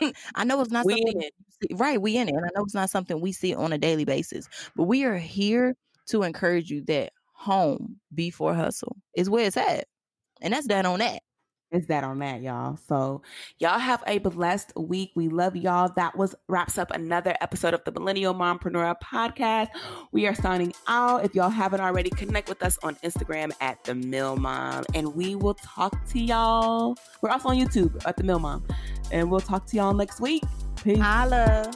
great. 0.03 0.13
I 0.35 0.43
know 0.43 0.59
it's 0.61 0.71
not 0.71 0.85
we 0.85 0.93
something 0.93 1.21
it. 1.21 1.33
right. 1.79 2.01
We 2.01 2.17
in 2.17 2.27
it. 2.27 2.35
And 2.35 2.45
I 2.45 2.49
know 2.55 2.63
it's 2.63 2.73
not 2.73 2.89
something 2.89 3.21
we 3.21 3.31
see 3.31 3.55
on 3.55 3.73
a 3.73 3.77
daily 3.77 4.05
basis, 4.05 4.49
but 4.75 4.83
we 4.83 5.05
are 5.05 5.17
here 5.17 5.75
to 6.07 6.23
encourage 6.23 6.69
you 6.69 6.81
that 6.85 7.13
home 7.33 7.97
before 8.13 8.53
hustle 8.53 8.97
is 9.15 9.29
where 9.29 9.45
it's 9.45 9.57
at, 9.57 9.85
and 10.41 10.53
that's 10.53 10.67
that 10.67 10.85
on 10.85 10.99
that. 10.99 11.21
Is 11.71 11.85
that 11.85 12.03
on 12.03 12.17
that, 12.19 12.41
y'all? 12.41 12.79
So, 12.87 13.21
y'all 13.59 13.77
have 13.77 14.03
a 14.07 14.17
blessed 14.17 14.73
week. 14.75 15.11
We 15.13 15.27
love 15.27 15.55
y'all. 15.55 15.91
That 15.95 16.17
was 16.17 16.33
wraps 16.47 16.79
up 16.79 16.89
another 16.91 17.35
episode 17.41 17.75
of 17.75 17.83
the 17.83 17.91
Millennial 17.91 18.33
Mompreneur 18.33 18.95
podcast. 19.03 19.67
We 20.11 20.25
are 20.25 20.33
signing 20.33 20.73
out. 20.87 21.23
If 21.25 21.35
y'all 21.35 21.51
haven't 21.51 21.81
already, 21.81 22.09
connect 22.09 22.49
with 22.49 22.63
us 22.63 22.79
on 22.81 22.95
Instagram 23.03 23.51
at 23.61 23.83
the 23.83 23.93
Mill 23.93 24.35
Mom, 24.35 24.83
and 24.95 25.13
we 25.13 25.35
will 25.35 25.53
talk 25.53 26.07
to 26.07 26.19
y'all. 26.19 26.97
We're 27.21 27.29
also 27.29 27.49
on 27.49 27.57
YouTube 27.57 28.01
at 28.07 28.17
the 28.17 28.23
Mill 28.23 28.39
Mom, 28.39 28.65
and 29.11 29.29
we'll 29.29 29.39
talk 29.39 29.67
to 29.67 29.75
y'all 29.75 29.93
next 29.93 30.19
week. 30.19 30.43
Peace. 30.83 30.97
Holla. 30.97 31.71